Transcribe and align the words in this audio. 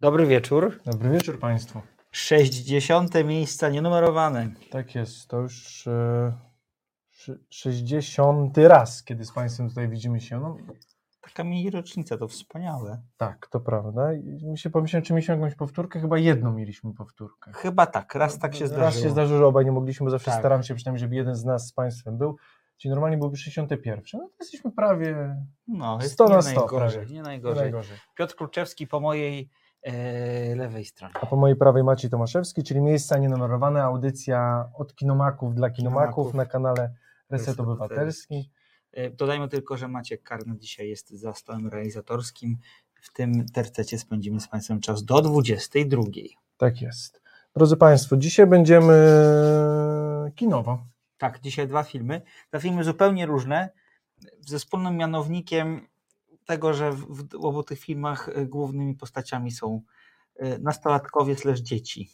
Dobry 0.00 0.26
wieczór. 0.26 0.80
Dobry 0.86 1.10
wieczór 1.10 1.38
Państwu. 1.38 1.80
60. 2.10 3.24
miejsca 3.24 3.68
nienumerowane. 3.68 4.50
Tak 4.70 4.94
jest, 4.94 5.28
to 5.28 5.40
już 5.40 5.86
e, 5.86 6.32
szy- 7.10 7.44
60 7.50 8.58
raz, 8.58 9.04
kiedy 9.04 9.24
z 9.24 9.32
Państwem 9.32 9.68
tutaj 9.68 9.88
widzimy 9.88 10.20
się. 10.20 10.40
No, 10.40 10.56
Taka 11.20 11.44
mini 11.44 11.70
rocznica, 11.70 12.18
to 12.18 12.28
wspaniałe. 12.28 13.02
tak, 13.16 13.46
to 13.50 13.60
prawda. 13.60 14.08
Mi 14.42 14.58
się 14.58 14.70
pomyślałem, 14.70 15.04
czy 15.04 15.12
mieliśmy 15.12 15.34
jakąś 15.34 15.54
powtórkę. 15.54 16.00
Chyba 16.00 16.18
jedną 16.18 16.52
mieliśmy 16.52 16.94
powtórkę. 16.94 17.52
Chyba 17.54 17.86
tak, 17.86 18.14
raz 18.14 18.38
tak 18.38 18.54
się 18.54 18.66
zdarzyło. 18.66 18.86
Raz 18.86 19.00
się 19.02 19.10
zdarzyło, 19.10 19.38
że 19.38 19.46
obaj 19.46 19.64
nie 19.64 19.72
mogliśmy, 19.72 20.04
bo 20.04 20.10
zawsze 20.10 20.30
Tak. 20.30 20.40
staram 20.40 20.62
się 20.62 20.74
przynajmniej, 20.74 21.00
żeby 21.00 21.14
jeden 21.14 21.34
z 21.34 21.44
nas 21.44 21.66
z 21.66 21.72
Państwem 21.72 22.18
był. 22.18 22.36
Czyli 22.76 22.90
normalnie 22.90 23.18
byłby 23.18 23.36
61. 23.36 24.20
No 24.20 24.28
to 24.28 24.34
jesteśmy 24.40 24.72
prawie 24.72 25.36
No, 25.68 25.98
jest 26.02 26.12
100 26.14 26.28
nie 26.28 26.34
na 26.34 26.42
100 26.42 26.54
najgorzej, 26.60 27.06
nie 27.06 27.12
nie 27.14 27.22
najgorzej. 27.22 27.62
najgorzej. 27.62 27.96
Piotr 28.18 28.34
Kluczewski 28.36 28.86
po 28.86 29.00
mojej 29.00 29.50
lewej 30.56 30.84
stronie. 30.84 31.14
A 31.20 31.26
po 31.26 31.36
mojej 31.36 31.56
prawej 31.56 31.84
Maciej 31.84 32.10
Tomaszewski, 32.10 32.62
czyli 32.62 32.80
miejsca 32.80 33.18
nienumerowane, 33.18 33.82
audycja 33.82 34.70
od 34.74 34.94
kinomaków 34.94 35.54
dla 35.54 35.70
kinomaków, 35.70 36.14
Kinomaków. 36.14 36.34
na 36.34 36.46
kanale 36.46 36.94
Reset 37.30 37.60
Obywatelski. 37.60 38.50
E, 38.92 39.10
Dodajmy 39.10 39.48
tylko, 39.48 39.76
że 39.76 39.88
Maciek 39.88 40.22
Karny 40.22 40.58
dzisiaj 40.58 40.88
jest 40.88 41.10
za 41.10 41.34
stołem 41.34 41.68
realizatorskim. 41.68 42.56
W 43.00 43.12
tym 43.12 43.46
tercecie 43.48 43.98
spędzimy 43.98 44.40
z 44.40 44.48
Państwem 44.48 44.80
czas 44.80 45.04
do 45.04 45.22
22. 45.22 46.02
Tak 46.56 46.82
jest. 46.82 47.22
Drodzy 47.56 47.76
Państwo, 47.76 48.16
dzisiaj 48.16 48.46
będziemy 48.46 48.94
kinowo. 50.34 50.84
Tak, 51.18 51.40
dzisiaj 51.40 51.68
dwa 51.68 51.82
filmy. 51.82 52.22
Dwa 52.50 52.60
filmy 52.60 52.84
zupełnie 52.84 53.26
różne, 53.26 53.68
ze 54.46 54.58
wspólnym 54.58 54.96
mianownikiem 54.96 55.88
tego, 56.48 56.74
że 56.74 56.92
w, 56.92 57.28
w 57.28 57.44
obu 57.44 57.62
tych 57.62 57.80
filmach 57.80 58.28
e, 58.28 58.46
głównymi 58.46 58.94
postaciami 58.94 59.50
są 59.50 59.82
e, 60.36 60.58
nastolatkowie 60.58 61.36
slash 61.36 61.60
dzieci. 61.60 62.10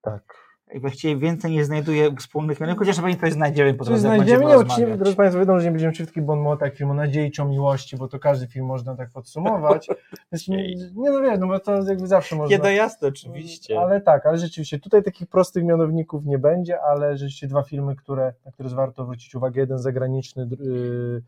Tak. 0.00 0.42
I 0.74 0.80
właściwie 0.80 1.16
więcej 1.16 1.52
nie 1.52 1.64
znajduję 1.64 2.16
wspólnych 2.16 2.60
mianowników, 2.60 2.86
chociaż 2.86 3.00
pewnie 3.02 3.16
coś 3.16 3.32
znajdziemy 3.32 3.74
po 3.74 3.84
drodze, 3.84 4.00
znajdziemy, 4.00 4.44
nie, 4.44 4.52
rozmawiać. 4.52 4.98
drodzy 4.98 5.16
Państwo, 5.16 5.40
wiedzą, 5.40 5.58
że 5.58 5.64
nie 5.64 5.70
będziemy 5.70 5.92
wszystkich 5.92 6.22
bon 6.22 6.40
mot, 6.40 6.60
jak 6.60 6.76
film 6.76 6.90
o 6.90 6.94
nadziei 6.94 7.30
czy 7.30 7.44
miłości, 7.44 7.96
bo 7.96 8.08
to 8.08 8.18
każdy 8.18 8.46
film 8.46 8.66
można 8.66 8.96
tak 8.96 9.10
podsumować. 9.10 9.88
Więc 10.32 10.48
nie, 10.48 10.74
nie 10.74 11.10
no 11.10 11.20
wiesz, 11.20 11.38
no 11.38 11.46
bo 11.46 11.60
to 11.60 11.82
jakby 11.88 12.06
zawsze 12.06 12.36
można. 12.36 12.56
Nie, 12.56 12.62
no 12.62 12.70
jasne, 12.70 13.08
oczywiście. 13.08 13.80
Ale 13.80 14.00
tak, 14.00 14.26
ale 14.26 14.38
rzeczywiście 14.38 14.78
tutaj 14.78 15.02
takich 15.02 15.28
prostych 15.28 15.64
mianowników 15.64 16.26
nie 16.26 16.38
będzie, 16.38 16.82
ale 16.82 17.16
rzeczywiście 17.16 17.46
dwa 17.46 17.62
filmy, 17.62 17.96
które, 17.96 18.32
na 18.44 18.52
które 18.52 18.68
warto 18.68 19.04
zwrócić 19.04 19.34
uwagę. 19.34 19.60
Jeden 19.60 19.78
zagraniczny, 19.78 20.48
yy, 20.60 21.22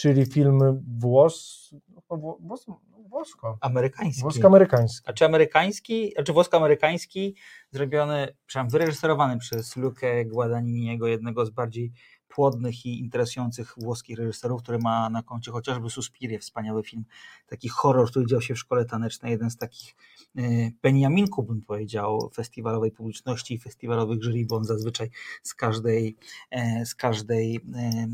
czyli 0.00 0.26
film 0.26 0.58
włos, 0.98 1.70
no, 1.88 2.16
wło- 2.16 2.36
włos, 2.40 2.66
włosko, 3.08 3.58
Amerykański. 3.60 4.22
włosko-amerykański. 4.22 5.02
A 5.06 5.12
czy 5.12 5.24
amerykański, 5.24 6.18
a 6.18 6.22
czy 6.22 6.32
włosko-amerykański, 6.32 7.34
zrobiony, 7.70 8.28
przepraszam, 8.46 8.70
wyreżyserowany 8.70 9.38
przez 9.38 9.76
Lukę 9.76 10.24
Guadagniniego, 10.24 11.06
jednego 11.06 11.46
z 11.46 11.50
bardziej 11.50 11.92
płodnych 12.34 12.86
i 12.86 13.00
interesujących 13.00 13.74
włoskich 13.76 14.18
reżyserów, 14.18 14.62
który 14.62 14.78
ma 14.78 15.10
na 15.10 15.22
koncie 15.22 15.50
chociażby 15.50 15.90
Suspirię, 15.90 16.38
wspaniały 16.38 16.82
film, 16.82 17.04
taki 17.46 17.68
horror, 17.68 18.10
który 18.10 18.26
dział 18.26 18.40
się 18.40 18.54
w 18.54 18.58
szkole 18.58 18.84
tanecznej, 18.84 19.32
jeden 19.32 19.50
z 19.50 19.56
takich 19.56 19.96
e, 20.36 20.42
Beniaminku, 20.82 21.42
bym 21.42 21.62
powiedział, 21.62 22.30
festiwalowej 22.34 22.90
publiczności 22.92 23.54
i 23.54 23.58
festiwalowych 23.58 24.22
jury, 24.22 24.46
bo 24.46 24.56
on 24.56 24.64
zazwyczaj 24.64 25.10
z 25.42 25.54
każdej, 25.54 26.16
e, 26.50 26.86
z 26.86 26.94
każdej 26.94 27.60
e, 27.74 28.08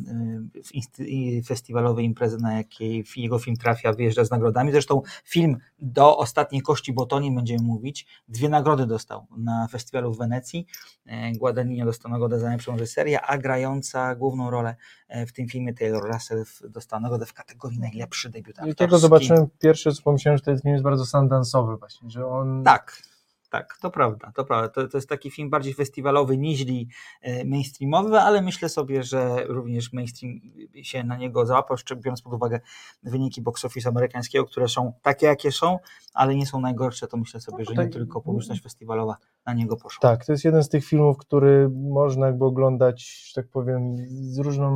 e, 1.38 1.42
festiwalowej 1.42 2.04
imprezy, 2.04 2.38
na 2.38 2.54
jakiej 2.54 3.04
jego 3.16 3.38
film 3.38 3.56
trafia, 3.56 3.92
wyjeżdża 3.92 4.24
z 4.24 4.30
nagrodami. 4.30 4.72
Zresztą 4.72 5.02
film 5.24 5.56
do 5.78 6.16
ostatniej 6.16 6.62
kości, 6.62 6.92
bo 6.92 7.06
to 7.06 7.16
o 7.16 7.20
nim 7.20 7.34
będziemy 7.34 7.62
mówić, 7.62 8.06
dwie 8.28 8.48
nagrody 8.48 8.86
dostał 8.86 9.26
na 9.36 9.68
festiwalu 9.68 10.12
w 10.14 10.18
Wenecji. 10.18 10.66
E, 11.06 11.32
Guadagnino 11.32 11.86
dostał 11.86 12.12
nagrodę 12.12 12.38
za 12.38 12.46
najlepszą 12.46 12.72
reżyserię, 12.72 13.20
a 13.20 13.38
grająca 13.38 14.05
główną 14.14 14.50
rolę 14.50 14.76
e, 15.08 15.26
w 15.26 15.32
tym 15.32 15.48
filmie 15.48 15.74
Taylor 15.74 16.12
Russell 16.12 16.44
dostała 16.68 17.00
nagrodę 17.00 17.26
w 17.26 17.32
kategorii 17.32 17.78
najlepszy 17.78 18.30
debiut 18.30 18.58
aktorski. 18.58 18.86
go 18.88 18.98
zobaczyłem 18.98 19.46
pierwszy, 19.58 19.92
co 19.92 20.02
pomyślałem, 20.02 20.38
że 20.38 20.44
ten 20.44 20.60
film 20.60 20.74
jest 20.74 20.84
bardzo 20.84 21.06
sandansowy 21.06 21.76
właśnie, 21.76 22.10
że 22.10 22.26
on... 22.26 22.64
Tak, 22.64 23.02
tak, 23.50 23.78
to 23.82 23.90
prawda, 23.90 24.32
to 24.34 24.44
prawda. 24.44 24.68
To, 24.68 24.88
to 24.88 24.98
jest 24.98 25.08
taki 25.08 25.30
film 25.30 25.50
bardziej 25.50 25.74
festiwalowy, 25.74 26.38
niźli 26.38 26.88
e, 27.22 27.44
mainstreamowy, 27.44 28.18
ale 28.20 28.42
myślę 28.42 28.68
sobie, 28.68 29.02
że 29.02 29.36
również 29.46 29.92
mainstream 29.92 30.40
się 30.82 31.04
na 31.04 31.16
niego 31.16 31.46
załapał, 31.46 31.76
biorąc 31.96 32.22
pod 32.22 32.32
uwagę 32.32 32.60
wyniki 33.02 33.42
box 33.42 33.64
office 33.64 33.88
amerykańskiego, 33.88 34.44
które 34.44 34.68
są 34.68 34.92
takie, 35.02 35.26
jakie 35.26 35.52
są, 35.52 35.78
ale 36.14 36.34
nie 36.34 36.46
są 36.46 36.60
najgorsze, 36.60 37.06
to 37.06 37.16
myślę 37.16 37.40
sobie, 37.40 37.64
że 37.64 37.70
nie 37.72 37.76
tutaj- 37.76 37.90
tylko 37.90 38.20
publiczność 38.20 38.62
festiwalowa 38.62 39.16
na 39.46 39.52
niego 39.54 39.76
poszła. 39.76 40.00
Tak, 40.10 40.24
to 40.26 40.32
jest 40.32 40.44
jeden 40.44 40.62
z 40.62 40.68
tych 40.68 40.84
filmów, 40.84 41.16
który 41.18 41.68
można 41.74 42.26
jakby 42.26 42.44
oglądać, 42.44 43.26
że 43.28 43.42
tak 43.42 43.50
powiem, 43.50 43.96
z 44.08 44.38
różnym 44.38 44.72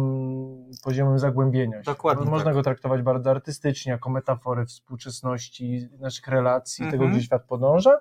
poziomem 0.85 1.19
zagłębienia. 1.19 1.77
się. 1.77 1.83
Dokładnie 1.93 2.31
Można 2.31 2.45
tak. 2.45 2.55
go 2.55 2.63
traktować 2.63 3.03
bardzo 3.03 3.31
artystycznie, 3.31 3.93
jako 3.93 4.11
metaforę 4.11 4.67
współczesności, 4.67 5.89
naszych 6.01 6.29
relacji, 6.29 6.85
tego, 6.85 7.05
Mhm. 7.05 7.13
gdzie 7.13 7.27
świat 7.27 7.45
podąża. 7.45 7.99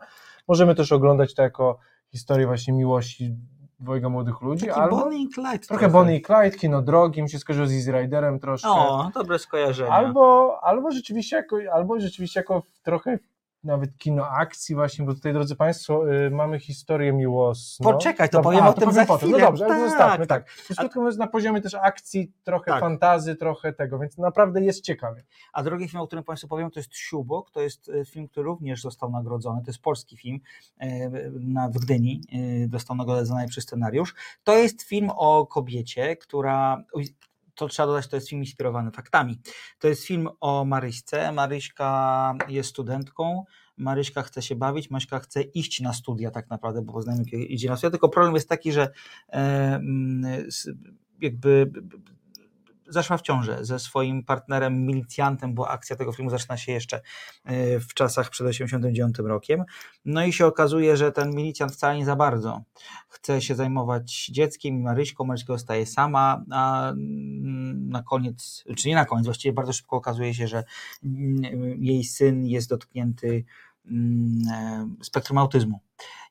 Możemy 0.49 0.75
też 0.75 0.91
oglądać 0.91 1.33
to 1.33 1.41
jako 1.41 1.77
historię 2.11 2.47
właśnie 2.47 2.73
miłości 2.73 3.35
dwojga 3.79 4.09
młodych 4.09 4.41
ludzi, 4.41 4.65
Taki 4.65 4.79
albo 4.79 4.97
Bonnie 4.97 5.21
i 5.23 5.29
Clyde 5.29 5.59
trochę 5.59 5.89
Bonnie 5.89 6.15
i 6.15 6.21
Clyde, 6.21 6.51
kino 6.51 6.81
drogi, 6.81 7.23
mi 7.23 7.29
się 7.29 7.39
skojarzyło 7.39 7.67
z 7.67 7.71
Easy 7.71 7.91
Riderem 7.91 8.39
troszkę. 8.39 8.69
O, 8.69 9.11
dobre 9.13 9.39
skojarzenia. 9.39 9.91
Albo, 9.91 10.57
albo, 10.61 10.91
rzeczywiście 10.91 11.35
jako, 11.35 11.57
albo 11.73 11.99
rzeczywiście 11.99 12.39
jako 12.39 12.63
trochę 12.83 13.19
nawet 13.63 13.97
kino 13.97 14.27
akcji 14.27 14.75
właśnie, 14.75 15.05
bo 15.05 15.13
tutaj, 15.13 15.33
drodzy 15.33 15.55
Państwo, 15.55 16.13
y, 16.13 16.31
mamy 16.31 16.59
historię 16.59 17.13
miłosną. 17.13 17.91
Poczekaj, 17.91 18.29
to 18.29 18.37
Dobra, 18.37 18.43
powiem 18.51 18.63
a, 18.63 18.69
o 18.69 18.73
tym 18.73 18.91
za 18.91 19.05
potem. 19.05 19.29
chwilę. 19.29 19.39
No 19.41 19.45
dobrze, 19.47 19.65
ale 19.65 19.75
Tak, 19.75 19.89
zostawmy, 19.89 20.27
tak. 20.27 20.45
tak. 20.77 20.95
Mówiąc, 20.95 21.17
na 21.17 21.27
poziomie 21.27 21.61
też 21.61 21.73
akcji, 21.75 22.31
trochę 22.43 22.71
Tak. 22.71 22.79
fantazy, 22.79 23.35
trochę 23.35 23.73
tego, 23.73 23.99
więc 23.99 24.17
naprawdę 24.17 24.61
jest 24.61 24.83
ciekawie. 24.83 25.23
A 25.53 25.63
drugi 25.63 25.87
film, 25.87 26.01
o 26.01 26.07
którym 26.07 26.23
Państwu 26.23 26.47
powiem, 26.47 26.71
to 26.71 26.79
jest 26.79 26.95
Siubok. 26.95 27.51
To 27.51 27.61
jest 27.61 27.89
e, 27.89 28.05
film, 28.05 28.27
który 28.27 28.43
również 28.45 28.81
został 28.81 29.11
nagrodzony. 29.11 29.61
To 29.61 29.67
jest 29.69 29.81
polski 29.81 30.17
film 30.17 30.39
e, 30.77 31.09
na, 31.31 31.69
w 31.69 31.73
Gdyni. 31.73 32.21
Dostał 32.67 32.97
nagrodę 32.97 33.25
za 33.25 33.33
najlepszy 33.33 33.61
scenariusz. 33.61 34.15
To 34.43 34.57
jest 34.57 34.81
film 34.81 35.09
o 35.15 35.45
kobiecie, 35.45 36.15
która. 36.15 36.83
To 37.59 37.67
trzeba 37.67 37.87
dodać, 37.87 38.07
to 38.07 38.15
jest 38.15 38.29
film 38.29 38.41
inspirowany 38.41 38.91
faktami. 38.91 39.39
To 39.79 39.87
jest 39.87 40.05
film 40.05 40.29
o 40.39 40.65
Maryśce. 40.65 41.31
Maryśka 41.31 42.33
jest 42.47 42.69
studentką. 42.69 43.43
Maryśka 43.77 44.21
chce 44.21 44.41
się 44.41 44.55
bawić, 44.55 44.89
Maryśka 44.89 45.19
chce 45.19 45.41
iść 45.41 45.81
na 45.81 45.93
studia 45.93 46.31
tak 46.31 46.49
naprawdę, 46.49 46.81
bo 46.81 46.93
poznajemy, 46.93 47.23
idzie 47.31 47.69
na 47.69 47.77
studia, 47.77 47.91
tylko 47.91 48.09
problem 48.09 48.35
jest 48.35 48.49
taki, 48.49 48.71
że 48.71 48.91
e, 49.29 49.81
jakby 51.21 51.71
zaszła 52.89 53.17
w 53.17 53.21
ciążę 53.21 53.57
ze 53.61 53.79
swoim 53.79 54.23
partnerem, 54.23 54.85
milicjantem, 54.85 55.53
bo 55.53 55.69
akcja 55.69 55.95
tego 55.95 56.11
filmu 56.11 56.31
zaczyna 56.31 56.57
się 56.57 56.71
jeszcze 56.71 57.01
e, 57.45 57.79
w 57.79 57.93
czasach 57.93 58.29
przed 58.29 58.47
89 58.47 59.15
rokiem. 59.19 59.63
No 60.05 60.25
i 60.25 60.33
się 60.33 60.45
okazuje, 60.45 60.97
że 60.97 61.11
ten 61.11 61.35
milicjant 61.35 61.71
wcale 61.71 61.97
nie 61.97 62.05
za 62.05 62.15
bardzo 62.15 62.63
chce 63.07 63.41
się 63.41 63.55
zajmować 63.55 64.25
dzieckiem 64.25 64.75
i 64.75 64.79
Maryśką. 64.79 65.25
Maryśka 65.25 65.53
zostaje 65.53 65.85
sama, 65.85 66.43
a 66.51 66.89
mm, 66.89 67.89
na 67.89 68.03
koniec, 68.03 68.63
czy 68.77 68.87
nie 68.87 68.95
na 68.95 69.05
koniec, 69.05 69.25
właściwie 69.25 69.53
bardzo 69.53 69.73
szybko 69.73 69.95
okazuje 69.95 70.33
się, 70.33 70.47
że 70.47 70.63
mm, 71.03 71.83
jej 71.83 72.03
syn 72.03 72.45
jest 72.45 72.69
dotknięty 72.69 73.45
spektrum 75.01 75.37
autyzmu. 75.37 75.79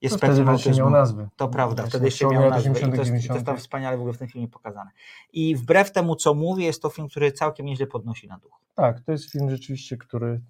Jest 0.03 0.13
To 0.15 0.19
wtedy 0.19 0.33
spektrum 0.35 0.47
właśnie 0.57 0.73
miał 0.73 0.87
autyzmu. 0.87 0.91
nazwy. 1.01 1.29
To 1.37 1.49
prawda, 1.49 1.75
Właśnie 1.83 1.91
wtedy 1.91 2.05
jeszcze 2.05 2.27
miał 2.27 2.51
nazwę. 2.51 2.71
I 2.71 2.75
to, 2.75 2.79
80., 2.79 2.95
jest, 2.95 2.97
to 2.97 3.01
jest 3.03 3.23
90. 3.23 3.47
tam 3.47 3.57
wspaniale 3.57 3.97
w 3.97 4.01
ogóle 4.01 4.15
w 4.15 4.19
tym 4.19 4.29
filmie 4.29 4.49
pokazane. 4.49 4.91
I 5.33 5.57
wbrew 5.57 5.93
temu, 5.93 6.17
co 6.17 6.35
mówię, 6.35 6.65
jest 6.65 6.83
to 6.83 6.91
film, 6.91 7.09
który 7.09 7.33
całkiem 7.33 7.67
nieźle 7.67 7.87
podnosi 7.87 8.29
na 8.29 8.39
duch. 8.39 8.53
Tak, 8.75 9.01
to 9.01 9.13
jest 9.13 9.33
film 9.33 9.51
rzeczywiście, 9.51 9.97
który 9.97 10.41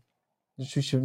rzeczywiście, 0.59 1.01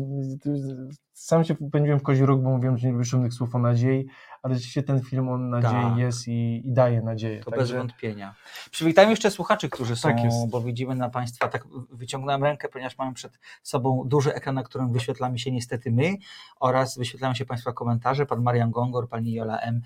sam 1.14 1.44
się 1.44 1.56
pędziłem 1.56 2.00
w 2.00 2.04
kozi 2.04 2.26
róg, 2.26 2.42
bo 2.42 2.50
mówiłem, 2.50 2.78
że 2.78 2.88
nie 2.88 2.94
lubię 2.94 3.06
szumnych 3.06 3.34
słów 3.34 3.56
o 3.56 3.60
nadziei, 3.60 4.06
ale 4.44 4.56
rzeczywiście 4.56 4.84
ten 4.84 5.02
film 5.02 5.30
o 5.30 5.38
nadziei 5.38 5.72
Tak. 5.72 5.98
jest 5.98 6.28
i, 6.28 6.68
i 6.68 6.74
daje 6.74 7.02
nadzieję. 7.02 7.44
To 7.44 7.52
bez 7.52 7.72
wątpienia. 7.72 8.36
Przywitajmy 8.72 9.12
jeszcze 9.12 9.32
słuchaczy, 9.32 9.70
którzy 9.70 9.96
są, 9.96 10.10
Tak 10.10 10.18
bo 10.50 10.62
widzimy 10.62 10.96
na 10.96 11.10
Państwa, 11.10 11.48
tak 11.48 11.68
wyciągnąłem 11.92 12.44
rękę, 12.44 12.70
ponieważ 12.70 12.98
mamy 12.98 13.14
przed 13.14 13.40
sobą 13.64 14.04
duży 14.06 14.34
ekran, 14.34 14.56
na 14.56 14.64
którym 14.64 14.92
wyświetlamy 14.92 15.40
się 15.40 15.52
niestety 15.52 15.92
my 15.92 16.14
oraz 16.60 16.98
wyświetlają 16.98 17.34
się 17.34 17.46
Państwa 17.46 17.74
komentarze. 17.74 18.26
Pan 18.26 18.42
Marian 18.42 18.72
Gongor, 18.72 19.10
Pani 19.10 19.34
Jola 19.34 19.60
M, 19.60 19.82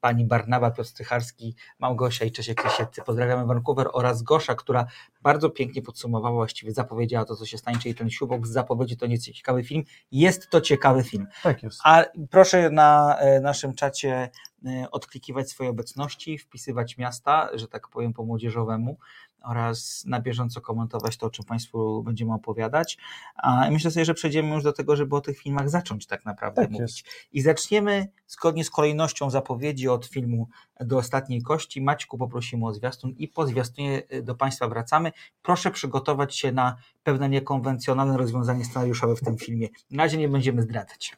Pani 0.00 0.26
Barnawa, 0.26 0.70
Piotr 0.70 0.88
Strycharski, 0.88 1.54
Małgosia 1.78 2.24
i 2.24 2.32
Czesiek 2.32 2.64
Lisieccy. 2.64 3.02
Pozdrawiamy 3.06 3.46
Vancouver 3.46 3.88
oraz 3.92 4.22
Gosza, 4.22 4.54
która 4.54 4.86
bardzo 5.22 5.50
pięknie 5.50 5.82
podsumowała, 5.82 6.34
właściwie 6.34 6.72
zapowiedziała 6.72 7.24
to, 7.24 7.36
co 7.36 7.46
się 7.46 7.58
stanie, 7.58 7.78
czyli 7.78 7.94
ten 7.94 8.10
siubok 8.10 8.46
z 8.46 8.50
zapowiedzi 8.50 8.96
to 8.96 9.06
nie 9.06 9.12
jest 9.12 9.32
ciekawy 9.32 9.64
film. 9.64 9.84
Jest 10.12 10.50
to 10.50 10.60
ciekawy 10.72 11.02
film. 11.04 11.26
tak 11.42 11.62
jest. 11.62 11.80
A 11.84 12.04
proszę 12.30 12.70
na 12.70 13.18
e, 13.18 13.40
naszym 13.40 13.74
czacie 13.74 14.30
e, 14.66 14.90
odklikiwać 14.90 15.50
swoje 15.50 15.70
obecności, 15.70 16.38
wpisywać 16.38 16.98
miasta, 16.98 17.48
że 17.54 17.68
tak 17.68 17.88
powiem 17.88 18.12
po 18.12 18.24
młodzieżowemu, 18.24 18.98
oraz 19.44 20.04
na 20.06 20.20
bieżąco 20.20 20.60
komentować 20.60 21.16
to, 21.16 21.26
o 21.26 21.30
czym 21.30 21.44
Państwu 21.44 22.02
będziemy 22.02 22.34
opowiadać. 22.34 22.98
A 23.36 23.70
myślę 23.70 23.90
sobie, 23.90 24.04
że 24.04 24.14
przejdziemy 24.14 24.54
już 24.54 24.64
do 24.64 24.72
tego, 24.72 24.96
żeby 24.96 25.16
o 25.16 25.20
tych 25.20 25.38
filmach 25.38 25.70
zacząć 25.70 26.06
tak 26.06 26.24
naprawdę 26.24 26.62
Tak 26.62 26.70
mówić. 26.70 27.04
jest. 27.04 27.16
I 27.32 27.40
zaczniemy 27.40 28.08
zgodnie 28.26 28.64
z 28.64 28.70
kolejnością 28.70 29.30
zapowiedzi 29.30 29.88
od 29.88 30.06
filmu 30.06 30.48
do 30.80 30.96
ostatniej 30.98 31.42
kości. 31.42 31.80
Maćku 31.82 32.18
poprosimy 32.18 32.66
o 32.66 32.74
zwiastun 32.74 33.10
i 33.10 33.28
po 33.28 33.46
zwiastunie 33.46 34.02
y, 34.12 34.22
do 34.22 34.34
Państwa 34.34 34.68
wracamy. 34.68 35.12
Proszę 35.42 35.70
przygotować 35.70 36.36
się 36.36 36.52
na 36.52 36.76
pewne 37.02 37.28
niekonwencjonalne 37.28 38.16
rozwiązanie 38.16 38.64
scenariuszowe 38.64 39.16
w 39.16 39.20
tym 39.20 39.38
filmie. 39.38 39.68
Na 39.90 40.02
razie 40.02 40.18
nie 40.18 40.28
będziemy 40.28 40.62
zdradzać. 40.62 41.16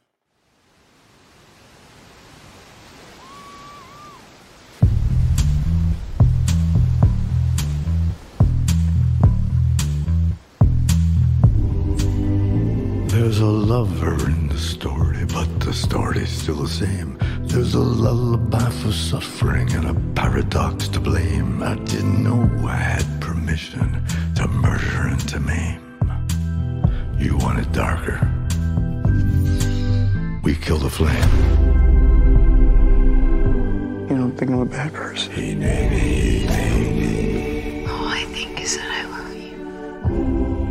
There's 13.34 13.48
a 13.48 13.50
lover 13.50 14.14
in 14.26 14.46
the 14.46 14.58
story, 14.58 15.24
but 15.24 15.48
the 15.58 15.72
story's 15.72 16.28
still 16.28 16.54
the 16.54 16.68
same. 16.68 17.18
There's 17.40 17.74
a 17.74 17.80
lullaby 17.80 18.70
for 18.70 18.92
suffering 18.92 19.72
and 19.72 19.86
a 19.86 19.94
paradox 20.14 20.86
to 20.90 21.00
blame. 21.00 21.60
I 21.60 21.74
didn't 21.74 22.22
know 22.22 22.48
I 22.64 22.76
had 22.76 23.04
permission 23.20 24.04
to 24.36 24.46
murder 24.46 25.08
and 25.08 25.28
to 25.30 25.40
maim. 25.40 25.80
You 27.18 27.36
want 27.38 27.58
it 27.58 27.72
darker? 27.72 28.20
We 30.44 30.54
kill 30.54 30.78
the 30.78 30.88
flame. 30.88 31.30
You 34.10 34.16
don't 34.16 34.36
think 34.38 34.52
I'm 34.52 34.60
a 34.60 34.64
bad 34.64 34.92
person? 34.92 35.32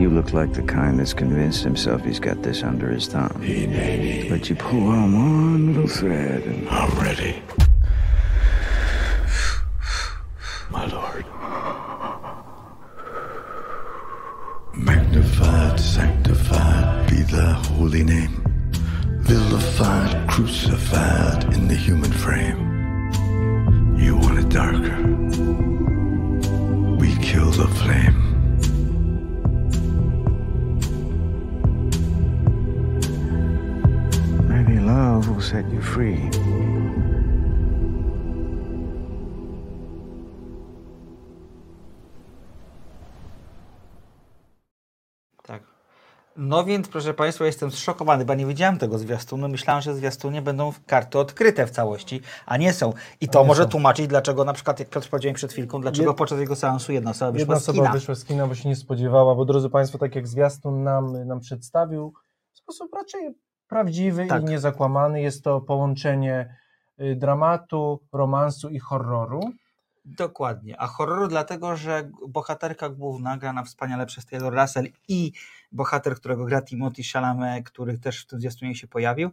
You 0.04 0.10
look 0.10 0.34
like 0.34 0.52
the 0.52 0.64
kind 0.64 1.00
that's 1.00 1.14
convinced 1.14 1.64
himself 1.64 2.04
he's 2.04 2.20
got 2.20 2.44
this 2.44 2.62
under 2.62 2.90
his 2.90 3.08
thumb. 3.08 3.42
Hey, 3.42 3.66
nay, 3.66 3.98
nay. 3.98 4.30
But 4.30 4.50
you 4.50 4.56
pull 4.58 4.90
on 4.90 5.14
one 5.14 5.68
little 5.68 5.88
thread 5.88 6.44
and 6.44 6.68
I'm 6.68 7.00
ready. 7.00 7.42
No 46.64 46.68
więc, 46.68 46.88
proszę 46.88 47.14
Państwa, 47.14 47.46
jestem 47.46 47.72
zszokowany, 47.72 48.26
bo 48.26 48.34
nie 48.34 48.46
widziałem 48.46 48.78
tego 48.78 48.98
zwiastunu. 48.98 49.50
Myślałem, 49.50 49.82
że 49.82 49.96
zwiastunie 49.96 50.42
będą 50.42 50.74
karty 50.88 51.20
odkryte 51.20 51.68
w 51.68 51.72
całości, 51.72 52.22
a 52.46 52.58
nie 52.58 52.74
są. 52.74 52.94
I 53.22 53.28
to 53.28 53.44
może 53.44 53.64
są. 53.64 53.70
tłumaczyć, 53.70 54.08
dlaczego 54.08 54.46
na 54.46 54.54
przykład, 54.54 54.80
jak 54.80 54.90
Piotr 54.90 55.10
powiedział 55.10 55.30
mi 55.30 55.36
przed 55.36 55.52
chwilką, 55.52 55.82
dlaczego 55.82 56.12
Jed- 56.12 56.16
podczas 56.16 56.40
jego 56.40 56.56
seansu 56.56 56.92
jedna 56.92 57.12
osoba 57.12 57.32
wyszła 57.32 57.40
Jedna 57.42 57.56
z 57.60 57.64
osoba 57.64 57.78
kina. 57.84 57.92
wyszła 57.94 58.16
z 58.16 58.26
kina, 58.26 58.48
bo 58.48 58.56
się 58.56 58.70
nie 58.70 58.76
spodziewała, 58.76 59.36
bo 59.36 59.46
drodzy 59.46 59.70
Państwo, 59.70 59.98
tak 59.98 60.16
jak 60.16 60.28
zwiastun 60.28 60.84
nam, 60.84 61.28
nam 61.28 61.40
przedstawił, 61.40 62.14
w 62.54 62.58
sposób 62.58 62.94
raczej 62.94 63.36
prawdziwy 63.68 64.26
Tak. 64.28 64.42
i 64.42 64.46
niezakłamany, 64.46 65.22
jest 65.22 65.44
to 65.44 65.62
połączenie 65.62 66.56
y, 67.02 67.16
dramatu, 67.16 68.00
romansu 68.14 68.70
i 68.70 68.80
horroru. 68.80 69.42
Dokładnie. 70.06 70.82
A 70.82 70.88
horroru 70.88 71.28
dlatego, 71.28 71.76
że 71.76 72.10
bohaterka 72.28 72.90
główna, 72.90 73.38
grana 73.38 73.64
wspaniale 73.64 74.06
przez 74.06 74.26
Taylor 74.26 74.54
Russell 74.54 74.88
i 75.08 75.32
bohater, 75.72 76.16
którego 76.16 76.46
gra 76.46 76.62
Timothy 76.62 77.04
Chalamet, 77.14 77.66
który 77.66 77.98
też 77.98 78.24
w 78.24 78.28
tym 78.28 78.40
zwiastunie 78.40 78.76
się 78.76 78.88
pojawił, 78.88 79.32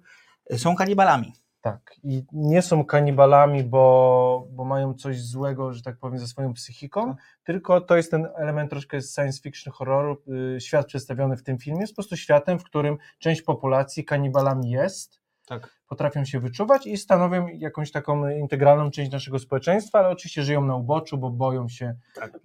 są 0.56 0.76
kanibalami. 0.76 1.32
Tak, 1.62 1.94
i 2.02 2.24
nie 2.32 2.62
są 2.62 2.84
kanibalami, 2.84 3.64
bo, 3.64 4.46
bo 4.50 4.64
mają 4.64 4.94
coś 4.94 5.22
złego, 5.22 5.72
że 5.72 5.82
tak 5.82 5.96
powiem, 5.98 6.18
ze 6.18 6.26
swoją 6.26 6.54
psychiką, 6.54 7.14
tylko 7.44 7.80
to 7.80 7.96
jest 7.96 8.10
ten 8.10 8.28
element 8.36 8.70
troszkę 8.70 9.00
science 9.02 9.40
fiction 9.42 9.72
horroru. 9.72 10.22
y, 10.56 10.60
Świat 10.60 10.86
przedstawiony 10.86 11.36
w 11.36 11.42
tym 11.42 11.58
filmie 11.58 11.80
jest 11.80 11.92
po 11.92 11.96
prostu 11.96 12.16
światem, 12.16 12.58
w 12.58 12.64
którym 12.64 12.96
część 13.18 13.42
populacji 13.42 14.04
kanibalami 14.04 14.70
jest, 14.70 15.20
Tak. 15.46 15.79
Potrafią 15.90 16.24
się 16.24 16.40
wyczuwać 16.40 16.86
i 16.86 16.96
stanowią 16.96 17.46
jakąś 17.48 17.90
taką 17.92 18.28
integralną 18.28 18.90
część 18.90 19.12
naszego 19.12 19.38
społeczeństwa, 19.38 19.98
ale 19.98 20.08
oczywiście 20.08 20.42
żyją 20.42 20.64
na 20.64 20.76
uboczu, 20.76 21.18
bo 21.18 21.30
boją 21.30 21.68
się 21.68 21.94
Tak. 22.14 22.34
y, 22.36 22.38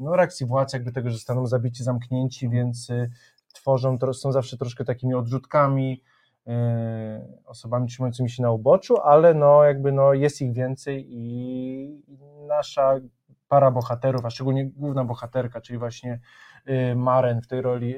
no, 0.00 0.16
reakcji 0.16 0.46
władz, 0.46 0.72
jakby 0.72 0.92
tego, 0.92 1.08
że 1.08 1.14
zostaną 1.14 1.46
zabici, 1.46 1.84
zamknięci, 1.84 2.48
więc 2.48 2.90
y, 2.90 3.10
tworzą, 3.54 3.96
tro- 3.98 4.14
są 4.14 4.32
zawsze 4.32 4.56
troszkę 4.56 4.84
takimi 4.84 5.14
odrzutkami, 5.14 6.02
y, 6.46 6.50
osobami 7.46 7.88
trzymającymi 7.88 8.30
się 8.30 8.42
na 8.42 8.50
uboczu, 8.50 8.96
ale 9.00 9.34
no 9.34 9.64
jakby 9.64 9.92
no 9.92 10.14
jest 10.14 10.40
ich 10.42 10.52
więcej 10.52 11.06
i 11.08 12.02
nasza 12.48 12.94
para 13.48 13.70
bohaterów, 13.70 14.24
a 14.24 14.30
szczególnie 14.30 14.66
główna 14.66 15.04
bohaterka, 15.04 15.60
czyli 15.60 15.78
właśnie 15.78 16.20
y, 16.68 16.94
Maren 16.96 17.40
w 17.42 17.46
tej 17.46 17.60
roli 17.62 17.94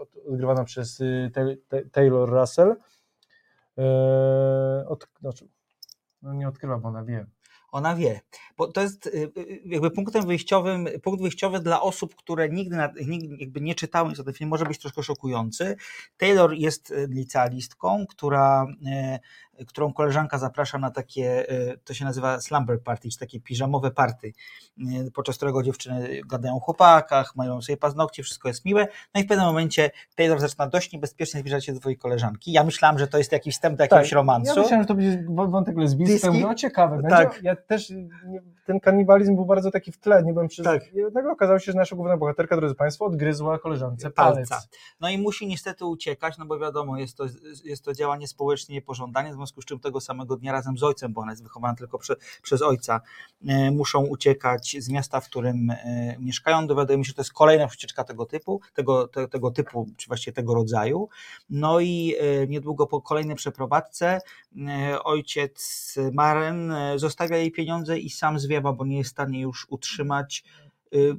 od- 0.00 0.16
odgrywana 0.28 0.64
przez 0.64 1.00
Tay- 1.32 1.56
Tay- 1.68 1.90
Taylor 1.90 2.30
Russell, 2.30 2.74
od, 4.88 5.08
znaczy, 5.20 5.48
no 6.22 6.34
nie 6.34 6.48
odkrywa, 6.48 6.78
bo 6.78 6.88
ona 6.88 7.04
wie. 7.04 7.26
Ona 7.72 7.96
wie, 7.96 8.20
bo 8.56 8.72
to 8.72 8.80
jest 8.80 9.06
y, 9.06 9.10
y, 9.38 9.60
jakby 9.64 9.90
punktem 9.90 10.26
wyjściowym, 10.26 10.88
punkt 11.02 11.22
wyjściowy 11.22 11.60
dla 11.60 11.80
osób, 11.80 12.14
które 12.14 12.48
nigdy, 12.48 12.76
na, 12.76 12.92
nigdy 13.06 13.36
jakby 13.38 13.60
nie 13.60 13.74
czytały 13.74 14.08
nic 14.08 14.20
o 14.20 14.24
tym 14.24 14.48
może 14.48 14.64
być 14.64 14.78
troszkę 14.78 15.02
szokujący. 15.02 15.76
Taylor 16.16 16.52
jest 16.52 16.90
y, 16.90 17.06
licealistką, 17.10 18.06
która, 18.08 18.66
y, 19.16 19.18
którą 19.66 19.92
koleżanka 19.92 20.38
zaprasza 20.38 20.78
na 20.78 20.90
takie, 20.90 21.52
y, 21.52 21.78
to 21.84 21.94
się 21.94 22.04
nazywa 22.04 22.40
slumber 22.40 22.82
party, 22.82 23.08
czy 23.10 23.18
takie 23.18 23.40
piżamowe 23.40 23.90
party, 23.90 24.32
y, 24.78 25.10
podczas 25.14 25.36
którego 25.36 25.62
dziewczyny 25.62 26.20
gadają 26.26 26.56
o 26.56 26.60
chłopakach, 26.60 27.36
mają 27.36 27.62
sobie 27.62 27.76
paznokcie, 27.76 28.22
wszystko 28.22 28.48
jest 28.48 28.64
miłe. 28.64 28.88
No 29.14 29.20
i 29.20 29.24
w 29.24 29.26
pewnym 29.26 29.46
momencie 29.46 29.90
Taylor 30.16 30.40
zaczyna 30.40 30.66
dość 30.66 30.92
niebezpiecznie 30.92 31.40
zbliżać 31.40 31.64
się 31.64 31.72
do 31.72 31.78
swojej 31.80 31.98
koleżanki. 31.98 32.52
Ja 32.52 32.64
myślałam, 32.64 32.98
że 32.98 33.08
to 33.08 33.18
jest 33.18 33.32
jakiś 33.32 33.54
wstęp 33.54 33.78
do 33.78 33.84
jakiegoś 33.84 34.12
romansu. 34.12 34.46
Tak, 34.48 34.56
Ja 34.56 34.62
myślałem, 34.62 34.82
że 34.84 34.88
to 34.88 34.94
będzie 34.94 35.24
wą- 35.28 35.50
wątek 35.50 35.76
lesbijski. 35.76 36.26
Ja 36.26 36.32
mówię, 36.32 36.48
o 36.48 36.54
ciekawe, 36.54 36.96
będzie. 36.96 37.16
Tak. 37.16 37.40
Ja 37.42 37.56
też, 37.56 37.92
ten 38.66 38.80
kanibalizm 38.80 39.34
był 39.34 39.46
bardzo 39.46 39.70
taki 39.70 39.92
w 39.92 39.98
tle, 39.98 40.22
nie 40.22 40.32
byłem 40.32 40.48
przy... 40.48 40.62
Tak. 40.62 40.82
Nagle 41.14 41.32
okazało 41.32 41.58
się, 41.58 41.72
że 41.72 41.78
nasza 41.78 41.96
główna 41.96 42.16
bohaterka, 42.16 42.56
drodzy 42.56 42.74
Państwo, 42.74 43.04
odgryzła 43.04 43.58
koleżance 43.58 44.10
palec. 44.10 44.48
palca. 44.48 44.66
No 45.00 45.08
i 45.08 45.18
musi 45.18 45.46
niestety 45.46 45.84
uciekać, 45.84 46.38
no 46.38 46.46
bo 46.46 46.58
wiadomo, 46.58 46.98
jest 46.98 47.16
to, 47.16 47.24
jest 47.64 47.84
to 47.84 47.94
działanie 47.94 48.28
społecznie 48.28 48.74
niepożądane, 48.74 49.32
w 49.32 49.36
związku 49.50 49.62
z 49.62 49.64
czym 49.64 49.80
tego 49.80 50.00
samego 50.00 50.36
dnia 50.36 50.52
razem 50.52 50.78
z 50.78 50.82
ojcem, 50.82 51.12
bo 51.12 51.20
ona 51.20 51.32
jest 51.32 51.42
wychowana 51.42 51.74
tylko 51.74 51.98
prze, 51.98 52.16
przez 52.42 52.62
ojca, 52.62 53.00
e, 53.46 53.70
muszą 53.70 54.06
uciekać 54.06 54.76
z 54.78 54.88
miasta, 54.88 55.20
w 55.20 55.26
którym 55.26 55.70
e, 55.70 56.16
mieszkają. 56.18 56.66
Dowiadujemy 56.66 57.04
się, 57.04 57.08
że 57.08 57.14
to 57.14 57.20
jest 57.20 57.32
kolejna 57.32 57.66
ucieczka 57.66 58.04
tego 58.04 58.26
typu, 58.26 58.60
tego, 58.74 59.08
te, 59.08 59.28
tego 59.28 59.50
typu, 59.50 59.86
czy 59.96 60.08
właściwie 60.08 60.32
tego 60.32 60.54
rodzaju. 60.54 61.08
No 61.50 61.80
i 61.80 62.14
e, 62.20 62.46
niedługo 62.46 62.86
po 62.86 63.02
kolejnej 63.02 63.36
przeprowadzce 63.36 64.20
ojciec 65.04 65.94
Maren 66.12 66.72
zostawia 66.96 67.36
jej 67.36 67.52
pieniądze 67.52 67.98
i 67.98 68.10
sam 68.10 68.38
zwiewa, 68.38 68.72
bo 68.72 68.84
nie 68.86 68.98
jest 68.98 69.10
w 69.10 69.12
stanie 69.12 69.40
już 69.40 69.66
utrzymać 69.70 70.44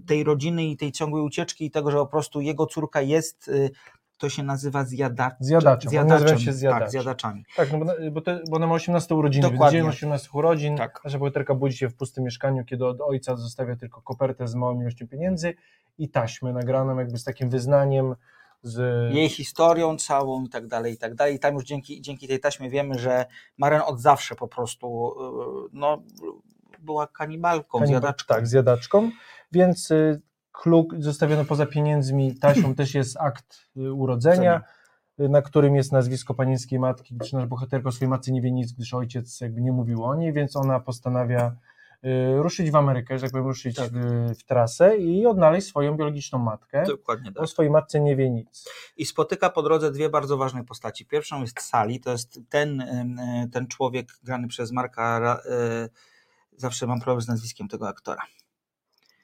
tej 0.08 0.24
rodziny 0.24 0.66
i 0.66 0.78
tej 0.78 0.92
ciągłej 0.92 1.24
ucieczki 1.24 1.66
i 1.66 1.72
tego, 1.72 1.92
że 1.92 1.98
po 1.98 2.06
prostu 2.06 2.42
jego 2.42 2.66
córka 2.66 3.02
jest, 3.02 3.52
to 4.22 4.30
się 4.30 4.44
nazywa 4.44 4.84
zjadacz, 4.84 5.34
Zjadaczem, 5.40 6.08
nazywa 6.08 6.38
się 6.38 6.54
zjadacz. 6.54 6.80
Tak, 6.80 6.92
zjadaczami. 6.92 7.46
Tak, 7.56 7.72
no 7.72 7.80
bo, 7.80 7.86
bo, 8.12 8.22
te, 8.22 8.40
bo 8.50 8.56
ona 8.56 8.68
ma 8.68 8.74
18 8.74 9.16
urodziny, 9.16 9.50
Dokładnie. 9.52 9.80
więc 9.82 9.96
dzień 9.96 9.98
18 9.98 10.30
urodzin, 10.34 10.78
Tak. 10.78 11.02
nasza 11.06 11.20
bohaterka 11.20 11.56
budzi 11.56 11.78
się 11.78 11.90
w 11.90 11.96
pustym 11.96 12.24
mieszkaniu, 12.24 12.66
kiedy 12.66 12.86
od 12.86 13.02
ojca 13.02 13.36
zostawia 13.36 13.76
tylko 13.76 14.02
kopertę 14.02 14.48
z 14.48 14.56
małą 14.56 14.82
ilością 14.82 15.08
pieniędzy 15.08 15.54
i 15.98 16.10
taśmę 16.10 16.54
nagraną 16.54 16.98
jakby 17.00 17.18
z 17.18 17.24
takim 17.24 17.50
wyznaniem 17.50 18.16
z... 18.64 18.78
Jej 19.14 19.30
historią 19.30 19.98
całą 19.98 20.44
i 20.44 20.50
tak 20.50 20.68
dalej, 20.68 20.94
i 20.94 20.98
tak 20.98 21.16
dalej. 21.16 21.36
I 21.36 21.40
tam 21.40 21.54
już 21.54 21.64
dzięki, 21.64 22.02
dzięki 22.02 22.28
tej 22.28 22.40
taśmie 22.40 22.70
wiemy, 22.70 23.00
że 23.00 23.26
Maren 23.58 23.82
od 23.86 24.00
zawsze 24.02 24.36
po 24.36 24.48
prostu 24.48 25.14
y, 25.66 25.70
no, 25.74 26.04
była 26.80 27.08
kanibalką, 27.08 27.80
Kanibal- 27.80 27.88
zjadaczką. 27.88 28.34
Tak, 28.36 28.48
zjadaczką. 28.48 29.12
Więc 29.52 29.92
y, 29.92 30.22
kluk 30.52 30.96
zostawiono 31.00 31.46
poza 31.46 31.66
pieniędzmi, 31.66 32.36
taśmą 32.36 32.76
też 32.76 32.96
jest 32.96 33.18
akt 33.18 33.68
y, 33.78 33.94
urodzenia, 33.94 34.62
y, 35.20 35.30
na 35.30 35.42
którym 35.42 35.76
jest 35.76 35.92
nazwisko 35.92 36.34
panieńskiej 36.34 36.80
matki, 36.80 37.16
gdyż 37.16 37.34
nasz 37.34 37.46
bohaterka 37.46 37.90
o 37.90 37.92
swojej 37.92 38.10
matce 38.10 38.32
nie 38.32 38.42
wie 38.42 38.52
nic, 38.52 38.72
gdyż 38.72 38.94
ojciec 38.94 39.42
jakby 39.42 39.62
nie 39.62 39.72
mówił 39.72 40.04
o 40.04 40.16
niej, 40.16 40.34
więc 40.34 40.56
ona 40.56 40.80
postanawia 40.80 41.56
y, 42.06 42.42
ruszyć 42.42 42.72
w 42.72 42.76
Amerykę, 42.76 43.18
że 43.18 43.22
tak 43.22 43.32
powiem, 43.32 43.48
ruszyć 43.48 43.78
w, 43.80 44.34
w 44.40 44.44
trasę 44.44 44.98
i 44.98 45.26
odnaleźć 45.26 45.68
swoją 45.68 45.98
biologiczną 45.98 46.40
matkę. 46.40 46.84
Dokładnie 46.88 47.32
tak. 47.32 47.44
O 47.44 47.48
swojej 47.48 47.72
matce 47.72 48.00
nie 48.00 48.16
wie 48.16 48.30
nic. 48.30 48.70
I 48.98 49.06
spotyka 49.06 49.50
po 49.50 49.64
drodze 49.64 49.92
dwie 49.92 50.10
bardzo 50.10 50.38
ważne 50.38 50.64
postaci. 50.64 51.06
Pierwszą 51.06 51.42
jest 51.42 51.62
Sally, 51.62 52.00
to 52.00 52.12
jest 52.12 52.40
ten, 52.50 52.82
e, 52.82 53.48
ten 53.52 53.68
człowiek 53.68 54.08
grany 54.24 54.48
przez 54.48 54.72
Marka, 54.72 55.42
zawsze 56.58 56.88
mam 56.88 57.00
problem 57.00 57.22
z 57.22 57.28
nazwiskiem 57.28 57.68
tego 57.68 57.88
aktora. 57.88 58.22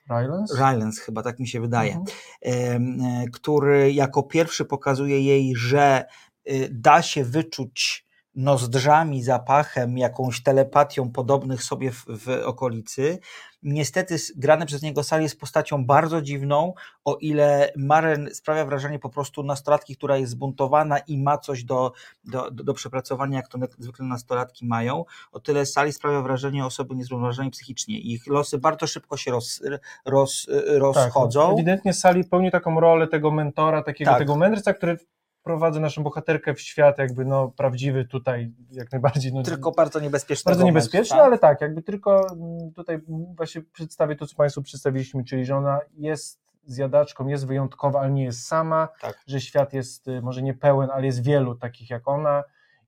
Rylance? 0.10 0.56
Rylance 0.56 1.02
chyba, 1.02 1.24
tak 1.24 1.40
mi 1.40 1.48
się 1.48 1.62
wydaje. 1.62 1.96
Mhm. 1.96 3.02
e, 3.02 3.30
który 3.30 3.94
jako 3.94 4.24
pierwszy 4.24 4.66
pokazuje 4.66 5.22
jej, 5.22 5.56
że 5.56 6.06
y, 6.52 6.70
da 6.72 7.02
się 7.02 7.24
wyczuć 7.24 8.07
nozdrzami, 8.38 9.24
zapachem, 9.24 9.98
jakąś 9.98 10.44
telepatią 10.44 11.12
podobnych 11.12 11.64
sobie 11.64 11.92
w, 11.92 12.06
w 12.08 12.42
okolicy. 12.46 13.20
Niestety 13.64 14.16
grany 14.36 14.66
przez 14.66 14.82
niego 14.82 15.04
Sal 15.04 15.22
jest 15.22 15.40
postacią 15.40 15.86
bardzo 15.86 16.22
dziwną, 16.22 16.74
o 17.06 17.16
ile 17.16 17.72
Maren 17.78 18.30
sprawia 18.34 18.66
wrażenie 18.66 19.00
po 19.00 19.10
prostu 19.10 19.44
nastolatki, 19.44 19.96
która 19.96 20.18
jest 20.18 20.32
zbuntowana 20.32 20.98
i 21.00 21.18
ma 21.18 21.38
coś 21.38 21.64
do, 21.64 21.92
do, 22.24 22.52
do, 22.52 22.64
do 22.64 22.74
przepracowania, 22.74 23.38
jak 23.38 23.48
to 23.48 23.60
zwykle 23.80 24.06
nastolatki 24.06 24.66
mają, 24.66 25.06
o 25.32 25.40
tyle 25.40 25.66
Sali 25.66 25.94
sprawia 25.94 26.22
wrażenie 26.22 26.66
osoby 26.66 26.96
niezrównoważonej 26.96 27.52
psychicznie. 27.52 28.00
Ich 28.00 28.28
losy 28.28 28.58
bardzo 28.58 28.88
szybko 28.88 29.18
się 29.18 29.32
roz, 29.32 29.62
roz, 30.06 30.46
Tak, 30.46 30.80
rozchodzą. 30.80 31.54
ewidentnie 31.54 31.94
Sally 31.94 32.24
pełni 32.24 32.52
taką 32.52 32.80
rolę 32.80 33.08
tego 33.08 33.32
mentora, 33.32 33.84
takiego 33.84 34.12
Tak. 34.12 34.20
tego 34.20 34.36
mędrca, 34.36 34.74
który 34.74 34.98
prowadzi 35.48 35.80
naszą 35.80 36.04
bohaterkę 36.04 36.54
w 36.54 36.62
świat 36.62 36.98
jakby 36.98 37.26
no 37.26 37.48
prawdziwy 37.58 38.06
tutaj, 38.06 38.52
jak 38.72 38.92
najbardziej. 38.92 39.34
No, 39.34 39.44
tylko 39.44 39.72
bardzo 39.72 40.00
niebezpieczne. 40.00 40.50
bardzo 40.50 40.64
niebezpieczny, 40.64 41.22
ale 41.22 41.40
tak, 41.40 41.62
jakby 41.62 41.82
tylko 41.82 42.28
mm, 42.32 42.72
tutaj 42.74 43.00
właśnie 43.36 43.62
przedstawię 43.62 44.16
to, 44.16 44.28
co 44.28 44.36
Państwu 44.36 44.62
przedstawiliśmy, 44.62 45.24
czyli 45.24 45.46
że 45.46 45.56
ona 45.56 45.80
jest 45.98 46.40
zjadaczką, 46.66 47.28
jest 47.28 47.48
wyjątkowa, 47.48 48.00
ale 48.00 48.12
nie 48.12 48.24
jest 48.24 48.48
sama, 48.48 48.88
Tak. 49.02 49.24
że 49.28 49.42
świat 49.42 49.74
jest 49.74 50.08
y, 50.08 50.22
może 50.22 50.42
nie 50.42 50.54
pełen, 50.54 50.90
ale 50.94 51.06
jest 51.06 51.24
wielu 51.24 51.56
takich 51.56 51.90
jak 51.90 52.08
ona 52.08 52.44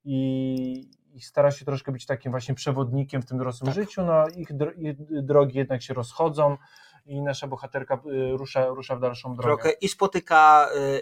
i, 0.05 0.89
i 1.13 1.21
stara 1.21 1.51
się 1.51 1.65
troszkę 1.65 1.91
być 1.91 2.05
takim 2.05 2.31
właśnie 2.31 2.55
przewodnikiem 2.55 3.21
w 3.21 3.25
tym 3.25 3.37
dorosłym 3.37 3.65
Tak. 3.65 3.75
życiu, 3.75 4.05
no 4.05 4.27
ich 4.27 4.51
dro- 4.51 4.73
ich 4.77 4.95
drogi 5.23 5.57
jednak 5.57 5.81
się 5.81 5.93
rozchodzą 5.93 6.57
i 7.05 7.21
nasza 7.21 7.47
bohaterka 7.47 7.95
y, 7.95 8.37
rusza, 8.37 8.67
rusza 8.67 8.95
w 8.95 8.99
dalszą 8.99 9.35
drogę. 9.35 9.63
Trochę 9.63 9.71
i 9.81 9.87
spotyka 9.87 10.69
y, 10.75 11.01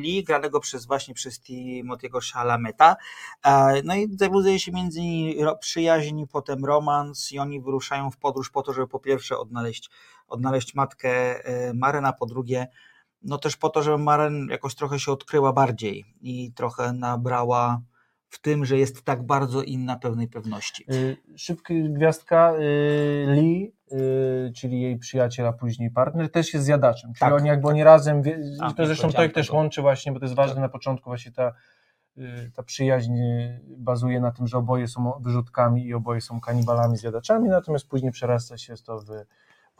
Lee, 0.00 0.24
granego 0.24 0.60
przez 0.60 0.86
właśnie 0.86 1.14
przez 1.14 1.40
Timotiego 1.40 2.20
Shalameta. 2.20 2.96
E, 3.44 3.82
No 3.84 3.94
i 3.96 4.08
zawiązuje 4.18 4.58
się 4.58 4.72
między 4.72 5.00
nimi 5.00 5.36
przyjaźń, 5.60 6.24
potem 6.32 6.64
romans 6.64 7.32
i 7.32 7.38
oni 7.38 7.60
wyruszają 7.60 8.10
w 8.10 8.16
podróż 8.16 8.50
po 8.50 8.62
to, 8.62 8.72
żeby 8.72 8.88
po 8.88 9.00
pierwsze 9.00 9.38
odnaleźć, 9.38 9.90
odnaleźć 10.28 10.74
matkę 10.74 11.44
e, 11.44 11.74
Maren, 11.74 12.06
a 12.06 12.12
po 12.12 12.26
drugie 12.26 12.66
no 13.22 13.38
też 13.38 13.56
po 13.56 13.68
to, 13.68 13.82
żeby 13.82 13.98
Maren 13.98 14.48
jakoś 14.50 14.74
trochę 14.74 14.98
się 14.98 15.12
odkryła 15.12 15.52
bardziej 15.52 16.04
i 16.20 16.52
trochę 16.52 16.92
nabrała 16.92 17.80
w 18.30 18.40
tym, 18.40 18.64
że 18.64 18.78
jest 18.78 19.02
tak 19.04 19.26
bardzo 19.26 19.62
inna 19.62 19.96
pełnej 19.96 20.28
pewności. 20.28 20.84
Y, 20.92 21.16
Szybki 21.36 21.92
gwiazdka 21.92 22.52
y, 22.54 23.26
Lee, 23.28 23.72
y, 23.92 24.52
czyli 24.56 24.80
jej 24.80 24.98
przyjaciel, 24.98 25.46
a 25.46 25.52
później 25.52 25.90
partner, 25.90 26.30
też 26.30 26.54
jest 26.54 26.66
zjadaczem. 26.66 27.12
Czyli 27.12 27.20
Tak, 27.20 27.32
oni 27.32 27.48
jakby 27.48 27.68
oni 27.68 27.84
razem, 27.84 28.22
A, 28.60 28.72
to 28.72 28.86
zresztą 28.86 29.12
to 29.12 29.24
ich 29.24 29.32
też 29.32 29.50
łączy 29.50 29.82
właśnie, 29.82 30.12
bo 30.12 30.18
to 30.18 30.24
jest 30.24 30.36
ważne 30.36 30.54
Tak. 30.54 30.62
na 30.62 30.68
początku 30.68 31.10
właśnie 31.10 31.32
ta, 31.32 31.52
ta 32.54 32.62
przyjaźń 32.62 33.12
bazuje 33.76 34.20
na 34.20 34.30
tym, 34.30 34.46
że 34.46 34.58
oboje 34.58 34.88
są 34.88 35.12
wyrzutkami 35.20 35.86
i 35.86 35.94
oboje 35.94 36.20
są 36.20 36.40
kanibalami, 36.40 36.96
zjadaczami, 36.96 37.48
natomiast 37.48 37.88
później 37.88 38.12
przerasta 38.12 38.58
się 38.58 38.74
to 38.86 39.00
w, 39.00 39.06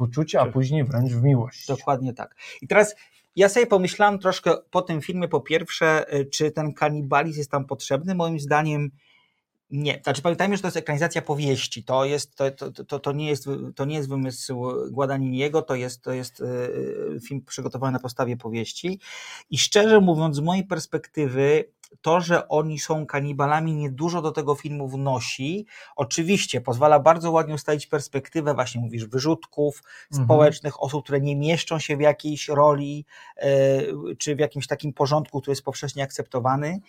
uczucie, 0.02 0.40
a 0.40 0.44
Tak. 0.44 0.52
później 0.52 0.84
wręcz 0.84 1.12
w 1.12 1.22
miłość. 1.22 1.66
Dokładnie 1.66 2.12
tak. 2.12 2.34
I 2.62 2.68
teraz 2.68 2.96
ja 3.40 3.48
sobie 3.48 3.66
pomyślałam 3.66 4.18
troszkę 4.18 4.56
po 4.70 4.82
tym 4.82 5.00
filmie, 5.00 5.28
po 5.28 5.40
pierwsze, 5.40 6.14
y, 6.14 6.26
czy 6.26 6.50
ten 6.50 6.74
kanibalizm 6.74 7.38
jest 7.38 7.50
tam 7.50 7.64
potrzebny. 7.64 8.14
Moim 8.14 8.40
zdaniem 8.40 8.90
nie. 9.70 10.00
Znaczy 10.04 10.22
pamiętajmy, 10.22 10.56
że 10.56 10.62
to 10.62 10.68
jest 10.68 10.76
ekranizacja 10.76 11.22
powieści. 11.22 11.84
To, 11.84 12.04
jest, 12.04 12.34
to, 12.34 12.50
to, 12.50 12.84
to, 12.84 12.98
to, 12.98 13.12
nie, 13.12 13.28
jest, 13.28 13.48
to 13.76 13.84
nie 13.84 13.96
jest 13.96 14.08
wymysł 14.08 14.72
Guadagniniego, 14.90 15.62
to 15.62 15.74
jest, 15.74 16.02
to 16.02 16.12
jest 16.12 16.40
y, 16.40 17.20
film 17.26 17.44
przygotowany 17.44 17.92
na 17.92 17.98
podstawie 17.98 18.36
powieści. 18.36 19.00
I 19.50 19.58
szczerze 19.58 20.00
mówiąc, 20.00 20.36
z 20.36 20.40
mojej 20.40 20.64
perspektywy, 20.64 21.64
to, 22.00 22.20
że 22.20 22.48
oni 22.48 22.78
są 22.78 23.06
kanibalami, 23.06 23.74
niedużo 23.74 24.22
do 24.22 24.32
tego 24.32 24.54
filmu 24.54 24.88
wnosi. 24.88 25.66
Oczywiście 25.96 26.60
pozwala 26.60 27.00
bardzo 27.00 27.30
ładnie 27.30 27.54
ustalić 27.54 27.86
perspektywę, 27.86 28.54
właśnie 28.54 28.80
mówisz, 28.80 29.06
wyrzutków, 29.06 29.82
Mhm. 30.12 30.26
społecznych, 30.26 30.82
osób, 30.82 31.04
które 31.04 31.20
nie 31.20 31.36
mieszczą 31.36 31.78
się 31.78 31.96
w 31.96 32.00
jakiejś 32.00 32.48
roli, 32.48 33.04
e, 33.36 33.80
czy 34.18 34.36
w 34.36 34.38
jakimś 34.38 34.66
takim 34.66 34.92
porządku, 34.92 35.40
który 35.40 35.52
jest 35.52 35.64
powszechnie 35.64 36.02
akceptowany. 36.02 36.80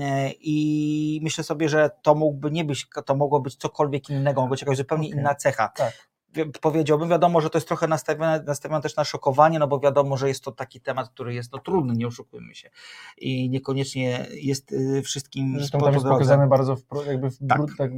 E, 0.00 0.30
I 0.40 1.20
myślę 1.22 1.44
sobie, 1.44 1.68
że 1.68 1.90
to 2.02 2.14
mógłby 2.14 2.50
nie 2.50 2.64
być, 2.64 2.86
to 3.06 3.14
mogło 3.16 3.40
być 3.40 3.56
cokolwiek 3.56 4.10
innego, 4.10 4.40
mogła 4.40 4.54
być 4.54 4.60
jakaś 4.60 4.76
zupełnie 4.76 5.08
Okej. 5.08 5.18
inna 5.20 5.34
cecha. 5.34 5.68
Tak. 5.68 6.08
Wi- 6.36 6.52
Powiedziałbym, 6.60 7.08
wiadomo, 7.08 7.40
że 7.40 7.50
to 7.50 7.58
jest 7.58 7.68
trochę 7.68 7.88
nastawione, 7.88 8.42
nastawione 8.46 8.82
też 8.82 8.96
na 8.96 9.04
szokowanie, 9.04 9.58
no 9.58 9.66
bo 9.68 9.80
wiadomo, 9.80 10.16
że 10.16 10.28
jest 10.28 10.44
to 10.44 10.52
taki 10.52 10.80
temat, 10.80 11.08
który 11.08 11.34
jest 11.34 11.52
no, 11.52 11.58
trudny, 11.58 11.94
nie 11.96 12.06
oszukujmy 12.06 12.54
się. 12.54 12.70
I 13.18 13.50
niekoniecznie 13.50 14.26
jest 14.34 14.72
y, 14.72 15.02
wszystkim 15.02 15.54
Zresztą 15.58 15.78
tam 15.78 15.92
jest 15.94 16.06
pokazane 16.06 16.46
bardzo 16.46 16.76
w, 16.76 16.82
jakby 17.06 17.30
w 17.30 17.38
Tak. 17.48 17.58
brud, 17.58 17.70
tak, 17.78 17.90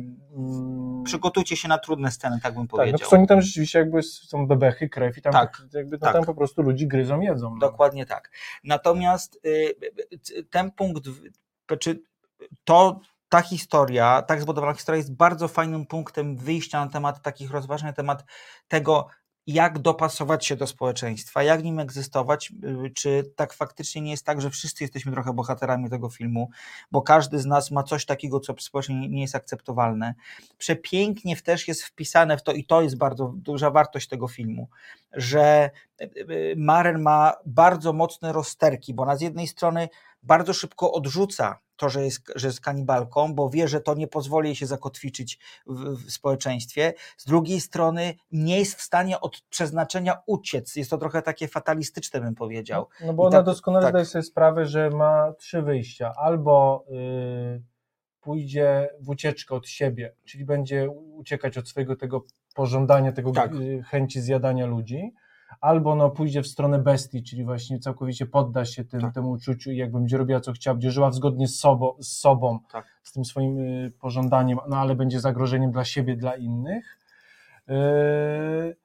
Przygotujcie 1.05 1.57
się 1.57 1.69
na 1.69 1.79
trudne 1.79 2.11
sceny, 2.11 2.39
tak 2.43 2.55
bym 2.55 2.63
tak, 2.69 2.73
no 2.73 2.77
powiedział. 2.79 3.09
oni 3.13 3.27
tam 3.27 3.43
rzeczywiście 3.43 3.79
jakby 3.79 4.03
są 4.03 4.47
bebechy, 4.47 4.89
krew 4.89 5.19
i 5.19 5.23
tam, 5.23 5.33
Tak, 5.33 5.63
jakby, 5.73 5.93
no 5.93 5.99
tak. 5.99 6.13
tam 6.13 6.25
po 6.25 6.35
prostu 6.35 6.63
ludzi 6.63 6.87
gryzą, 6.89 7.21
jedzą. 7.21 7.51
No. 7.51 7.59
Dokładnie 7.59 8.07
tak. 8.07 8.31
Natomiast 8.65 9.41
y, 9.47 9.75
y, 10.31 10.45
ten 10.45 10.71
punkt, 10.71 11.05
czy 11.81 12.03
to 12.65 13.01
ta 13.29 13.41
historia, 13.43 14.23
tak 14.23 14.43
zbudowana 14.43 14.75
historia 14.75 14.97
jest 14.97 15.15
bardzo 15.15 15.49
fajnym 15.49 15.87
punktem 15.87 16.37
wyjścia 16.37 16.85
na 16.85 16.91
temat 16.91 17.23
takich 17.23 17.51
rozważań, 17.51 17.87
na 17.87 17.93
temat 17.93 18.25
tego, 18.69 19.09
jak 19.49 19.79
dopasować 19.79 20.47
się 20.47 20.57
do 20.57 20.67
społeczeństwa, 20.67 21.43
jak 21.43 21.65
nim 21.65 21.79
egzystować, 21.79 22.53
y, 22.87 22.91
czy 22.91 23.33
tak 23.37 23.53
faktycznie 23.53 24.03
nie 24.03 24.11
jest 24.11 24.27
tak, 24.27 24.41
że 24.41 24.51
wszyscy 24.51 24.85
jesteśmy 24.85 25.13
trochę 25.13 25.33
bohaterami 25.33 25.91
tego 25.91 26.11
filmu, 26.11 26.51
bo 26.91 27.03
każdy 27.03 27.39
z 27.39 27.47
nas 27.47 27.71
ma 27.71 27.83
coś 27.83 28.07
takiego, 28.07 28.41
co 28.41 28.55
społecznie 28.59 29.09
nie- 29.09 29.21
jest 29.21 29.35
akceptowalne. 29.35 30.15
Przepięknie 30.59 31.37
też 31.37 31.69
jest 31.69 31.83
wpisane 31.83 32.39
w 32.39 32.43
to, 32.43 32.53
i 32.53 32.65
to 32.65 32.83
jest 32.83 32.97
bardzo 32.99 33.33
duża 33.37 33.71
wartość 33.71 34.09
tego 34.09 34.29
filmu, 34.29 34.69
że 35.13 35.71
y, 36.01 36.05
y, 36.05 36.55
Maren 36.57 37.03
ma 37.03 37.35
bardzo 37.47 37.93
mocne 37.93 38.33
rozterki, 38.33 38.95
bo 38.95 39.03
ona 39.03 39.17
z 39.17 39.21
jednej 39.21 39.47
strony 39.47 39.89
bardzo 40.23 40.53
szybko 40.53 40.93
odrzuca 40.93 41.59
to, 41.77 41.89
że 41.89 42.05
jest, 42.05 42.33
że 42.37 42.47
jest 42.47 42.61
kanibalką, 42.61 43.35
bo 43.35 43.51
wie, 43.51 43.69
że 43.69 43.81
to 43.81 43.95
nie 43.95 44.09
pozwoli 44.09 44.49
jej 44.49 44.57
się 44.57 44.67
zakotwiczyć 44.67 45.39
w, 45.67 46.07
w 46.07 46.11
społeczeństwie. 46.11 46.95
Z 47.17 47.25
drugiej 47.25 47.61
strony 47.61 48.15
nie 48.33 48.59
jest 48.59 48.75
w 48.75 48.83
stanie 48.83 49.21
od 49.21 49.41
przeznaczenia 49.41 50.19
uciec. 50.27 50.77
Jest 50.77 50.91
to 50.91 50.99
trochę 50.99 51.23
takie 51.23 51.49
fatalistyczne, 51.49 52.21
bym 52.21 52.35
powiedział. 52.35 52.89
No 53.07 53.15
bo 53.15 53.23
I 53.23 53.27
ona 53.27 53.37
tak- 53.39 53.47
doskonale 53.47 53.83
tak. 53.85 53.93
zdaje 53.93 54.05
sobie 54.05 54.23
sprawę, 54.23 54.67
że 54.67 54.91
ma 54.91 55.33
trzy 55.39 55.63
wyjścia. 55.63 56.15
Albo 56.17 56.85
y, 56.91 57.63
pójdzie 58.21 58.89
w 59.01 59.09
ucieczkę 59.09 59.55
od 59.55 59.69
siebie, 59.69 60.15
czyli 60.25 60.45
będzie 60.45 60.91
uciekać 60.91 61.59
od 61.59 61.69
swojego 61.69 61.97
tego 61.97 62.25
pożądania, 62.55 63.13
tego 63.13 63.33
Tak. 63.33 63.55
y, 63.55 63.83
chęci 63.83 64.21
zjadania 64.21 64.67
ludzi, 64.67 65.15
albo 65.61 65.95
no, 65.95 66.11
pójdzie 66.11 66.43
w 66.43 66.47
stronę 66.47 66.79
bestii, 66.79 67.23
czyli 67.23 67.45
właśnie 67.45 67.79
całkowicie 67.79 68.27
podda 68.27 68.65
się 68.65 68.85
tym, 68.85 69.01
Tak. 69.01 69.15
temu 69.15 69.31
uczuciu 69.31 69.71
i 69.71 69.77
jakby 69.77 69.99
będzie 69.99 70.19
robiła 70.19 70.41
co 70.41 70.53
chciała, 70.53 70.75
będzie 70.75 70.91
żyła 70.91 71.13
zgodnie 71.13 71.49
z 71.49 71.59
sobą, 71.59 71.95
z, 72.01 72.19
sobą, 72.19 72.59
Tak. 72.73 72.87
z 73.03 73.13
tym 73.13 73.25
swoim 73.25 73.59
y, 73.59 73.93
pożądaniem, 74.01 74.59
no 74.69 74.77
ale 74.77 74.95
będzie 74.95 75.21
zagrożeniem 75.21 75.73
dla 75.73 75.85
siebie, 75.85 76.17
dla 76.17 76.37
innych. 76.37 76.99
Y, 77.71 78.77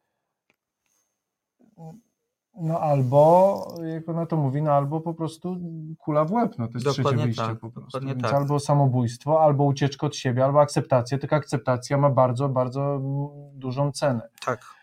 no 2.61 2.79
albo, 2.79 3.67
jak 3.93 4.09
ona 4.09 4.25
to 4.25 4.37
mówi, 4.37 4.61
no 4.61 4.71
albo 4.71 5.01
po 5.01 5.13
prostu 5.13 5.57
kula 5.97 6.25
w 6.25 6.31
łeb, 6.31 6.55
no 6.57 6.67
to 6.67 6.73
jest 6.73 6.85
Dokładnie 6.85 7.11
trzecie 7.11 7.25
wyjście 7.25 7.43
tak, 7.43 7.59
po 7.59 7.69
prostu. 7.69 7.99
Więc 7.99 8.21
tak. 8.21 8.33
albo 8.33 8.59
samobójstwo, 8.59 9.41
albo 9.41 9.63
ucieczka 9.63 10.07
od 10.07 10.15
siebie, 10.15 10.45
albo 10.45 10.61
akceptacja, 10.61 11.17
tylko 11.17 11.35
akceptacja 11.35 11.97
ma 11.97 12.09
bardzo, 12.09 12.49
bardzo 12.49 13.01
dużą 13.53 13.91
cenę. 13.91 14.29
Tak. 14.45 14.82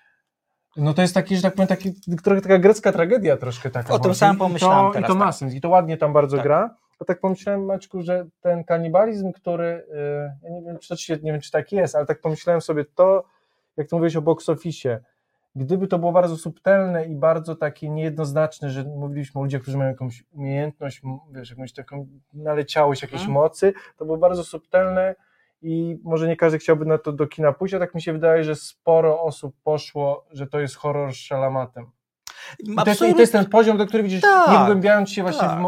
No 0.81 0.95
to 0.95 1.03
jest 1.03 1.15
taki, 1.15 1.37
że 1.37 1.43
tak 1.43 1.55
powiem, 1.55 1.69
taki, 1.69 1.95
trochę 2.25 2.41
taka 2.41 2.59
grecka 2.59 2.93
tragedia 2.93 3.37
troszkę 3.37 3.71
taka. 3.71 3.95
O 3.95 3.99
tym 3.99 4.03
właśnie. 4.03 4.15
samym 4.21 4.37
I 4.37 4.39
to- 4.39 4.45
pomyślałem 4.45 4.91
I 4.91 4.95
teraz, 4.95 5.09
to 5.09 5.15
ma 5.15 5.25
tak. 5.25 5.35
sens, 5.35 5.55
i 5.55 5.61
to 5.61 5.69
ładnie 5.69 5.97
tam 5.97 6.13
bardzo 6.13 6.37
Tak. 6.37 6.45
gra. 6.47 6.75
To 6.99 7.05
tak 7.05 7.21
pomyślałem, 7.21 7.65
Maćku, 7.65 8.03
że 8.03 8.27
ten 8.41 8.65
kanibalizm, 8.65 9.33
który, 9.33 9.65
y, 9.65 9.85
ja 10.43 10.51
nie 10.51 10.63
wiem, 10.63 10.79
czy 10.79 10.89
to 10.89 10.97
się, 10.97 11.19
nie 11.23 11.33
wiem, 11.33 11.41
czy 11.41 11.51
tak 11.51 11.73
jest, 11.73 11.97
ale 11.97 12.07
tak 12.07 12.21
pomyślałem 12.21 12.61
sobie, 12.61 12.85
to, 12.95 13.25
jak 13.77 13.89
to 13.89 13.97
mówiłeś 13.97 14.17
o 14.17 14.23
box 14.23 14.49
office, 14.49 15.01
gdyby 15.57 15.87
to 15.87 15.99
było 15.99 16.13
bardzo 16.13 16.37
subtelne 16.37 17.07
i 17.07 17.15
bardzo 17.17 17.57
takie 17.57 17.89
niejednoznaczne, 17.91 18.71
że 18.71 18.85
mówiliśmy 18.85 19.41
o 19.41 19.45
ludziach, 19.45 19.63
którzy 19.63 19.79
mają 19.79 19.91
jakąś 19.91 20.25
umiejętność, 20.33 21.03
wiesz, 21.33 21.51
jakąś 21.51 21.73
taką 21.73 22.07
naleciałość 22.35 23.03
jakiejś 23.03 23.21
Mhm. 23.23 23.35
mocy, 23.35 23.73
to 23.97 24.05
było 24.05 24.19
bardzo 24.19 24.45
subtelne 24.45 25.15
i 25.63 25.99
może 26.05 26.29
nie 26.29 26.37
każdy 26.37 26.59
chciałby 26.59 26.87
na 26.87 26.99
to 26.99 27.13
do 27.13 27.27
kina 27.27 27.53
pójść, 27.53 27.75
a 27.75 27.79
tak 27.79 27.95
mi 27.95 28.03
się 28.03 28.13
wydaje, 28.13 28.45
że 28.45 28.57
sporo 28.57 29.23
osób 29.23 29.57
poszło, 29.65 30.27
że 30.31 30.47
to 30.47 30.61
jest 30.61 30.75
horror 30.75 31.13
z 31.13 31.17
szalamatem. 31.17 31.87
I 32.59 32.75
to, 32.77 32.85
jest, 32.87 33.03
I 33.03 33.15
to 33.15 33.21
jest 33.21 33.33
ten 33.33 33.47
poziom, 33.47 33.79
do 33.79 33.87
którego 33.87 34.05
widzisz, 34.05 34.21
Tak, 34.21 34.51
nie 34.59 34.65
wgłębiając 34.65 35.11
się 35.11 35.23
właśnie 35.23 35.41
tak. 35.41 35.61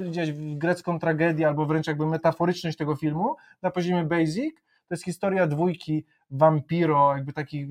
w, 0.00 0.16
jak 0.16 0.28
w 0.28 0.58
grecką 0.58 0.98
tragedię 0.98 1.48
albo 1.48 1.66
wręcz 1.66 1.86
jakby 1.86 2.06
metaforyczność 2.06 2.76
tego 2.76 2.96
filmu, 2.96 3.36
na 3.62 3.70
poziomie 3.70 4.04
basic, 4.04 4.54
to 4.88 4.94
jest 4.94 5.04
historia 5.04 5.46
dwójki 5.46 6.04
wampiro, 6.30 7.16
jakby 7.16 7.32
takich 7.32 7.68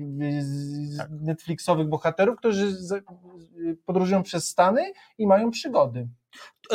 Tak. 0.98 1.08
Netflixowych 1.10 1.88
bohaterów, 1.88 2.36
którzy 2.38 2.76
podróżują 3.86 4.22
przez 4.22 4.48
Stany 4.48 4.92
i 5.18 5.26
mają 5.26 5.50
przygody. 5.50 6.08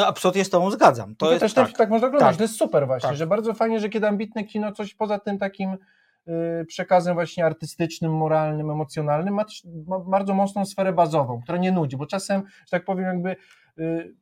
Absolutnie 0.05 0.45
z 0.45 0.49
Tobą 0.49 0.71
zgadzam. 0.71 1.15
To, 1.15 1.25
To 1.25 1.31
jest 1.31 1.41
też 1.41 1.53
tak. 1.53 1.67
tak, 1.67 1.77
tak 1.77 1.89
można 1.89 2.07
oglądać, 2.07 2.29
Tak. 2.29 2.37
to 2.37 2.43
jest 2.43 2.55
super 2.55 2.87
właśnie, 2.87 3.09
Tak. 3.09 3.17
że 3.17 3.27
bardzo 3.27 3.53
fajnie, 3.53 3.79
że 3.79 3.89
kiedy 3.89 4.07
ambitne 4.07 4.43
kino 4.43 4.71
coś 4.71 4.93
poza 4.93 5.19
tym 5.19 5.37
takim 5.37 5.77
y, 6.61 6.65
przekazem 6.67 7.13
właśnie 7.13 7.45
artystycznym, 7.45 8.13
moralnym, 8.17 8.71
emocjonalnym, 8.71 9.33
ma, 9.33 9.45
też- 9.45 9.63
ma 9.87 9.99
bardzo 9.99 10.33
mocną 10.33 10.65
sferę 10.65 10.93
bazową, 10.93 11.41
która 11.41 11.57
nie 11.57 11.71
nudzi, 11.71 11.97
bo 11.97 12.05
czasem, 12.05 12.41
że 12.47 12.71
tak 12.71 12.85
powiem, 12.85 13.05
jakby 13.05 13.35
y, 13.79 14.15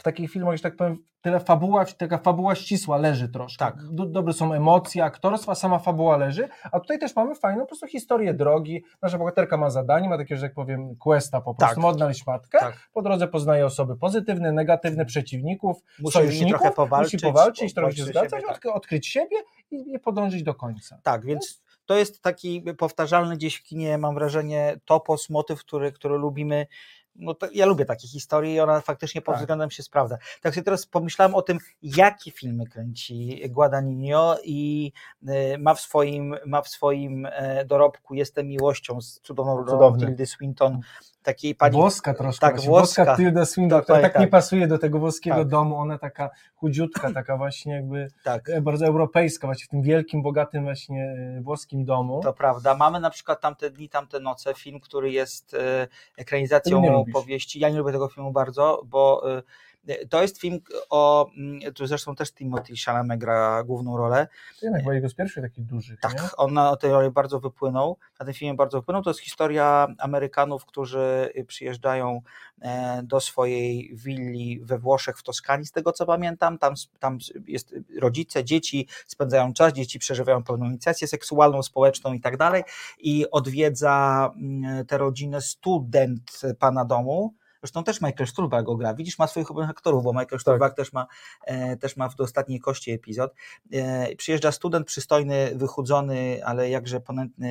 w 0.00 0.02
takich 0.02 0.30
filmach, 0.30 0.56
że 0.56 0.62
tak 0.62 0.76
powiem, 0.76 0.98
tyle 1.20 1.40
fabuła, 1.40 1.84
taka 1.84 2.18
fabuła 2.18 2.54
ścisła 2.54 2.96
leży 2.96 3.28
troszkę. 3.28 3.64
Tak. 3.64 3.74
Do, 3.90 4.06
dobre 4.06 4.32
są 4.32 4.52
emocje, 4.52 5.04
aktorstwa, 5.04 5.54
sama 5.54 5.78
fabuła 5.78 6.16
leży, 6.16 6.48
a 6.72 6.80
tutaj 6.80 6.98
też 6.98 7.16
mamy 7.16 7.34
fajną 7.34 7.60
po 7.60 7.66
prostu 7.66 7.86
historię 7.86 8.34
drogi. 8.34 8.84
Nasza 9.02 9.18
bohaterka 9.18 9.56
ma 9.56 9.70
zadanie, 9.70 10.08
ma 10.08 10.18
takie, 10.18 10.36
że 10.36 10.42
tak 10.42 10.54
powiem, 10.54 10.96
questa 10.96 11.40
po 11.40 11.54
prostu, 11.54 11.74
Tak. 11.74 11.82
ma 11.82 11.88
odnaleźć 11.88 12.26
matkę. 12.26 12.58
Tak. 12.58 12.90
Po 12.92 13.02
drodze 13.02 13.28
poznaje 13.28 13.66
osoby 13.66 13.96
pozytywne, 13.96 14.52
negatywne, 14.52 15.04
przeciwników, 15.06 15.76
Musi 15.98 16.12
sojuszników, 16.12 16.60
trochę 16.60 16.74
powalczyć, 16.74 17.12
musi 17.22 17.32
powalczyć, 17.32 17.74
trochę 17.74 17.92
się 17.92 18.04
zgadzać, 18.04 18.44
tak. 18.48 18.56
odk- 18.56 18.72
odkryć 18.72 19.06
siebie 19.06 19.36
i, 19.70 19.94
i 19.94 19.98
podążyć 19.98 20.42
do 20.42 20.54
końca. 20.54 21.00
Tak, 21.02 21.24
więc 21.24 21.62
to 21.86 21.96
jest 21.96 22.22
taki 22.22 22.62
powtarzalny 22.78 23.36
gdzieś 23.36 23.56
w 23.56 23.62
kinie, 23.62 23.98
mam 23.98 24.14
wrażenie, 24.14 24.76
topos, 24.84 25.30
motyw, 25.30 25.60
który, 25.60 25.92
który 25.92 26.18
lubimy. 26.18 26.66
No 27.20 27.34
to 27.34 27.46
ja 27.52 27.66
lubię 27.66 27.84
takie 27.84 28.08
historie 28.08 28.54
i 28.54 28.60
ona 28.60 28.80
faktycznie 28.80 29.20
pod 29.22 29.34
Tak. 29.34 29.42
względem 29.42 29.70
się 29.70 29.82
sprawdza. 29.82 30.18
Tak 30.42 30.54
sobie 30.54 30.64
teraz 30.64 30.86
pomyślałem 30.86 31.34
o 31.34 31.42
tym, 31.42 31.58
jakie 31.82 32.30
filmy 32.30 32.66
kręci 32.66 33.42
Guadagnino 33.50 34.36
i 34.44 34.92
y, 35.28 35.58
ma 35.58 35.74
w 35.74 35.80
swoim, 35.80 36.36
ma 36.46 36.62
w 36.62 36.68
swoim 36.68 37.26
e, 37.32 37.64
dorobku 37.64 38.14
Jestem 38.14 38.46
miłością 38.46 39.00
z 39.00 39.20
cudowną 39.20 39.64
rolą. 39.64 39.98
Tildy 39.98 40.26
Swinton, 40.26 40.80
takiej 41.22 41.54
pani... 41.54 41.72
włoska 41.76 42.14
troszkę, 42.14 42.40
tak, 42.40 42.54
właśnie, 42.54 42.68
włoska. 42.70 43.04
włoska 43.04 43.16
Tilda 43.22 43.44
Swinton, 43.46 43.82
która 43.82 43.98
Dokładnie 43.98 44.12
tak 44.12 44.20
nie 44.20 44.26
tak. 44.26 44.30
pasuje 44.30 44.66
do 44.66 44.78
tego 44.78 44.98
włoskiego 44.98 45.36
Tak. 45.36 45.48
domu, 45.48 45.76
ona 45.76 45.98
taka 45.98 46.30
chudziutka, 46.54 47.12
taka 47.14 47.36
właśnie 47.36 47.74
jakby 47.74 48.08
Tak. 48.24 48.48
e, 48.48 48.60
bardzo 48.60 48.86
europejska, 48.86 49.46
właśnie 49.46 49.64
w 49.66 49.68
tym 49.68 49.82
wielkim, 49.82 50.22
bogatym 50.22 50.64
właśnie 50.64 51.04
e, 51.38 51.40
włoskim 51.42 51.84
domu. 51.84 52.20
To 52.22 52.32
prawda. 52.32 52.74
Mamy 52.74 53.00
na 53.00 53.10
przykład 53.10 53.40
tamte 53.40 53.70
dni, 53.70 53.88
tamte 53.88 54.20
noce, 54.20 54.54
film, 54.54 54.80
który 54.80 55.10
jest 55.12 55.56
ekranizacją 56.16 57.04
lubisz. 57.10 57.22
powieści. 57.22 57.60
Ja 57.60 57.68
nie 57.68 57.78
lubię 57.78 57.92
tego 57.92 58.08
filmu 58.08 58.32
bardzo, 58.32 58.82
bo 58.84 59.30
e, 59.38 59.42
to 60.10 60.22
jest 60.22 60.40
film 60.40 60.58
o, 60.90 61.30
mm, 61.36 61.74
tu 61.74 61.86
zresztą 61.86 62.14
też 62.14 62.32
Timothy 62.32 62.74
Chalamet 62.84 63.20
gra 63.20 63.64
główną 63.64 63.96
rolę. 63.96 64.28
To 64.60 64.66
jednak 64.66 64.82
chyba 64.82 64.94
jego 64.94 65.08
z 65.08 65.14
pierwszych 65.14 65.42
takich 65.44 65.66
dużych, 65.66 65.98
nie? 66.04 66.10
Tak, 66.10 66.34
on 66.36 66.52
na 66.52 66.76
tej 66.76 66.90
roli 66.90 67.10
bardzo 67.10 67.40
wypłynął, 67.40 67.96
na 68.20 68.26
tym 68.26 68.34
filmie 68.34 68.54
bardzo 68.54 68.80
wypłynął. 68.80 69.02
To 69.02 69.10
jest 69.10 69.20
historia 69.20 69.88
Amerykanów, 69.98 70.64
którzy 70.64 71.32
przyjeżdżają 71.46 72.22
e, 72.60 73.02
do 73.02 73.20
swojej 73.20 73.96
willi 73.96 74.60
we 74.62 74.78
Włoszech, 74.78 75.18
w 75.18 75.22
Toskanii, 75.22 75.66
z 75.66 75.72
tego 75.72 75.92
co 75.92 76.06
pamiętam. 76.06 76.58
Tam, 76.58 76.74
tam 76.98 77.18
jest 77.46 77.74
rodzice, 78.00 78.44
dzieci 78.44 78.88
spędzają 79.06 79.52
czas, 79.52 79.72
dzieci 79.72 79.98
przeżywają 79.98 80.44
pełną 80.44 80.66
inicjację 80.66 81.08
seksualną, 81.08 81.62
społeczną 81.62 82.12
i 82.12 82.20
tak 82.20 82.36
dalej. 82.36 82.62
I 82.98 83.30
odwiedza 83.30 84.30
mm, 84.36 84.86
tę 84.86 84.98
rodzinę 84.98 85.40
student 85.40 86.40
pana 86.58 86.84
domu. 86.84 87.39
Zresztą 87.62 87.84
też 87.84 88.00
Michael 88.00 88.26
Stuhlbarg 88.26 88.66
go 88.66 88.76
gra. 88.76 88.94
Widzisz, 88.94 89.18
ma 89.18 89.26
swoich 89.26 89.50
ulubionych 89.50 89.70
aktorów, 89.70 90.04
bo 90.04 90.12
Michael 90.12 90.40
Stuhlbarg 90.40 90.76
też, 90.76 90.92
ma, 90.92 91.06
e, 91.46 91.76
też 91.76 91.96
ma 91.96 92.08
w 92.08 92.20
ostatniej 92.20 92.60
kości 92.60 92.90
epizod. 92.90 93.34
E, 93.72 94.16
przyjeżdża 94.16 94.52
student 94.52 94.86
przystojny, 94.86 95.50
wychudzony, 95.54 96.40
ale 96.44 96.70
jakże 96.70 97.00
ponętny, 97.00 97.48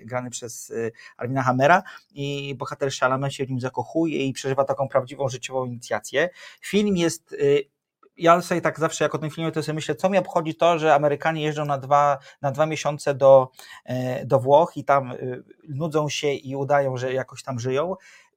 e, 0.00 0.04
grany 0.06 0.30
przez 0.30 0.70
e, 0.70 0.90
Armina 1.16 1.42
Hammera 1.42 1.82
i 2.14 2.54
bohater 2.58 2.92
Chalamet 3.00 3.34
się 3.34 3.46
w 3.46 3.50
nim 3.50 3.60
zakochuje 3.60 4.26
i 4.26 4.32
przeżywa 4.32 4.64
taką 4.64 4.88
prawdziwą 4.88 5.28
życiową 5.28 5.64
inicjację. 5.64 6.30
Film 6.60 6.96
jest... 6.96 7.32
e, 7.32 7.36
ja 8.16 8.40
sobie 8.40 8.60
tak 8.60 8.80
zawsze, 8.80 9.04
jak 9.04 9.14
o 9.14 9.18
tym 9.18 9.30
filmie, 9.30 9.52
to 9.52 9.62
sobie 9.62 9.74
myślę, 9.74 9.94
co 9.94 10.08
mnie 10.08 10.18
obchodzi 10.18 10.54
to, 10.54 10.78
że 10.78 10.94
Amerykanie 10.94 11.42
jeżdżą 11.42 11.64
na 11.64 11.78
dwa, 11.78 12.18
na 12.42 12.50
dwa 12.50 12.66
miesiące 12.66 13.14
do, 13.14 13.50
e, 13.84 14.26
do 14.26 14.38
Włoch 14.38 14.76
i 14.76 14.84
tam 14.84 15.12
nudzą 15.68 16.08
się 16.08 16.32
i 16.32 16.56
udają, 16.56 16.96
że 16.96 17.12
jakoś 17.12 17.42
tam 17.42 17.58
żyją. 17.58 17.94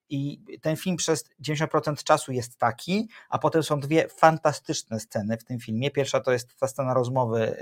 I 0.09 0.41
ten 0.61 0.75
film 0.75 0.95
przez 0.95 1.29
90% 1.41 2.03
czasu 2.03 2.31
jest 2.31 2.57
taki, 2.57 3.09
a 3.29 3.39
potem 3.39 3.63
są 3.63 3.79
dwie 3.79 4.07
fantastyczne 4.07 4.99
sceny 4.99 5.37
w 5.37 5.43
tym 5.43 5.59
filmie. 5.59 5.91
Pierwsza 5.91 6.19
to 6.19 6.31
jest 6.31 6.59
ta 6.59 6.67
scena 6.67 6.93
rozmowy 6.93 7.57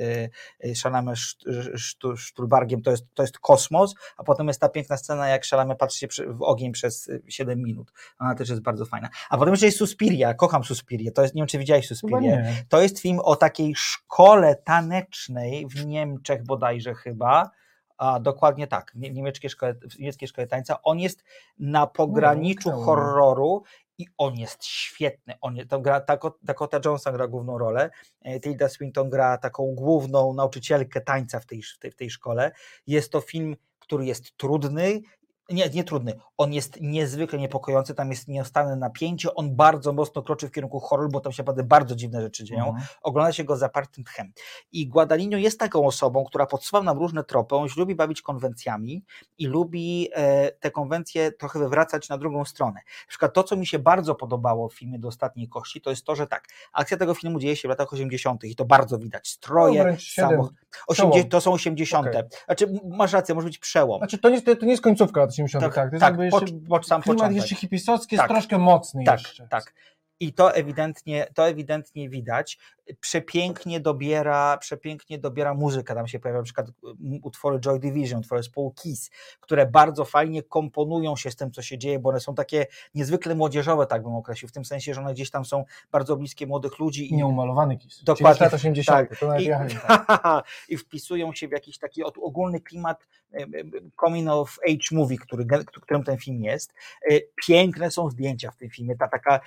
Szalamy 0.75 1.13
Sztulbargiem, 2.15 2.81
to 2.81 2.91
jest, 2.91 3.05
to 3.13 3.23
jest 3.23 3.39
kosmos, 3.39 3.95
a 4.17 4.23
potem 4.23 4.47
jest 4.47 4.61
ta 4.61 4.69
piękna 4.69 4.97
scena, 4.97 5.27
jak 5.27 5.45
Szalamy 5.45 5.75
patrzy 5.75 5.99
się 5.99 6.07
w 6.27 6.41
ogień 6.41 6.71
przez 6.71 7.07
y, 7.07 7.21
7 7.27 7.59
minut. 7.59 7.91
Ona 8.19 8.35
też 8.35 8.49
jest 8.49 8.61
bardzo 8.61 8.85
fajna. 8.85 9.09
A 9.29 9.37
potem 9.37 9.53
jeszcze 9.53 9.65
jest 9.65 9.77
Suspiria, 9.77 10.33
kocham 10.33 10.63
Suspirię, 10.63 11.11
to 11.11 11.21
jest, 11.21 11.35
nie 11.35 11.41
wiem 11.41 11.47
czy 11.47 11.57
widziałeś 11.57 11.87
Suspirię. 11.87 12.55
To 12.69 12.81
jest 12.81 12.99
film 12.99 13.19
o 13.19 13.35
takiej 13.35 13.75
szkole 13.75 14.55
tanecznej 14.55 15.67
w 15.67 15.85
Niemczech 15.85 16.43
bodajże 16.43 16.93
chyba. 16.93 17.49
A 18.03 18.19
dokładnie 18.19 18.67
tak, 18.67 18.91
w 18.91 18.95
nie- 18.95 19.11
niemieckiej 19.11 19.49
szkole, 19.49 19.75
szkole 20.27 20.47
tańca. 20.47 20.81
On 20.81 20.99
jest 20.99 21.23
na 21.59 21.87
pograniczu 21.87 22.69
mi. 22.69 22.83
horroru 22.83 23.63
i 23.97 24.05
on 24.17 24.35
jest 24.35 24.65
świetny. 24.65 25.33
On, 25.41 25.57
to 25.69 25.79
gra, 25.79 25.99
Dakota, 25.99 26.37
Dakota 26.43 26.79
Johnson 26.85 27.13
gra 27.13 27.27
główną 27.27 27.57
rolę, 27.57 27.89
e, 28.21 28.39
Tilda 28.39 28.69
Swinton 28.69 29.09
gra 29.09 29.37
taką 29.37 29.75
główną 29.75 30.33
nauczycielkę 30.33 31.01
tańca 31.01 31.39
w 31.39 31.45
tej, 31.45 31.61
w 31.61 31.79
tej, 31.79 31.91
w 31.91 31.95
tej 31.95 32.09
szkole. 32.09 32.51
Jest 32.87 33.11
to 33.11 33.21
film, 33.21 33.55
który 33.79 34.05
jest 34.05 34.37
trudny, 34.37 35.01
nie, 35.49 35.69
nie 35.69 35.83
trudny, 35.83 36.13
on 36.37 36.53
jest 36.53 36.81
niezwykle 36.81 37.39
niepokojący, 37.39 37.95
tam 37.95 38.09
jest 38.11 38.27
nieustanne 38.27 38.75
napięcie, 38.75 39.33
on 39.35 39.55
bardzo 39.55 39.93
mocno 39.93 40.21
kroczy 40.21 40.47
w 40.47 40.51
kierunku 40.51 40.79
horroru, 40.79 41.09
bo 41.09 41.19
tam 41.19 41.31
się 41.33 41.43
naprawdę 41.43 41.63
bardzo 41.63 41.95
dziwne 41.95 42.21
rzeczy 42.21 42.43
dzieją 42.43 42.65
Mhm. 42.67 42.85
ogląda 43.01 43.31
się 43.33 43.43
go 43.43 43.57
zapartym 43.57 44.03
tchem. 44.03 44.31
I 44.71 44.87
Guadagnino 44.87 45.37
jest 45.37 45.59
taką 45.59 45.85
osobą, 45.85 46.23
która 46.25 46.45
podsuwa 46.45 46.83
nam 46.83 46.97
różne 46.97 47.23
tropy, 47.23 47.55
on 47.55 47.69
się 47.69 47.81
lubi 47.81 47.95
bawić 47.95 48.21
konwencjami 48.21 49.03
i 49.37 49.45
lubi 49.47 50.09
e, 50.13 50.51
te 50.51 50.71
konwencje 50.71 51.31
trochę 51.31 51.59
wywracać 51.59 52.09
na 52.09 52.17
drugą 52.17 52.45
stronę. 52.45 52.73
Na 53.05 53.09
przykład 53.09 53.33
to, 53.33 53.43
co 53.43 53.55
mi 53.55 53.67
się 53.67 53.79
bardzo 53.79 54.15
podobało 54.15 54.69
w 54.69 54.73
filmie 54.73 54.99
Do 54.99 55.07
Ostatniej 55.07 55.49
Kości, 55.49 55.81
to 55.81 55.89
jest 55.89 56.05
to, 56.05 56.15
że 56.15 56.27
tak, 56.27 56.47
akcja 56.73 56.97
tego 56.97 57.13
filmu 57.13 57.39
dzieje 57.39 57.55
się 57.55 57.67
w 57.67 57.69
latach 57.69 57.93
80. 57.93 58.43
i 58.43 58.55
to 58.55 58.65
bardzo 58.65 58.97
widać. 58.97 59.23
No, 59.23 59.29
Stroje, 59.33 59.97
samochód. 60.15 60.53
80, 60.87 61.11
Przełom. 61.13 61.29
to 61.29 61.41
są 61.41 61.53
80. 61.53 62.07
Okej. 62.07 62.21
Znaczy, 62.45 62.67
masz 62.89 63.13
rację, 63.13 63.35
może 63.35 63.47
być 63.47 63.57
przełom. 63.57 63.97
Znaczy, 63.99 64.17
to 64.17 64.29
nie, 64.29 64.41
to 64.41 64.65
nie 64.65 64.71
jest 64.71 64.83
końcówka 64.83 65.23
lat 65.37 65.49
80. 65.53 65.63
Tak, 65.63 65.75
Tak, 65.75 65.89
to 65.89 65.95
jest 65.95 66.01
tak, 66.01 66.11
jakby 66.11 66.29
po- 66.29 66.39
jeszcze, 66.39 66.57
po 66.69 66.83
sam 66.83 67.01
klimat 67.01 67.17
początek. 67.19 67.35
jeszcze 67.41 67.55
hipisowski 67.55 68.17
Tak. 68.17 68.29
jest 68.29 68.33
troszkę 68.39 68.57
mocny 68.57 69.03
Tak, 69.03 69.19
jeszcze. 69.19 69.47
tak. 69.47 69.73
I 70.19 70.33
to 70.33 70.55
ewidentnie, 70.55 71.27
to 71.33 71.47
ewidentnie 71.47 72.09
widać. 72.09 72.57
Przepięknie 72.99 73.79
dobiera, 73.79 74.57
przepięknie 74.57 75.19
dobiera 75.19 75.53
muzyka. 75.53 75.95
Tam 75.95 76.07
się 76.07 76.19
pojawia 76.19 76.39
na 76.39 76.43
przykład 76.43 76.67
mm, 76.83 77.19
utwory 77.23 77.59
Joy 77.59 77.79
Division, 77.79 78.19
utwory 78.19 78.43
zespołu 78.43 78.71
Kiss, 78.71 79.09
które 79.39 79.65
bardzo 79.65 80.05
fajnie 80.05 80.43
komponują 80.43 81.15
się 81.15 81.31
z 81.31 81.35
tym, 81.35 81.51
co 81.51 81.61
się 81.61 81.77
dzieje, 81.77 81.99
bo 81.99 82.09
one 82.09 82.19
są 82.19 82.35
takie 82.35 82.65
niezwykle 82.95 83.35
młodzieżowe, 83.35 83.85
tak 83.87 84.03
bym 84.03 84.15
określił, 84.15 84.49
w 84.49 84.51
tym 84.51 84.65
sensie, 84.65 84.93
że 84.93 85.01
one 85.01 85.13
gdzieś 85.13 85.29
tam 85.31 85.45
są 85.45 85.63
bardzo 85.91 86.15
bliskie 86.17 86.47
młodych 86.47 86.79
ludzi. 86.79 87.13
i- 87.13 87.15
Nieumalowany 87.15 87.77
kis. 87.77 88.03
Dokładnie, 88.03 88.37
Czyli 88.37 88.45
lat 88.45 88.53
80. 88.53 89.09
tak. 89.19 89.41
I, 89.41 89.49
tak. 89.49 90.43
I 90.69 90.77
wpisują 90.77 91.33
się 91.33 91.47
w 91.47 91.51
jakiś 91.51 91.77
taki 91.77 92.03
ogólny 92.03 92.61
klimat 92.61 93.07
coming 94.05 94.29
of 94.29 94.57
age 94.69 94.87
movie, 94.91 95.17
który, 95.17 95.45
którym 95.81 96.03
ten 96.03 96.17
film 96.17 96.43
jest. 96.43 96.73
E, 97.11 97.15
Piękne 97.47 97.91
są 97.91 98.09
zdjęcia 98.09 98.51
w 98.51 98.55
tym 98.57 98.69
filmie. 98.69 98.95
Ta 98.97 99.07
taka 99.07 99.39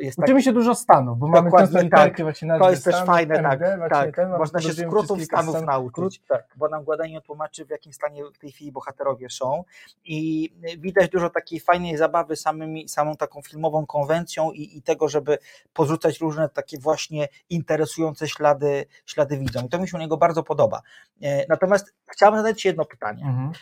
jest 0.00 0.18
Uczymy 0.18 0.42
się 0.42 0.52
dużo 0.52 0.74
Stanów, 0.74 1.18
bo 1.18 1.26
mamy 1.26 1.50
tak. 1.90 2.20
właśnie 2.22 2.58
To 2.58 2.70
jest 2.70 2.84
też 2.84 2.94
Stanów, 2.94 3.06
fajne, 3.14 3.34
MD, 3.34 3.78
tak, 3.80 3.90
tak. 3.90 4.16
ten, 4.16 4.28
Można 4.30 4.60
się 4.60 4.72
skrótów 4.72 5.22
Stanów 5.24 5.54
stan- 5.56 5.64
nauczyć. 5.64 5.92
skrót, 5.92 6.18
tak. 6.28 6.44
bo 6.56 6.68
nam 6.68 6.84
Guadagnino 6.84 7.20
tłumaczy, 7.20 7.64
w 7.64 7.70
jakim 7.70 7.92
stanie 7.92 8.24
w 8.34 8.38
tej 8.38 8.52
chwili 8.52 8.72
bohaterowie 8.72 9.30
są 9.30 9.64
i 10.04 10.50
widać 10.78 11.10
dużo 11.10 11.30
takiej 11.30 11.60
fajnej 11.60 11.96
zabawy 11.96 12.36
samymi, 12.36 12.88
samą 12.88 13.16
taką 13.16 13.42
filmową 13.42 13.86
konwencją 13.86 14.52
i, 14.52 14.76
i 14.78 14.82
tego, 14.82 15.08
żeby 15.08 15.38
porzucać 15.72 16.20
różne 16.20 16.48
takie 16.48 16.78
właśnie 16.78 17.28
interesujące 17.50 18.28
ślady, 18.28 18.84
ślady 19.06 19.38
widzom. 19.38 19.66
I 19.66 19.68
to 19.68 19.78
mi 19.78 19.88
się 19.88 19.96
u 19.96 20.00
niego 20.00 20.16
bardzo 20.16 20.42
podoba. 20.42 20.82
E, 21.22 21.46
Natomiast 21.48 21.94
chciałbym 22.12 22.40
zadać 22.42 22.60
Ci 22.62 22.68
jedno 22.68 22.84
pytanie, 22.84 23.17
Mhm. 23.22 23.52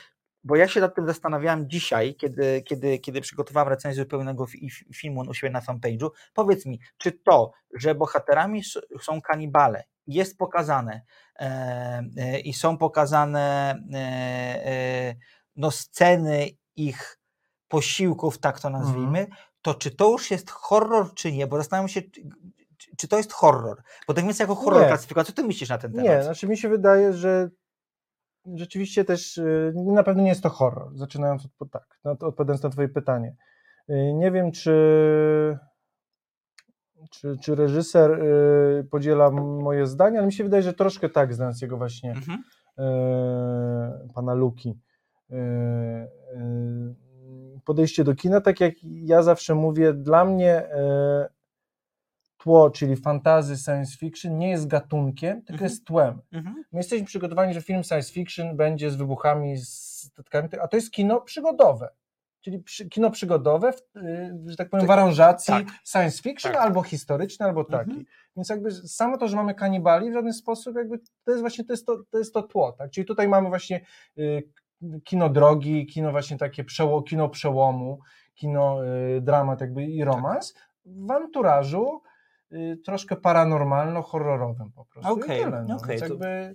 bo 0.45 0.57
ja 0.57 0.69
się 0.69 0.81
nad 0.81 0.95
tym 0.95 1.07
zastanawiałem 1.07 1.71
dzisiaj, 1.71 2.14
kiedy, 2.14 2.62
kiedy, 2.62 2.99
kiedy 2.99 3.21
przygotowałem 3.21 3.69
recenzję 3.69 4.03
zupełnego 4.03 4.47
fi- 4.47 4.71
filmu 4.95 5.21
u 5.29 5.35
siebie 5.35 5.51
na 5.53 5.61
fanpage'u. 5.61 6.09
Powiedz 6.35 6.66
mi, 6.66 6.81
czy 6.99 7.12
to, 7.12 7.53
że 7.75 7.95
bohaterami 7.95 8.62
są 9.03 9.21
kanibale 9.23 9.85
jest 10.07 10.38
pokazane 10.38 11.03
e, 11.38 12.03
e, 12.16 12.40
i 12.40 12.53
są 12.53 12.79
pokazane 12.79 13.75
e, 13.95 13.97
e, 13.99 15.14
no, 15.57 15.71
sceny 15.71 16.49
ich 16.77 17.19
posiłków, 17.69 18.38
tak 18.38 18.61
to 18.61 18.71
nazwijmy, 18.71 19.19
Mhm. 19.19 19.37
to 19.62 19.75
czy 19.75 19.90
to 19.90 20.11
już 20.11 20.31
jest 20.31 20.51
horror, 20.51 21.14
czy 21.14 21.33
nie? 21.33 21.47
Bo 21.47 21.57
zastanawiam 21.57 21.88
się, 21.88 22.03
czy, 22.97 23.09
to 23.09 23.16
jest 23.16 23.33
horror. 23.33 23.83
Bo 24.09 24.14
tak 24.14 24.25
więc 24.25 24.38
jako 24.38 24.55
horror 24.55 24.83
Nie. 24.83 24.88
klasyfikować, 24.88 25.27
co 25.27 25.33
ty 25.33 25.42
myślisz 25.42 25.69
na 25.69 25.79
ten 25.79 25.92
temat? 25.92 26.07
Nie, 26.07 26.23
znaczy 26.23 26.47
mi 26.49 26.57
się 26.59 26.69
wydaje, 26.69 27.12
że 27.12 27.51
rzeczywiście 28.54 29.04
też 29.04 29.38
y, 29.38 29.72
na 29.76 30.02
pewno 30.02 30.22
nie 30.22 30.28
jest 30.28 30.42
to 30.42 30.48
horror, 30.50 30.90
zaczynając 30.94 31.48
od 31.59 31.70
tak, 31.70 31.98
no, 32.04 32.11
odpowiadając 32.11 32.62
na 32.62 32.70
twoje 32.70 32.88
pytanie. 32.88 33.37
Y, 33.90 34.12
Nie 34.14 34.30
wiem, 34.30 34.52
czy, 34.52 34.72
czy, 37.11 37.37
czy 37.42 37.54
reżyser 37.54 38.11
y, 38.11 38.88
podziela 38.90 39.30
moje 39.30 39.87
zdanie, 39.87 40.18
ale 40.18 40.26
mi 40.26 40.32
się 40.32 40.44
wydaje, 40.44 40.62
że 40.62 40.72
troszkę 40.74 41.09
tak, 41.09 41.35
znając 41.35 41.62
jego 41.62 41.76
właśnie 41.76 42.11
Mhm. 42.11 42.38
pana 44.14 44.35
Luki. 44.35 44.78
Podejście 47.64 48.04
do 48.04 48.14
kina, 48.14 48.40
tak 48.40 48.61
jak 48.61 48.74
ja 48.82 49.22
zawsze 49.22 49.54
mówię, 49.54 49.92
dla 49.92 50.24
mnie 50.24 50.68
tło, 52.46 52.70
czyli 52.70 52.96
fantazy, 52.96 53.56
science 53.56 53.96
fiction, 53.96 54.38
nie 54.38 54.50
jest 54.50 54.66
gatunkiem, 54.66 55.37
tylko 55.37 55.52
Mhm. 55.52 55.70
jest 55.70 55.85
tłem. 55.85 56.20
Mhm. 56.32 56.64
My 56.72 56.78
jesteśmy 56.78 57.06
przygotowani, 57.06 57.54
że 57.54 57.62
film 57.62 57.85
science 57.85 58.12
fiction 58.12 58.56
będzie 58.56 58.90
z 58.90 58.96
wybuchami, 58.96 59.56
z 59.56 59.68
statkami, 60.12 60.48
a 60.62 60.68
to 60.68 60.76
jest 60.76 60.90
kino 60.90 61.20
przygodowe. 61.20 61.88
Czyli 62.40 62.59
przy, 62.59 62.88
kino 62.88 63.11
przygodowe, 63.11 63.72
w, 63.72 63.96
y, 63.96 64.35
że 64.46 64.56
tak 64.56 64.70
powiem, 64.70 64.87
w 64.87 64.90
aranżacji 64.90 65.54
tak. 65.54 65.66
science 65.85 66.22
fiction, 66.22 66.52
Tak. 66.52 66.62
albo 66.62 66.82
historyczny, 66.82 67.46
albo 67.46 67.64
taki. 67.64 67.90
Mhm. 67.90 68.06
Więc 68.37 68.48
jakby 68.48 68.70
samo 68.72 69.18
to, 69.18 69.28
że 69.28 69.37
mamy 69.37 69.54
kanibali 69.54 70.11
w 70.11 70.14
żaden 70.14 70.32
sposób, 70.32 70.76
jakby 70.76 70.98
to 70.98 71.30
jest 71.30 71.40
właśnie 71.40 71.64
to, 71.64 71.72
jest 71.72 71.87
to, 71.87 72.02
to, 72.11 72.18
jest 72.18 72.35
to 72.35 72.42
tło. 72.42 72.72
Tak? 72.72 72.90
Czyli 72.90 73.04
tutaj 73.06 73.28
mamy 73.28 73.48
właśnie 73.48 73.80
y, 74.18 74.48
kino 75.04 75.28
drogi, 75.28 75.87
kino 75.87 76.11
właśnie 76.11 76.38
takie 76.38 76.64
przeło, 76.64 77.02
kino 77.02 77.28
przełomu, 77.28 77.98
kino 78.35 78.85
y, 79.16 79.20
dramat 79.20 79.61
jakby 79.61 79.85
i 79.85 80.04
romans 80.04 80.54
w 80.85 81.11
anturażu 81.11 82.02
troszkę 82.85 83.16
paranormalno-horrorowym 83.16 84.70
po 84.74 84.85
prostu. 84.85 85.12
Okej, 85.12 85.44
tyle, 85.44 85.64
no. 85.68 85.78
Więc 85.88 86.00
to 86.00 86.09
jakby... 86.09 86.54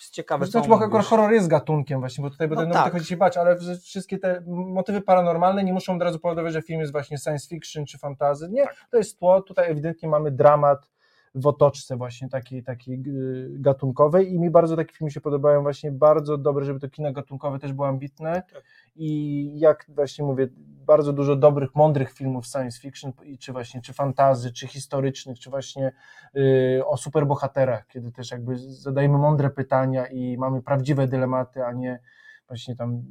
Jest 0.00 0.14
ciekawe, 0.14 0.46
Znaczy, 0.46 0.68
bo 0.68 0.84
akurat 0.84 1.06
horror 1.06 1.32
jest 1.32 1.48
gatunkiem 1.48 2.00
właśnie, 2.00 2.22
bo 2.22 2.30
tutaj 2.30 2.48
No 2.48 2.56
będę 2.56 2.74
tak. 2.74 2.92
tak. 2.92 3.02
się 3.02 3.16
bać, 3.16 3.36
ale 3.36 3.56
wszystkie 3.82 4.18
te 4.18 4.42
motywy 4.46 5.00
paranormalne 5.00 5.64
nie 5.64 5.72
muszą 5.72 5.96
od 5.96 6.02
razu 6.02 6.18
powodować, 6.18 6.52
że 6.52 6.62
film 6.62 6.80
jest 6.80 6.92
właśnie 6.92 7.18
science 7.18 7.48
fiction 7.48 7.86
czy 7.86 7.98
fantazy. 7.98 8.48
Nie, 8.50 8.64
Tak. 8.64 8.76
to 8.90 8.96
jest 8.96 9.18
tło. 9.18 9.42
Tutaj 9.42 9.70
ewidentnie 9.70 10.08
mamy 10.08 10.30
dramat 10.30 10.90
w 11.34 11.46
otoczce 11.46 11.96
właśnie 11.96 12.28
takiej, 12.28 12.62
takiej 12.62 13.02
y, 13.06 13.48
gatunkowej. 13.50 14.32
I 14.32 14.40
mi 14.40 14.50
bardzo 14.50 14.76
takie 14.76 14.94
filmy 14.94 15.10
się 15.10 15.20
podobają 15.20 15.62
właśnie, 15.62 15.92
bardzo 15.92 16.38
dobre, 16.38 16.64
żeby 16.64 16.80
to 16.80 16.88
kino 16.88 17.12
gatunkowe 17.12 17.58
też 17.58 17.72
było 17.72 17.88
ambitne. 17.88 18.42
Tak. 18.52 18.62
i 18.96 19.58
jak 19.58 19.86
właśnie 19.88 20.24
mówię, 20.24 20.48
bardzo 20.86 21.12
dużo 21.12 21.36
dobrych, 21.36 21.74
mądrych 21.74 22.12
filmów 22.12 22.46
science 22.46 22.80
fiction, 22.80 23.12
czy 23.38 23.52
właśnie, 23.52 23.80
czy 23.80 23.92
fantazy, 23.92 24.52
czy 24.52 24.66
historycznych, 24.66 25.38
czy 25.38 25.50
właśnie 25.50 25.92
y, 26.36 26.82
o 26.86 26.96
superbohaterach, 26.96 27.86
kiedy 27.86 28.12
też 28.12 28.30
jakby 28.30 28.58
zadajemy 28.58 29.18
mądre 29.18 29.50
pytania 29.50 30.06
i 30.06 30.38
mamy 30.38 30.62
prawdziwe 30.62 31.08
dylematy, 31.08 31.64
a 31.64 31.72
nie 31.72 32.00
właśnie 32.48 32.76
tam 32.76 33.02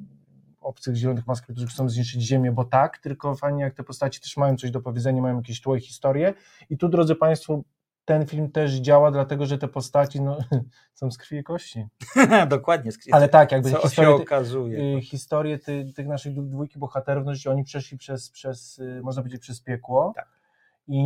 obcych 0.62 0.96
zielonych 0.96 1.28
mask, 1.28 1.44
którzy 1.44 1.68
chcą 1.68 1.90
zniszczyć 1.90 2.22
ziemię, 2.22 2.52
bo 2.52 2.66
tak, 2.66 2.98
tylko 2.98 3.36
fajnie 3.36 3.64
jak 3.64 3.74
te 3.74 3.84
postaci 3.84 4.22
też 4.22 4.38
mają 4.38 4.58
coś 4.58 4.72
do 4.72 4.82
powiedzenia, 4.82 5.22
mają 5.22 5.38
jakieś 5.38 5.62
tło 5.62 5.76
i 5.76 5.80
historię. 5.80 6.34
I 6.70 6.78
tu, 6.78 6.90
drodzy 6.90 7.16
Państwo, 7.16 7.62
ten 8.06 8.26
film 8.26 8.52
też 8.52 8.74
działa, 8.74 9.12
dlatego 9.12 9.46
że 9.46 9.58
te 9.58 9.68
postaci 9.68 10.22
no, 10.22 10.38
są 10.94 11.12
z 11.12 11.18
krwi 11.18 11.38
i 11.38 11.44
kości. 11.44 11.86
Dokładnie. 12.48 12.92
Ale 13.12 13.30
tak, 13.30 13.52
jakby 13.52 13.72
co 13.72 13.78
się 13.78 13.82
historie, 13.82 14.16
ty- 14.16 14.24
okazuje. 14.24 14.98
y, 14.98 15.02
historie 15.02 15.60
ty, 15.60 15.94
tych 15.96 16.08
naszych 16.08 16.34
dwó- 16.34 16.50
dwójki 16.50 16.80
bohaterów, 16.80 17.26
no, 17.26 17.36
że 17.36 17.52
oni 17.52 17.64
przeszli 17.64 17.98
przez, 17.98 18.30
przez 18.30 18.80
y, 18.80 19.02
można 19.04 19.22
powiedzieć, 19.22 19.42
przez 19.42 19.62
piekło. 19.62 20.14
Tak. 20.16 20.28
I, 20.88 21.02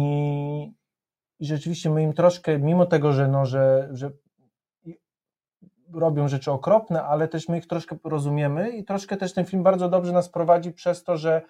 I 1.39 1.45
rzeczywiście 1.45 1.89
my 1.89 2.03
im 2.03 2.13
troszkę, 2.13 2.60
mimo 2.60 2.86
tego, 2.86 3.13
że, 3.13 3.27
no, 3.27 3.45
że, 3.45 3.89
że 3.91 4.12
robią 5.93 6.27
rzeczy 6.27 6.51
okropne, 6.51 7.03
ale 7.03 7.27
też 7.27 7.49
my 7.49 7.58
ich 7.58 7.67
troszkę 7.67 7.97
rozumiemy 8.03 8.69
i 8.69 8.86
troszkę 8.86 9.17
też 9.17 9.34
ten 9.34 9.45
film 9.45 9.63
bardzo 9.63 9.89
dobrze 9.89 10.12
nas 10.12 10.29
prowadzi 10.29 10.71
przez 10.71 11.03
to, 11.03 11.17
że 11.17 11.41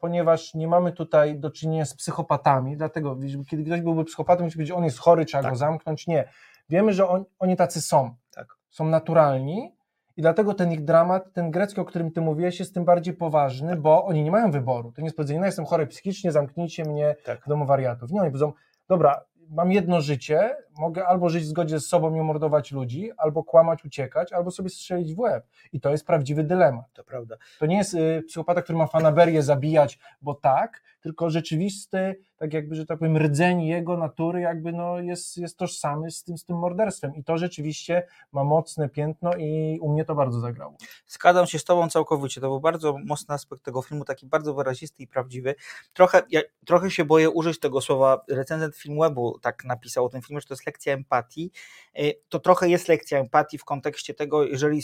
ponieważ 0.00 0.54
nie 0.54 0.68
mamy 0.68 0.92
tutaj 0.92 1.38
do 1.38 1.50
czynienia 1.50 1.84
z 1.84 1.94
psychopatami, 1.94 2.76
dlatego 2.76 3.16
kiedy 3.50 3.64
ktoś 3.64 3.80
byłby 3.80 4.04
psychopatą, 4.04 4.44
musi 4.44 4.56
powiedzieć, 4.56 4.76
on 4.76 4.84
jest 4.84 4.98
chory, 4.98 5.24
trzeba 5.24 5.42
Tak. 5.42 5.52
go 5.52 5.58
zamknąć. 5.58 6.06
Nie. 6.06 6.28
Wiemy, 6.68 6.92
że 6.92 7.08
on, 7.08 7.24
oni 7.38 7.56
tacy 7.56 7.80
są. 7.80 8.14
Tak. 8.34 8.46
Są 8.70 8.86
naturalni 8.86 9.74
i 10.16 10.22
dlatego 10.22 10.54
ten 10.54 10.72
ich 10.72 10.84
dramat, 10.84 11.32
ten 11.32 11.50
grecki, 11.50 11.80
o 11.80 11.84
którym 11.84 12.10
ty 12.10 12.20
mówiłeś, 12.20 12.58
jest 12.60 12.74
tym 12.74 12.84
bardziej 12.84 13.14
poważny, 13.14 13.70
Tak. 13.70 13.80
bo 13.80 14.04
oni 14.04 14.24
nie 14.24 14.30
mają 14.30 14.50
wyboru. 14.50 14.92
To 14.92 15.00
nie 15.00 15.06
jest 15.06 15.16
powiedzenie, 15.16 15.40
no 15.40 15.46
jestem 15.46 15.64
chory 15.64 15.86
psychicznie, 15.86 16.32
zamknijcie 16.32 16.84
mnie 16.84 17.16
Tak. 17.24 17.44
w 17.44 17.48
domu 17.48 17.66
wariatów. 17.66 18.10
Nie, 18.10 18.20
oni 18.20 18.30
powiedzą, 18.30 18.52
dobra, 18.88 19.24
mam 19.50 19.72
jedno 19.72 20.00
życie, 20.00 20.56
mogę 20.78 21.06
albo 21.06 21.28
żyć 21.28 21.42
w 21.42 21.46
zgodzie 21.46 21.80
z 21.80 21.86
sobą 21.86 22.14
i 22.14 22.20
mordować 22.20 22.72
ludzi, 22.72 23.10
albo 23.16 23.44
kłamać, 23.44 23.84
uciekać, 23.84 24.32
albo 24.32 24.50
sobie 24.50 24.68
strzelić 24.68 25.14
w 25.14 25.18
łeb. 25.18 25.46
I 25.72 25.80
to 25.80 25.90
jest 25.90 26.06
prawdziwy 26.06 26.44
dylemat. 26.44 26.84
To 26.92 27.04
prawda. 27.04 27.36
To 27.58 27.66
nie 27.66 27.76
jest 27.76 27.94
y, 27.94 28.22
psychopata, 28.26 28.62
który 28.62 28.78
ma 28.78 28.86
fanaberię 28.86 29.42
zabijać, 29.42 29.98
bo 30.22 30.34
tak, 30.34 30.82
tylko 31.00 31.30
rzeczywisty, 31.30 32.16
tak 32.44 32.54
jakby, 32.54 32.74
że 32.74 32.86
tak 32.86 32.98
powiem, 32.98 33.16
rdzeń 33.16 33.62
jego 33.62 33.96
natury 33.96 34.40
jakby 34.40 34.72
no 34.72 34.98
jest, 34.98 35.36
jest 35.36 35.56
tożsamy 35.56 36.10
z 36.10 36.24
tym, 36.24 36.38
z 36.38 36.44
tym 36.44 36.56
morderstwem. 36.56 37.14
I 37.14 37.24
to 37.24 37.38
rzeczywiście 37.38 38.06
ma 38.32 38.44
mocne 38.44 38.88
piętno 38.88 39.30
i 39.38 39.78
u 39.82 39.92
mnie 39.92 40.04
to 40.04 40.14
bardzo 40.14 40.40
zagrało. 40.40 40.76
Zgadzam 41.06 41.46
się 41.46 41.58
z 41.58 41.64
Tobą 41.64 41.88
całkowicie. 41.88 42.40
To 42.40 42.48
był 42.48 42.60
bardzo 42.60 42.96
mocny 43.04 43.34
aspekt 43.34 43.62
tego 43.62 43.82
filmu, 43.82 44.04
taki 44.04 44.26
bardzo 44.26 44.54
wyrazisty 44.54 45.02
i 45.02 45.06
prawdziwy. 45.06 45.54
Trochę, 45.92 46.22
ja, 46.30 46.40
trochę 46.66 46.90
się 46.90 47.04
boję 47.04 47.30
użyć 47.30 47.60
tego 47.60 47.80
słowa. 47.80 48.24
Recenzent 48.28 48.76
Filmwebu 48.76 49.38
tak 49.38 49.64
napisał 49.64 50.04
o 50.04 50.08
tym 50.08 50.22
filmie, 50.22 50.40
że 50.40 50.46
to 50.46 50.54
jest 50.54 50.66
lekcja 50.66 50.92
empatii. 50.92 51.50
Y, 51.98 52.14
To 52.28 52.38
trochę 52.38 52.68
jest 52.68 52.88
lekcja 52.88 53.18
empatii 53.18 53.58
w 53.58 53.64
kontekście 53.64 54.14
tego, 54.14 54.44
jeżeli 54.44 54.82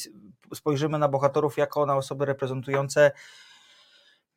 spojrzymy 0.54 0.98
na 0.98 1.08
bohaterów 1.08 1.56
jako 1.56 1.86
na 1.86 1.96
osoby 1.96 2.24
reprezentujące 2.24 3.10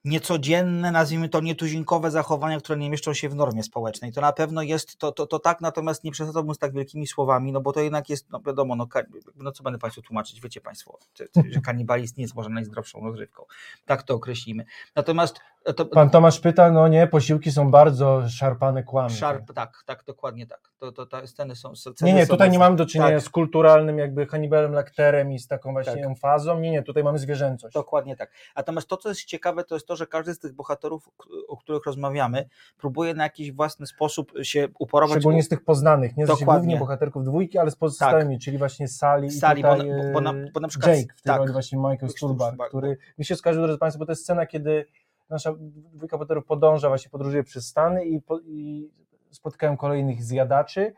niecodzienne, 0.06 0.92
nazwijmy 0.92 1.30
to 1.30 1.42
nietuzinkowe 1.42 2.12
zachowania, 2.12 2.58
które 2.60 2.78
nie 2.80 2.90
mieszczą 2.90 3.14
się 3.14 3.30
w 3.30 3.36
normie 3.36 3.64
społecznej. 3.64 4.12
To 4.12 4.22
na 4.22 4.34
pewno 4.34 4.62
jest, 4.62 4.98
to, 4.98 5.12
to, 5.12 5.28
to 5.28 5.40
tak, 5.40 5.62
natomiast 5.62 6.04
nie 6.04 6.12
przesadzałbym 6.12 6.56
z 6.56 6.58
tak 6.58 6.74
wielkimi 6.74 7.08
słowami, 7.08 7.52
no 7.52 7.62
bo 7.62 7.72
to 7.74 7.80
jednak 7.82 8.10
jest, 8.10 8.32
no 8.32 8.40
wiadomo, 8.46 8.76
no, 8.76 8.88
no 9.36 9.52
co 9.52 9.64
będę 9.64 9.80
Państwu 9.80 10.02
tłumaczyć, 10.02 10.42
wiecie 10.42 10.62
Państwo, 10.62 11.00
że- 11.18 11.62
kanibalizm 11.62 12.14
nie 12.18 12.22
jest 12.24 12.36
może 12.36 12.50
najzdrowszą 12.50 13.00
rozrywką. 13.02 13.46
Tak 13.86 14.04
to 14.04 14.14
określimy. 14.14 14.66
Natomiast 14.96 15.40
to, 15.76 15.86
Pan 15.86 16.10
Tomasz 16.10 16.40
pyta, 16.40 16.72
no 16.72 16.88
nie, 16.88 17.08
posiłki 17.08 17.52
są 17.52 17.72
bardzo 17.72 18.30
szarpane 18.30 18.84
kłamy. 18.84 19.10
Sharp, 19.10 19.54
tak, 19.54 19.84
tak, 19.86 20.04
dokładnie 20.04 20.48
tak. 20.48 20.60
To, 20.80 20.92
to, 20.92 21.06
te 21.06 21.28
sceny 21.28 21.56
są. 21.56 21.76
Sceny 21.76 21.96
Nie, 22.02 22.14
nie, 22.14 22.26
są 22.26 22.32
tutaj 22.32 22.50
nie 22.50 22.58
mocne. 22.58 22.66
mamy 22.66 22.76
do 22.78 22.86
czynienia 22.86 23.12
Tak. 23.12 23.22
z 23.22 23.30
kulturalnym 23.30 23.98
jakby 23.98 24.26
Hannibalem 24.26 24.72
Lecterem 24.74 25.32
i 25.32 25.40
z 25.40 25.48
taką 25.48 25.72
właśnie 25.72 25.94
Tak. 25.94 26.04
emfazą. 26.06 26.60
Nie, 26.60 26.72
nie, 26.72 26.84
tutaj 26.84 27.04
mamy 27.04 27.20
zwierzęcość. 27.20 27.74
Dokładnie 27.74 28.16
tak. 28.16 28.32
Natomiast 28.56 28.88
to, 28.88 28.98
co 28.98 29.10
jest 29.10 29.26
ciekawe, 29.26 29.64
to 29.64 29.76
jest 29.76 29.88
to, 29.88 29.93
że 29.96 30.08
każdy 30.08 30.34
z 30.34 30.40
tych 30.40 30.54
bohaterów, 30.54 31.10
o 31.48 31.58
których 31.58 31.86
rozmawiamy, 31.86 32.50
próbuje 32.78 33.14
na 33.14 33.24
jakiś 33.24 33.52
własny 33.52 33.88
sposób 33.88 34.32
się 34.42 34.68
uporować. 34.80 35.16
Szczególnie 35.18 35.44
z 35.44 35.50
tych 35.50 35.64
poznanych, 35.64 36.18
nie 36.18 36.26
Dokładnie. 36.26 36.46
Dokładnie. 36.46 36.68
głównie 36.68 36.80
bohaterków 36.80 37.24
dwójki, 37.26 37.58
ale 37.58 37.72
z 37.72 37.76
pozostałymi, 37.76 38.40
czyli 38.40 38.58
właśnie 38.58 38.88
Sally, 38.88 39.32
Sally, 39.32 39.60
i 39.60 39.64
tutaj, 39.64 39.80
bo- 39.88 40.14
bo 40.14 40.22
na- 40.22 40.34
bo 40.54 40.60
na 40.60 40.68
przykład- 40.68 40.92
Jake, 40.98 41.14
w 41.18 41.22
tej 41.22 41.32
tak. 41.34 41.38
roli 41.38 41.52
właśnie 41.54 41.78
Michael 41.78 42.10
Stuhlbarg, 42.10 42.58
który 42.68 42.98
mi 43.18 43.26
się 43.26 43.36
skojarzył, 43.36 43.64
drodzy 43.64 43.80
Państwo, 43.80 44.00
bo 44.00 44.06
to 44.06 44.12
jest 44.12 44.24
scena, 44.24 44.46
kiedy 44.46 44.86
nasza 45.30 45.54
dwójka 45.94 46.18
bohaterów 46.18 46.46
podąża, 46.46 46.88
właśnie 46.88 47.10
podróżuje 47.12 47.44
przez 47.44 47.68
Stany 47.68 48.06
i, 48.06 48.22
po, 48.22 48.40
i 48.40 48.90
spotkają 49.30 49.78
kolejnych 49.78 50.24
zjadaczy 50.24 50.94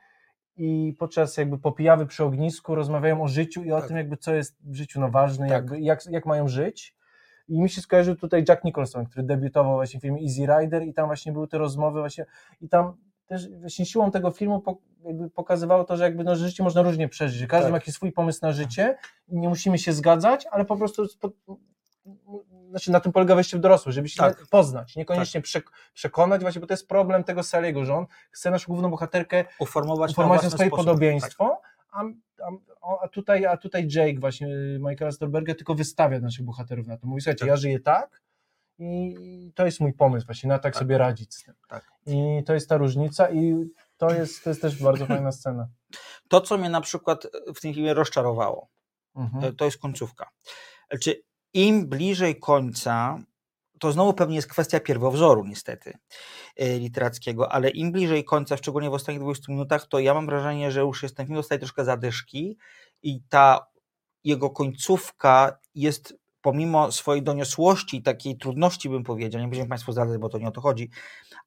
i 0.58 0.96
podczas 1.00 1.38
jakby 1.38 1.58
popijawy 1.58 2.06
przy 2.06 2.24
ognisku 2.24 2.76
rozmawiają 2.76 3.24
o 3.24 3.28
życiu 3.28 3.64
i 3.64 3.72
o 3.72 3.80
Tak. 3.80 3.88
tym 3.88 3.98
jakby 3.98 4.18
co 4.18 4.36
jest 4.36 4.58
w 4.64 4.76
życiu 4.76 5.00
no 5.00 5.10
ważne, 5.10 5.48
Tak. 5.48 5.54
jakby, 5.56 5.80
jak, 5.82 6.00
jak 6.10 6.26
mają 6.26 6.48
żyć. 6.48 6.96
I 7.48 7.62
mi 7.62 7.70
się 7.70 7.82
skojarzył 7.82 8.16
tutaj 8.16 8.44
Jack 8.50 8.64
Nicholson, 8.64 9.06
który 9.06 9.24
debiutował 9.24 9.74
właśnie 9.74 10.00
w 10.00 10.04
filmie 10.04 10.22
Easy 10.22 10.46
Rider 10.62 10.84
i 10.84 10.94
tam 10.94 11.06
właśnie 11.06 11.32
były 11.32 11.48
te 11.48 11.58
rozmowy 11.58 12.00
właśnie 12.00 12.26
i 12.62 12.70
tam 12.70 12.94
też 13.28 13.50
właśnie 13.60 13.86
siłą 13.86 14.12
tego 14.12 14.32
filmu 14.32 14.64
pokazywało 15.36 15.84
to, 15.84 15.98
że 15.98 16.04
jakby 16.04 16.24
no, 16.24 16.36
że 16.36 16.48
życie 16.48 16.64
można 16.64 16.82
różnie 16.82 17.08
przeżyć, 17.10 17.38
że 17.40 17.48
każdy 17.48 17.64
Tak. 17.64 17.72
ma 17.72 17.78
jakiś 17.78 17.94
swój 17.96 18.12
pomysł 18.12 18.40
na 18.42 18.52
życie 18.52 18.98
i 19.28 19.38
nie 19.40 19.50
musimy 19.50 19.78
się 19.78 19.94
zgadzać, 19.94 20.46
ale 20.52 20.66
po 20.66 20.78
prostu 20.78 21.04
znaczy 22.70 22.92
na 22.92 23.00
tym 23.00 23.12
polega 23.12 23.36
wejście 23.36 23.58
w 23.58 23.60
dorosłość, 23.60 23.96
żeby 23.96 24.10
się 24.10 24.18
Tak. 24.18 24.46
poznać, 24.50 24.96
niekoniecznie 24.96 25.42
przek- 25.42 25.70
przekonać 25.94 26.42
właśnie, 26.42 26.62
bo 26.62 26.68
to 26.68 26.74
jest 26.74 26.88
problem 26.88 27.24
tego 27.24 27.44
Saliego, 27.44 27.86
że 27.86 27.96
on 27.96 28.06
chce 28.32 28.52
naszą 28.52 28.66
główną 28.68 28.90
bohaterkę 28.92 29.46
uformować, 29.60 30.12
uformować 30.12 30.44
na 30.44 30.50
swoje 30.50 30.70
sposób. 30.70 30.86
podobieństwo, 30.86 31.62
a, 33.02 33.08
tutaj, 33.08 33.46
a 33.46 33.58
tutaj 33.58 33.88
Jake 33.96 34.20
właśnie 34.20 34.48
Michaela 34.80 35.12
Stolberga 35.12 35.56
tylko 35.56 35.76
wystawia 35.76 36.20
naszych 36.20 36.46
bohaterów 36.46 36.88
na 36.88 36.98
to. 36.98 37.08
Mówi, 37.08 37.22
słuchajcie, 37.22 37.40
Tak. 37.40 37.48
ja 37.48 37.58
żyję 37.58 37.80
tak 37.80 38.22
i 38.80 39.52
to 39.56 39.66
jest 39.66 39.80
mój 39.80 39.94
pomysł 39.94 40.26
właśnie, 40.26 40.48
na 40.48 40.60
tak, 40.60 40.74
Tak. 40.74 40.80
sobie 40.80 40.98
radzić 40.98 41.36
z 41.36 41.44
tym. 41.44 41.54
Tak. 41.70 41.92
I 42.06 42.44
to 42.46 42.54
jest 42.54 42.70
ta 42.70 42.78
różnica 42.78 43.30
i 43.30 43.56
to 43.98 44.14
jest, 44.14 44.44
to 44.44 44.50
jest 44.50 44.62
też 44.62 44.84
bardzo 44.84 45.06
fajna 45.16 45.32
scena. 45.32 45.68
To, 46.28 46.42
co 46.42 46.58
mnie 46.58 46.70
na 46.70 46.82
przykład 46.82 47.28
w 47.56 47.60
tym 47.62 47.74
filmie 47.74 47.94
rozczarowało, 47.94 48.68
Mhm. 49.16 49.44
to, 49.44 49.54
to 49.54 49.66
jest 49.66 49.78
końcówka. 49.78 50.30
Znaczy, 50.92 51.22
im 51.54 51.88
bliżej 51.90 52.40
końca, 52.40 53.20
to 53.80 53.92
znowu 53.92 54.14
pewnie 54.14 54.36
jest 54.36 54.48
kwestia 54.48 54.80
pierwowzoru, 54.80 55.46
niestety, 55.46 55.94
y, 56.62 56.80
literackiego, 56.80 57.52
ale 57.52 57.70
im 57.70 57.92
bliżej 57.92 58.24
końca, 58.24 58.58
szczególnie 58.58 58.90
w 58.90 58.94
ostatnich 58.94 59.20
20 59.24 59.52
minutach, 59.52 59.88
to 59.88 60.00
ja 60.00 60.14
mam 60.14 60.26
wrażenie, 60.26 60.72
że 60.72 60.80
już 60.82 61.04
jest 61.04 61.18
ten 61.18 61.26
film 61.26 61.36
dostaje 61.36 61.60
troszkę 61.60 61.86
zadyszki 61.86 62.58
i 63.04 63.22
ta 63.30 63.68
jego 64.24 64.50
końcówka 64.50 65.58
jest 65.76 66.18
pomimo 66.42 66.92
swojej 66.92 67.24
doniosłości, 67.24 68.02
takiej 68.04 68.38
trudności 68.38 68.90
bym 68.90 69.04
powiedział, 69.04 69.42
nie 69.42 69.48
będziemy 69.48 69.70
Państwu 69.70 69.92
zdradzać, 69.92 70.18
bo 70.18 70.30
to 70.30 70.38
nie 70.38 70.48
o 70.48 70.52
to 70.52 70.62
chodzi, 70.62 70.90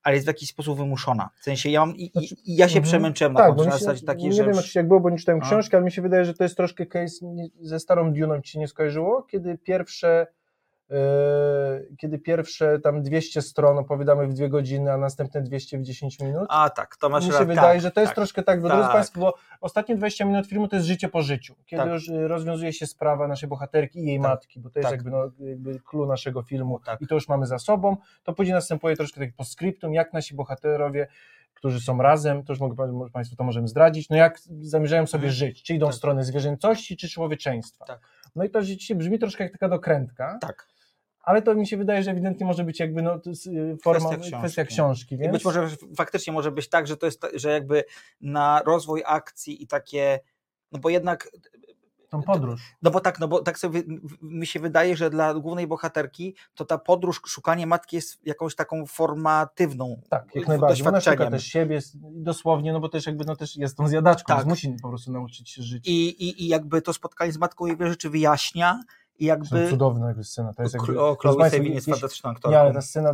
ale 0.02 0.14
jest 0.14 0.26
w 0.26 0.28
jakiś 0.28 0.48
sposób 0.48 0.78
wymuszona. 0.78 1.30
W 1.40 1.44
sensie 1.44 1.70
ja 1.70 1.80
mam, 1.86 1.96
i, 1.96 2.02
i, 2.04 2.24
i 2.52 2.56
ja 2.56 2.68
się 2.68 2.76
Mhm. 2.78 2.82
przemęczyłem 2.84 3.32
na 3.32 3.40
tak, 3.40 3.48
końcu, 3.48 3.64
na 3.64 3.70
mi 3.70 3.72
się, 3.78 3.84
zasadzie 3.84 4.06
takiej, 4.06 4.24
nie 4.24 4.32
że 4.32 4.44
wiem 4.44 4.54
już- 4.54 4.74
jak, 4.74 4.88
było, 4.88 5.00
bo 5.00 5.10
nie 5.10 5.18
czytałem 5.18 5.40
książki, 5.40 5.76
ale 5.76 5.84
mi 5.84 5.92
się 5.92 6.02
wydaje, 6.02 6.24
że 6.24 6.34
to 6.34 6.42
jest 6.44 6.56
troszkę 6.56 6.86
case 6.86 7.26
nie- 7.26 7.48
ze 7.60 7.80
starą 7.80 8.12
Duną 8.12 8.40
ci 8.40 8.52
się 8.52 8.58
nie 8.58 8.68
skojarzyło, 8.68 9.22
kiedy 9.22 9.58
pierwsze 9.58 10.08
e, 10.20 10.26
kiedy 11.98 12.18
pierwsze 12.18 12.78
tam 12.80 13.02
200 13.02 13.42
stron 13.42 13.78
opowiadamy 13.78 14.26
w 14.26 14.34
dwie 14.34 14.48
godziny, 14.48 14.92
a 14.92 14.96
następne 14.96 15.42
200 15.42 15.78
w 15.78 15.82
10 15.82 16.20
minut. 16.20 16.46
A 16.48 16.70
tak, 16.70 16.96
to 16.96 17.08
masz 17.08 17.26
Mi 17.26 17.32
się 17.32 17.38
wydaje, 17.44 17.56
tak, 17.74 17.80
że 17.80 17.90
to 17.90 18.00
jest 18.00 18.10
tak. 18.10 18.14
troszkę 18.16 18.42
tak, 18.42 18.62
bo 18.62 18.68
tak. 18.68 18.76
drodzy 18.78 18.92
Państwo, 18.92 19.20
bo 19.20 19.34
ostatnie 19.60 19.96
20 19.96 20.24
minut 20.24 20.46
filmu 20.46 20.68
to 20.68 20.76
jest 20.76 20.88
życie 20.88 21.08
po 21.08 21.22
życiu, 21.22 21.54
kiedy 21.66 21.82
Tak. 21.82 21.92
już 21.92 22.08
y, 22.08 22.28
rozwiązuje 22.28 22.72
się 22.72 22.86
sprawa 22.86 23.28
naszej 23.28 23.48
bohaterki 23.48 23.98
i 23.98 24.06
jej 24.06 24.20
Tak. 24.20 24.30
matki, 24.30 24.60
bo 24.60 24.70
to 24.70 24.78
jest 24.78 24.90
Tak. 24.90 24.98
jakby, 24.98 25.10
no, 25.10 25.30
jakby 25.40 25.80
clue 25.80 26.06
naszego 26.06 26.42
filmu 26.42 26.80
Tak. 26.80 27.00
i 27.00 27.06
to 27.06 27.14
już 27.14 27.28
mamy 27.28 27.46
za 27.46 27.58
sobą, 27.58 27.96
to 28.24 28.32
później 28.32 28.54
następuje 28.54 28.96
troszkę 28.96 29.20
tak 29.20 29.34
postscriptum, 29.36 29.94
jak 29.94 30.12
nasi 30.12 30.34
bohaterowie, 30.34 31.06
którzy 31.54 31.80
są 31.80 32.02
razem, 32.02 32.44
to 32.44 32.52
już 32.52 32.60
mogę 32.60 33.08
Państwu 33.12 33.36
to 33.36 33.44
możemy 33.44 33.68
zdradzić, 33.68 34.08
no 34.10 34.16
jak 34.16 34.38
zamierzają 34.60 35.06
sobie 35.06 35.24
Mhm. 35.28 35.34
żyć, 35.34 35.62
czy 35.62 35.74
idą 35.74 35.88
w 35.90 35.94
stronę 35.94 36.24
zwierzęcości, 36.24 36.96
czy 36.96 37.08
człowieczeństwa. 37.08 37.84
No 38.36 38.44
i 38.44 38.50
to 38.50 38.60
rzeczywiście 38.60 38.94
brzmi 38.94 39.18
troszkę 39.18 39.44
jak 39.44 39.52
taka 39.52 39.68
dokrętka, 39.68 40.38
Tak. 40.40 40.66
Ale 41.28 41.42
to 41.42 41.54
mi 41.54 41.66
się 41.66 41.76
wydaje, 41.76 42.02
że 42.02 42.10
ewidentnie 42.10 42.46
może 42.46 42.64
być 42.64 42.80
jakby 42.80 43.02
no, 43.02 43.14
y, 43.46 43.76
forma, 43.82 44.08
Kwestia 44.16 44.38
kwestia 44.38 44.64
książki. 44.64 44.74
książki, 44.74 45.14
I 45.14 45.18
więc... 45.18 45.32
być 45.32 45.44
może 45.44 45.68
faktycznie 45.96 46.32
może 46.32 46.52
być 46.52 46.68
tak, 46.68 46.86
że 46.86 46.96
to 46.96 47.06
jest, 47.06 47.26
że 47.34 47.50
jakby 47.50 47.84
na 48.20 48.62
rozwój 48.66 49.02
akcji 49.06 49.62
i 49.62 49.66
takie, 49.66 50.20
no 50.72 50.78
bo 50.78 50.88
jednak, 50.90 51.30
tą 52.08 52.22
podróż. 52.22 52.76
no 52.82 52.90
bo 52.90 53.00
tak, 53.00 53.20
no 53.20 53.28
bo 53.28 53.42
tak 53.42 53.58
sobie 53.58 53.82
mi 54.22 54.46
się 54.46 54.60
wydaje, 54.60 54.96
że 54.96 55.10
dla 55.10 55.34
głównej 55.34 55.66
bohaterki 55.66 56.34
to 56.54 56.64
ta 56.64 56.78
podróż, 56.78 57.20
szukanie 57.26 57.66
matki 57.66 57.96
jest 57.96 58.26
jakąś 58.26 58.54
taką 58.54 58.86
formatywną 58.86 60.00
Tak, 60.10 60.34
jak 60.34 60.48
najbardziej. 60.48 60.86
Ona 60.86 61.00
szuka 61.00 61.30
też 61.30 61.44
siebie, 61.44 61.80
dosłownie, 62.12 62.72
no 62.72 62.80
bo 62.80 62.88
też 62.88 63.06
jakby 63.06 63.24
no 63.24 63.36
też 63.36 63.56
jest 63.56 63.76
tą 63.76 63.88
zjadaczką, 63.88 64.26
Tak. 64.26 64.36
więc 64.38 64.48
musi 64.48 64.76
po 64.82 64.88
prostu 64.88 65.12
nauczyć 65.12 65.50
się 65.50 65.62
żyć. 65.62 65.88
I, 65.88 66.08
i, 66.08 66.44
I 66.44 66.48
jakby 66.48 66.82
to 66.82 66.92
spotkanie 66.92 67.32
z 67.32 67.38
matką 67.38 67.66
wiele 67.66 67.90
rzeczy 67.90 68.10
wyjaśnia 68.10 68.82
i 69.18 69.26
To 69.26 69.28
jakby... 69.28 69.70
cudowna 69.70 70.06
jakby 70.08 70.24
scena. 70.24 70.52
To 70.54 70.62
jest 70.62 70.74
jakby, 70.74 71.00
o, 71.00 71.16
Chloe 71.16 71.50
Sevigny 71.50 71.74
jest 71.74 71.88
jeśli- 71.88 72.00
fantastyczną 72.00 72.50
Nie, 72.50 72.60
ale 72.60 72.72
ta 72.74 72.82
scena, 72.82 73.12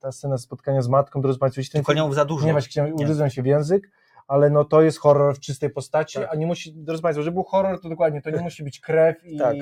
ta 0.00 0.12
scena 0.12 0.38
spotkania 0.38 0.82
z 0.82 0.88
matką, 0.88 1.20
drodzy 1.20 1.38
Państwo, 1.38 1.60
jeśli 1.60 1.72
Tylko 1.72 1.92
nią 1.92 2.12
za 2.12 2.24
dużo. 2.24 2.46
nie 2.46 2.52
właśnie 2.52 2.94
ugryzłem 2.94 3.30
się 3.30 3.42
w 3.42 3.46
język, 3.46 3.90
ale 4.26 4.50
no 4.50 4.64
to 4.64 4.82
jest 4.82 4.98
horror 4.98 5.34
w 5.36 5.40
czystej 5.40 5.70
postaci, 5.70 6.18
Tak. 6.18 6.28
a 6.32 6.36
nie 6.36 6.46
musi, 6.46 6.72
drodzy 6.74 7.02
Państwo, 7.02 7.22
żeby 7.22 7.34
był 7.34 7.44
horror, 7.44 7.80
to 7.80 7.88
dokładnie, 7.88 8.22
to 8.22 8.30
nie 8.30 8.40
musi 8.40 8.64
być 8.64 8.80
krew 8.80 9.24
i 9.24 9.38
Tak. 9.38 9.56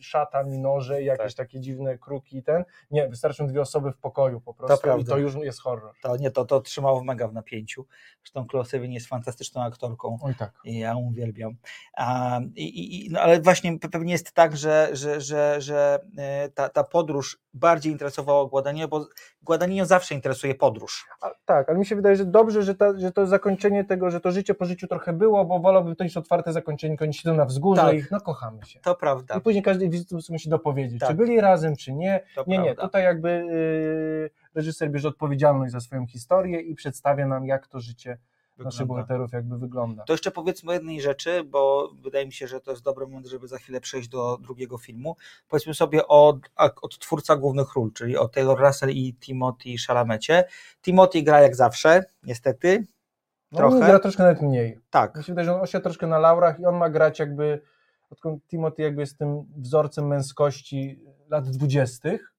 szatan 0.00 0.52
i 0.52 0.58
noże 0.58 1.02
i 1.02 1.04
jakieś 1.04 1.34
takie 1.34 1.60
dziwne 1.60 1.98
kruki 1.98 2.36
i 2.38 2.42
ten. 2.42 2.64
Nie, 2.90 3.08
wystarczą 3.08 3.46
dwie 3.46 3.60
osoby 3.60 3.92
w 3.92 3.96
pokoju 3.96 4.40
po 4.40 4.54
prostu 4.54 4.76
i 4.76 4.80
prawda. 4.82 5.12
to 5.12 5.18
już 5.18 5.34
jest 5.34 5.60
horror. 5.60 5.92
To, 6.02 6.16
nie, 6.16 6.30
to, 6.30 6.44
to 6.44 6.60
trzymało 6.60 7.04
mega 7.04 7.28
w 7.28 7.32
napięciu. 7.32 7.86
Zresztą 8.24 8.46
Chloe 8.50 8.64
Sevigny 8.64 8.94
jest 8.94 9.06
fantastyczną 9.06 9.62
aktorką. 9.62 10.18
Oj 10.22 10.34
tak. 10.34 10.52
I 10.64 10.78
Ja 10.78 10.88
ją 10.90 10.98
uwielbiam. 10.98 11.52
A, 11.96 12.40
i, 12.56 13.06
i, 13.06 13.10
no 13.10 13.20
ale 13.20 13.40
właśnie 13.40 13.72
pe- 13.78 13.88
pewnie 13.90 14.12
jest 14.12 14.32
tak, 14.32 14.56
że, 14.56 14.88
że, 14.92 15.20
że, 15.20 15.60
że 15.60 16.00
e, 16.18 16.48
ta, 16.48 16.68
ta 16.68 16.84
podróż 16.84 17.38
bardziej 17.54 17.92
interesowała 17.92 18.46
Guadagnino, 18.48 18.88
bo 18.88 19.06
Guadagnino 19.42 19.86
zawsze 19.86 20.14
interesuje 20.14 20.54
podróż. 20.54 21.06
A, 21.20 21.30
tak, 21.44 21.68
ale 21.68 21.78
mi 21.78 21.86
się 21.86 21.96
wydaje, 21.96 22.16
że 22.16 22.24
dobrze, 22.24 22.62
że, 22.62 22.74
ta, 22.74 22.98
że 22.98 23.12
to 23.12 23.26
zakończenie 23.26 23.84
tego, 23.84 23.95
że 24.10 24.20
to 24.20 24.30
życie 24.30 24.54
po 24.54 24.64
życiu 24.64 24.86
trochę 24.86 25.12
było, 25.12 25.44
bo 25.44 25.58
wolałbym 25.60 25.96
to 25.96 26.04
niż 26.04 26.16
otwarte 26.16 26.52
zakończenie, 26.52 26.96
oni 27.00 27.14
siedzą 27.14 27.34
na 27.34 27.44
wzgórzu 27.44 27.82
Tak. 27.82 27.96
i 27.96 28.02
no 28.10 28.20
kochamy 28.20 28.64
się. 28.64 28.80
To 28.80 28.94
prawda. 28.94 29.34
I 29.36 29.40
później 29.40 29.62
każdy 29.62 29.88
wizyty 29.88 30.16
musi 30.28 30.48
dopowiedzieć, 30.48 31.00
Tak. 31.00 31.08
czy 31.08 31.14
byli 31.14 31.40
razem, 31.40 31.76
czy 31.76 31.92
nie. 31.92 32.20
To 32.34 32.44
Nie, 32.46 32.58
nie, 32.58 32.64
prawda. 32.64 32.82
tutaj 32.82 33.02
jakby 33.04 33.28
yy, 33.30 34.30
reżyser 34.54 34.90
bierze 34.90 35.08
odpowiedzialność 35.08 35.72
za 35.72 35.80
swoją 35.80 36.06
historię 36.06 36.60
i 36.60 36.74
przedstawia 36.74 37.26
nam, 37.26 37.46
jak 37.46 37.66
to 37.66 37.80
życie 37.80 38.18
naszych 38.58 38.80
Wygląda. 38.80 39.02
bohaterów 39.02 39.32
jakby 39.32 39.58
wygląda. 39.58 40.04
To 40.04 40.12
jeszcze 40.12 40.30
powiedzmy 40.30 40.70
o 40.70 40.74
jednej 40.74 41.00
rzeczy, 41.00 41.44
bo 41.44 41.90
wydaje 42.02 42.26
mi 42.26 42.32
się, 42.32 42.46
że 42.48 42.60
to 42.60 42.70
jest 42.70 42.82
dobry 42.82 43.06
moment, 43.06 43.26
żeby 43.26 43.48
za 43.48 43.58
chwilę 43.58 43.80
przejść 43.80 44.08
do 44.08 44.38
drugiego 44.40 44.78
filmu. 44.78 45.16
Powiedzmy 45.48 45.74
sobie 45.74 46.08
o, 46.08 46.38
od 46.82 46.98
twórca 46.98 47.36
głównych 47.36 47.74
ról, 47.74 47.92
czyli 47.92 48.16
o 48.16 48.28
Taylor 48.28 48.58
Russell 48.60 48.90
i 48.90 49.14
Timothy 49.14 49.68
Chalamecie. 49.86 50.44
Timothy 50.82 51.22
gra 51.22 51.40
jak 51.40 51.56
zawsze, 51.56 52.04
niestety. 52.22 52.86
No, 53.52 53.58
trochę. 53.58 53.76
on 53.76 53.80
gra 53.82 53.98
troszkę 53.98 54.22
nawet 54.22 54.42
mniej. 54.42 54.78
Tak, 54.90 55.16
Mi 55.16 55.24
się 55.24 55.32
wydaje, 55.32 55.46
że 55.46 55.54
on 55.54 55.60
osiadł 55.60 55.82
troszkę 55.82 56.06
na 56.06 56.18
laurach 56.18 56.60
i 56.60 56.66
on 56.66 56.76
ma 56.76 56.90
grać 56.90 57.18
jakby, 57.18 57.60
odkąd 58.10 58.46
Timothy 58.46 58.82
jakby 58.82 59.00
jest 59.00 59.18
tym 59.18 59.44
wzorcem 59.56 60.06
męskości 60.06 61.00
lat 61.28 61.48
dwudziestych, 61.50 62.32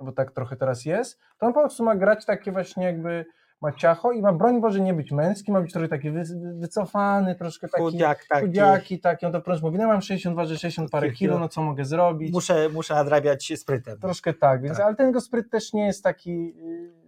no 0.00 0.06
bo 0.06 0.12
tak 0.12 0.32
trochę 0.32 0.56
teraz 0.56 0.84
jest, 0.84 1.18
to 1.38 1.46
on 1.46 1.52
po 1.52 1.60
prostu 1.60 1.84
ma 1.84 1.96
grać 1.96 2.26
takie 2.26 2.52
właśnie 2.52 2.84
jakby 2.84 3.24
ma 3.60 3.72
ciacho 3.72 4.12
i 4.12 4.22
ma 4.22 4.32
broń 4.32 4.60
Boże 4.60 4.80
nie 4.80 4.94
być 4.94 5.12
męski, 5.12 5.52
ma 5.52 5.60
być 5.60 5.72
trochę 5.72 5.88
taki 5.88 6.10
wy, 6.10 6.22
wycofany, 6.54 7.34
troszkę 7.34 7.68
taki 7.68 7.84
chudziak 7.84 8.24
taki. 8.28 8.46
chudziaki, 8.46 9.00
taki, 9.00 9.26
on 9.26 9.32
to 9.32 9.40
wprost 9.40 9.62
mówi, 9.62 9.78
no 9.78 9.86
mam 9.86 10.00
62, 10.02 10.44
że 10.44 10.58
60 10.58 10.90
parę 10.90 11.10
Kilo. 11.10 11.38
no 11.38 11.48
co 11.48 11.62
mogę 11.62 11.84
zrobić? 11.84 12.32
Muszę, 12.32 12.68
muszę 12.68 12.94
nadrabiać 12.94 13.52
sprytem. 13.56 13.98
Troszkę 13.98 14.34
tak, 14.34 14.62
więc, 14.62 14.76
Tak. 14.76 14.86
ale 14.86 14.96
ten 14.96 15.06
jego 15.06 15.20
spryt 15.20 15.50
też 15.50 15.72
nie 15.72 15.86
jest 15.86 16.04
taki, 16.04 16.54
yy, 16.56 16.99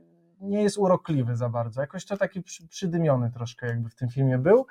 nie 0.42 0.62
jest 0.62 0.78
urokliwy 0.78 1.36
za 1.36 1.48
bardzo, 1.48 1.80
jakoś 1.80 2.04
to 2.04 2.16
taki 2.16 2.42
przy, 2.42 2.68
przydymiony 2.68 3.30
troszkę 3.30 3.66
jakby 3.66 3.88
w 3.88 3.94
tym 3.94 4.08
filmie 4.08 4.38
był, 4.38 4.66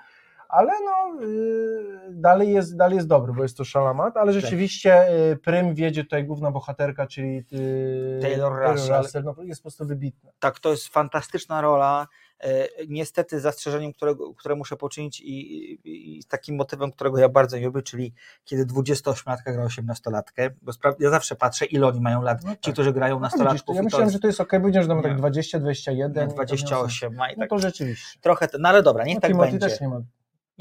ale 0.51 0.71
no 0.85 1.21
yy, 1.25 1.99
dalej, 2.09 2.53
jest, 2.53 2.77
dalej 2.77 2.95
jest 2.95 3.07
dobry, 3.07 3.33
bo 3.33 3.43
jest 3.43 3.57
to 3.57 3.63
szalamat, 3.63 4.17
ale 4.17 4.33
Tak. 4.33 4.41
rzeczywiście 4.41 5.07
yy, 5.29 5.35
prym 5.37 5.75
wiedzie 5.75 6.03
tutaj 6.03 6.25
główna 6.25 6.51
bohaterka, 6.51 7.07
czyli 7.07 7.45
yy, 7.51 8.19
Taylor 8.21 8.71
Russell. 8.71 9.23
no, 9.23 9.35
jest 9.43 9.61
po 9.61 9.63
prostu 9.63 9.85
wybitna. 9.85 10.31
Tak, 10.39 10.59
to 10.59 10.71
jest 10.71 10.87
fantastyczna 10.87 11.61
rola. 11.61 12.07
E, 12.43 12.67
Niestety 12.87 13.39
zastrzeżeniem, 13.39 13.93
którego, 13.93 14.33
które 14.33 14.55
muszę 14.55 14.77
poczynić 14.77 15.21
i, 15.21 15.33
i, 15.73 16.19
i 16.19 16.23
takim 16.23 16.55
motywem, 16.55 16.91
którego 16.91 17.17
ja 17.17 17.29
bardzo 17.29 17.57
nie 17.57 17.65
lubię, 17.65 17.81
czyli 17.81 18.13
kiedy 18.45 18.65
28-latka 18.65 19.53
gra 19.53 19.65
18-latkę, 19.65 20.49
bo 20.61 20.71
ja 20.99 21.09
zawsze 21.09 21.35
patrzę, 21.35 21.65
ile 21.65 21.87
oni 21.87 22.01
mają 22.01 22.21
lat. 22.21 22.43
No 22.43 22.51
Ci, 22.51 22.57
tak. 22.61 22.73
którzy 22.73 22.93
grają 22.93 23.15
No, 23.15 23.19
nastolatków, 23.21 23.65
to 23.67 23.73
ja 23.73 23.83
myślałem, 23.83 24.05
jest 24.05 24.13
że 24.13 24.19
to 24.19 24.27
jest 24.27 24.41
powiedziałem, 24.61 24.87
że 24.89 24.95
mamy 24.95 25.03
tak 25.03 25.17
20, 25.17 25.59
21, 25.59 26.27
nie, 26.27 26.33
28, 26.33 27.15
ma 27.15 27.31
i 27.31 27.33
no 27.37 27.39
tak 27.39 27.49
to 27.49 27.59
rzeczywiście. 27.59 28.19
trochę, 28.21 28.47
no 28.59 28.69
ale 28.69 28.83
dobra, 28.83 29.03
niech 29.03 29.15
No, 29.15 29.21
tak 29.21 29.31
Timothy 29.31 29.51
będzie. 29.51 29.67
też 29.67 29.81
nie 29.81 29.87
ma, 29.87 30.01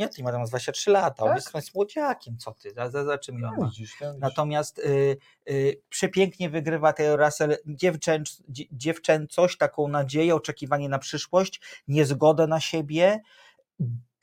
Nie, 0.01 0.09
ty 0.09 0.23
ma 0.23 0.33
tam 0.33 0.45
23 0.45 0.91
lata, 0.91 1.23
on 1.25 1.29
Tak? 1.29 1.37
jest, 1.37 1.55
on 1.55 1.59
jest 1.59 1.75
młodziakiem, 1.75 2.39
co 2.39 2.53
ty, 2.53 2.71
za, 2.71 2.91
za, 2.91 3.05
za 3.05 3.19
czym 3.19 3.41
no, 3.41 3.51
widzisz, 3.65 3.97
no, 4.01 4.07
widzisz. 4.09 4.21
Natomiast 4.21 4.79
y, 4.79 5.17
y, 5.51 5.83
przepięknie 5.89 6.51
wygrywa 6.51 6.93
Taylor 6.93 7.21
Russell. 7.21 7.57
Dziewczę, 7.67 8.23
dzie- 8.49 8.65
dziewczęcość, 8.73 9.57
taką 9.57 9.89
nadzieję, 9.89 10.35
oczekiwanie 10.35 10.89
na 10.89 10.99
przyszłość, 10.99 11.61
niezgodę 11.89 12.47
na 12.47 12.61
siebie, 12.61 13.21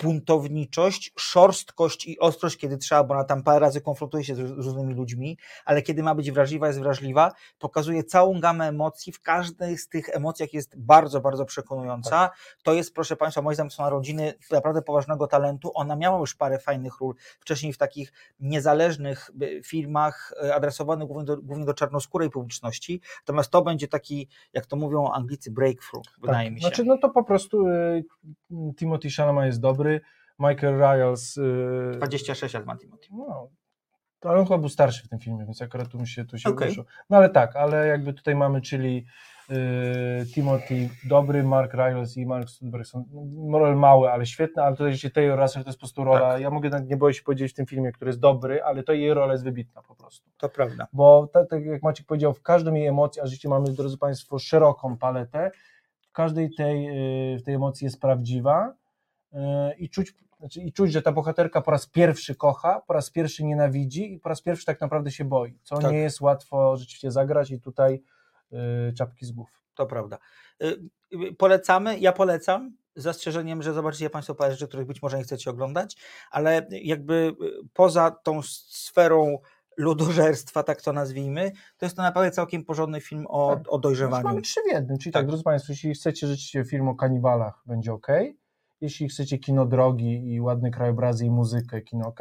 buntowniczość, 0.03 1.13
szorstkość 1.19 2.07
i 2.07 2.19
ostrość, 2.19 2.57
kiedy 2.57 2.77
trzeba, 2.77 3.03
bo 3.03 3.13
ona 3.13 3.23
tam 3.23 3.43
parę 3.43 3.59
razy 3.59 3.81
konfrontuje 3.81 4.23
się 4.23 4.35
z, 4.35 4.39
różnymi 4.39 4.93
ludźmi, 4.93 5.37
ale 5.65 5.81
kiedy 5.81 6.03
ma 6.03 6.15
być 6.15 6.31
wrażliwa, 6.31 6.67
jest 6.67 6.79
wrażliwa, 6.79 7.31
pokazuje 7.59 8.03
całą 8.03 8.39
gamę 8.39 8.67
emocji, 8.67 9.13
w 9.13 9.21
każdej 9.21 9.77
z 9.77 9.89
tych 9.89 10.09
emocjach 10.09 10.53
jest 10.53 10.79
bardzo, 10.79 11.21
bardzo 11.21 11.45
przekonująca. 11.45 12.29
To 12.63 12.73
jest, 12.73 12.93
proszę 12.93 13.15
Państwa, 13.15 13.41
moim 13.41 13.55
zdaniem 13.55 13.71
są 13.71 13.83
narodziny 13.83 14.33
naprawdę 14.51 14.81
poważnego 14.81 15.27
talentu. 15.27 15.71
Ona 15.73 15.95
miała 15.95 16.19
już 16.19 16.35
parę 16.35 16.59
fajnych 16.59 16.99
ról 16.99 17.15
wcześniej 17.39 17.73
w 17.73 17.77
takich 17.77 18.13
niezależnych 18.39 19.31
filmach 19.65 20.33
y, 20.43 20.53
adresowanych 20.53 21.07
głównie 21.07 21.25
do, 21.25 21.37
głównie 21.37 21.65
do 21.65 21.73
czarnoskórej 21.73 22.29
publiczności. 22.29 23.01
Natomiast 23.21 23.51
to 23.51 23.61
będzie 23.61 23.87
taki, 23.87 24.27
jak 24.53 24.65
to 24.65 24.75
mówią 24.75 25.11
Anglicy, 25.11 25.51
breakthrough, 25.51 26.05
wydaje 26.21 26.51
mi 26.51 26.61
się. 26.61 26.67
Znaczy, 26.67 26.83
no 26.83 26.97
to 26.97 27.09
po 27.09 27.23
prostu 27.23 27.67
y, 27.67 28.03
Timothy 28.77 29.09
Chalamet 29.09 29.45
jest 29.45 29.59
dobry, 29.59 29.86
Michael 30.39 30.77
Ryals, 30.77 31.37
y, 31.37 31.91
26 31.97 32.53
lat 32.53 32.65
ma 32.65 32.77
Timothy. 32.77 33.07
no, 33.11 33.49
to 34.19 34.29
ale 34.29 34.39
on 34.39 34.45
chyba 34.45 34.57
był 34.57 34.69
starszy 34.69 35.03
w 35.03 35.09
tym 35.09 35.19
filmie, 35.19 35.45
więc 35.45 35.61
akurat 35.61 35.87
tu 35.87 35.99
mi 35.99 36.07
się, 36.07 36.25
tu 36.25 36.37
się 36.37 36.49
okay. 36.49 36.71
No 37.09 37.17
ale 37.17 37.29
tak, 37.29 37.55
ale 37.55 37.87
jakby 37.87 38.13
tutaj 38.13 38.35
mamy, 38.35 38.61
czyli 38.61 39.05
y, 39.51 40.25
Timothy 40.33 40.89
dobry, 41.09 41.43
Mark 41.43 41.73
Ryals 41.73 42.17
i 42.17 42.25
Mark 42.25 42.49
Stolberg 42.49 42.85
są 42.85 43.05
rol 43.51 43.77
mały, 43.77 44.11
ale 44.11 44.25
świetne, 44.25 44.63
ale 44.63 44.75
tutaj 44.75 44.97
się 44.97 45.09
Taylor 45.09 45.39
Russell 45.39 45.63
to 45.63 45.69
jest 45.69 45.79
po 45.79 45.81
prostu 45.81 46.03
rola, 46.03 46.19
Tak. 46.19 46.41
ja 46.41 46.49
mogę, 46.49 46.69
nawet 46.69 46.89
nie 46.89 46.97
boję 46.97 47.13
się 47.13 47.23
powiedzieć 47.23 47.51
w 47.51 47.55
tym 47.55 47.65
filmie, 47.65 47.91
który 47.91 48.09
jest 48.09 48.19
dobry, 48.19 48.63
ale 48.63 48.83
to 48.83 48.93
jej 48.93 49.13
rola 49.13 49.31
jest 49.31 49.43
wybitna 49.43 49.81
po 49.81 49.95
prostu. 49.95 50.29
To 50.37 50.49
prawda. 50.49 50.87
Bo 50.93 51.27
tak, 51.33 51.49
tak 51.49 51.65
jak 51.65 51.83
Maciek 51.83 52.05
powiedział, 52.05 52.33
w 52.33 52.41
każdym 52.41 52.75
jej 52.75 52.87
emocji, 52.87 53.21
a 53.21 53.27
życie 53.27 53.49
mamy, 53.49 53.73
drodzy 53.73 53.97
Państwo, 53.97 54.39
szeroką 54.39 54.97
paletę, 54.97 55.51
w 56.09 56.11
każdej 56.11 56.49
tej, 56.55 56.89
y, 57.35 57.41
tej 57.41 57.55
emocji 57.55 57.85
jest 57.85 58.01
prawdziwa 58.01 58.73
i 59.77 59.89
czuć 59.89 60.13
znaczy, 60.39 60.61
i 60.61 60.73
czuć, 60.73 60.91
że 60.91 61.01
ta 61.01 61.11
bohaterka 61.11 61.61
po 61.61 61.71
raz 61.71 61.87
pierwszy 61.87 62.35
kocha, 62.35 62.81
po 62.87 62.93
raz 62.93 63.09
pierwszy 63.09 63.43
nienawidzi 63.43 64.13
i 64.13 64.19
po 64.19 64.29
raz 64.29 64.41
pierwszy 64.41 64.65
tak 64.65 64.81
naprawdę 64.81 65.11
się 65.11 65.25
boi, 65.25 65.59
co 65.63 65.77
Tak. 65.77 65.91
nie 65.91 65.97
jest 65.97 66.21
łatwo 66.21 66.77
rzeczywiście 66.77 67.11
zagrać 67.11 67.51
i 67.51 67.59
tutaj 67.61 68.03
y, 68.89 68.93
czapki 68.93 69.25
z 69.25 69.31
głów. 69.31 69.49
To 69.73 69.85
prawda. 69.85 70.17
Y, 70.63 70.79
y, 71.13 71.35
Polecamy, 71.37 71.99
ja 71.99 72.11
polecam, 72.11 72.77
z 72.95 73.03
zastrzeżeniem, 73.03 73.63
że 73.63 73.73
zobaczycie 73.73 74.09
Państwo 74.09 74.35
parę 74.35 74.51
rzeczy, 74.51 74.67
których 74.67 74.87
być 74.87 75.01
może 75.01 75.17
nie 75.17 75.23
chcecie 75.23 75.49
oglądać, 75.49 75.97
ale 76.31 76.67
jakby 76.71 77.13
y, 77.13 77.67
poza 77.73 78.11
tą 78.11 78.41
sferą 78.69 79.37
ludożerstwa, 79.77 80.63
tak 80.63 80.81
to 80.81 80.93
nazwijmy, 80.93 81.51
to 81.77 81.85
jest 81.85 81.95
to 81.95 82.01
naprawdę 82.01 82.31
całkiem 82.31 82.65
porządny 82.65 83.01
film 83.01 83.25
o, 83.29 83.49
Tak. 83.55 83.59
o 83.59 83.63
Znaczy, 83.63 83.81
dojrzewaniu. 83.81 84.23
mamy 84.23 84.41
trzy 84.41 84.59
w 84.69 84.73
jednym, 84.73 84.97
czyli 84.97 85.13
tak. 85.13 85.21
Tak. 85.21 85.27
drodzy 85.27 85.43
Państwo, 85.43 85.73
jeśli 85.73 85.93
chcecie 85.93 86.27
rzeczywiście 86.27 86.65
film 86.65 86.87
o 86.87 86.95
kanibalach, 86.95 87.61
będzie 87.65 87.93
ok. 87.93 88.07
Jeśli 88.81 89.09
chcecie 89.09 89.37
kino 89.37 89.65
drogi 89.65 90.33
i 90.33 90.41
ładne 90.41 90.71
krajobrazy 90.71 91.25
i 91.25 91.31
muzykę, 91.31 91.81
kino 91.81 92.07
ok. 92.07 92.19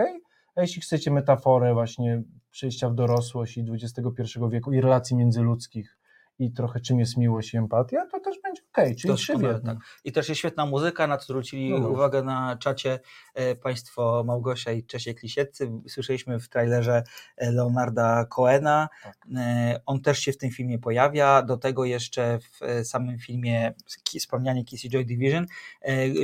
A 0.55 0.61
jeśli 0.61 0.83
chcecie 0.83 1.11
metaforę 1.11 1.75
właśnie 1.75 2.23
przejścia 2.51 2.90
w 2.90 2.95
dorosłość 2.95 3.57
i 3.57 3.64
XXI 3.73 4.23
wieku 4.51 4.73
i 4.73 4.81
relacji 4.81 5.16
międzyludzkich 5.16 5.99
i 6.38 6.53
trochę 6.53 6.81
czym 6.81 7.01
jest 7.01 7.16
miłość 7.16 7.55
i 7.55 7.57
empatia, 7.57 8.07
to 8.12 8.20
też 8.20 8.37
będzie 8.42 8.62
ok. 8.62 8.96
Czyli 9.01 9.14
trzy 9.14 9.33
tak. 9.64 9.79
I 10.05 10.12
też 10.12 10.29
jest 10.29 10.38
świetna 10.38 10.66
muzyka, 10.66 11.07
na 11.07 11.18
co 11.18 11.25
zwrócili 11.25 11.70
No 11.81 11.88
uwagę 11.88 12.22
na 12.22 12.57
czacie 12.57 13.01
e, 13.35 13.55
Państwo 13.55 14.25
Małgosia 14.27 14.72
i 14.72 14.85
Czesiek 14.85 15.22
Lisieccy. 15.22 15.72
Słyszeliśmy 15.88 16.38
w 16.40 16.49
trailerze 16.49 17.03
e, 17.37 17.53
Leonarda 17.53 18.25
Coena. 18.25 18.88
Tak. 19.03 19.16
E, 19.37 19.81
On 19.87 20.01
też 20.01 20.18
się 20.18 20.33
w 20.33 20.38
tym 20.38 20.51
filmie 20.51 20.79
pojawia. 20.79 21.42
Do 21.42 21.57
tego 21.57 21.85
jeszcze 21.85 22.38
w 22.38 22.87
samym 22.87 23.18
filmie 23.18 23.75
wspomnianie 24.18 24.64
Kissy 24.64 24.88
Joy 24.88 25.05
Division. 25.05 25.46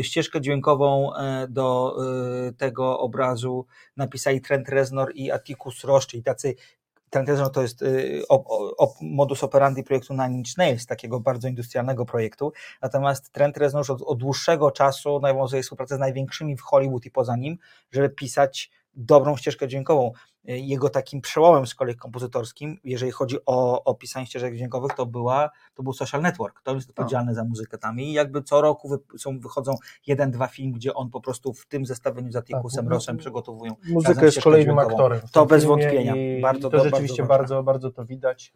Ścieżkę 0.03 0.40
dźwiękową 0.40 1.11
do 1.48 1.96
tego 2.59 2.98
obrazu 2.98 3.66
napisali 3.96 4.40
Trent 4.40 4.68
Reznor 4.68 5.12
i 5.14 5.31
Atticus 5.31 5.85
Ross, 5.85 6.07
czyli 6.07 6.22
tacy 6.22 6.55
Trent 7.12 7.29
Reznor 7.29 7.51
to 7.53 7.62
jest 7.62 7.83
y, 7.83 8.22
op, 8.29 8.46
op, 8.79 8.90
modus 9.01 9.44
operandi 9.44 9.83
projektu 9.83 10.14
Nine 10.14 10.37
Inch 10.37 10.57
Nails, 10.57 10.87
takiego 10.87 11.20
bardzo 11.20 11.48
industrialnego 11.48 12.07
projektu. 12.07 12.53
Natomiast 12.83 13.33
Trent 13.33 13.57
Reznor 13.57 13.81
już 13.81 13.90
od, 13.90 14.03
od 14.03 14.18
dłuższego 14.18 14.70
czasu 14.70 15.20
nawiązuje 15.20 15.62
współpracę 15.62 15.96
z 15.96 15.98
największymi 15.98 16.57
w 16.57 16.62
Hollywood 16.62 17.05
i 17.07 17.11
poza 17.11 17.37
nim, 17.37 17.59
żeby 17.90 18.11
pisać 18.11 18.70
dobrą 18.94 19.37
ścieżkę 19.37 19.68
dźwiękową. 19.68 20.12
Y, 20.48 20.59
Jego 20.59 20.88
takim 20.88 21.20
przełomem 21.20 21.66
z 21.66 21.74
kolei 21.74 21.96
kompozytorskim, 21.96 22.78
jeżeli 22.85 23.12
chodzi 23.12 23.37
o, 23.46 23.85
o 23.85 23.94
pisanie 23.94 24.26
ścieżek 24.26 24.55
dźwiękowych, 24.57 24.92
to, 24.92 25.07
była, 25.07 25.50
to 25.74 25.83
był 25.83 25.92
Social 25.92 26.22
Network. 26.22 26.62
To 26.62 26.74
jest 26.74 26.88
odpowiedzialny 26.90 27.35
za 27.35 27.44
muzykę 27.44 27.78
tam. 27.78 28.00
I 28.00 28.12
jakby 28.12 28.42
co 28.42 28.61
roku 28.61 28.88
wy, 28.88 28.98
są, 29.18 29.40
wychodzą 29.40 29.74
jeden, 30.07 30.31
dwa 30.31 30.46
filmy, 30.46 30.72
gdzie 30.72 30.94
on 30.94 31.11
po 31.11 31.20
prostu 31.20 31.52
w 31.52 31.66
tym 31.66 31.87
zestawieniu 31.87 32.33
z 32.33 32.37
Atticusem 32.37 32.85
Tak, 32.85 32.92
Rossem 32.92 33.16
przygotowują 33.16 33.74
Muzyka 33.88 34.24
jest 34.24 34.40
kolejnym 34.40 34.76
dźwiękową. 34.76 34.90
aktorem. 34.96 35.20
To 35.33 35.46
bez 35.46 35.64
wątpienia. 35.64 36.16
I 36.16 36.40
Bardzo 36.40 36.70
to 36.70 36.76
do- 36.78 36.85
rzeczywiście 36.85 37.22
bardzo 37.22 37.55
bardzo, 37.55 37.62
bardzo 37.62 37.90
to 37.90 38.05
widać. 38.05 38.52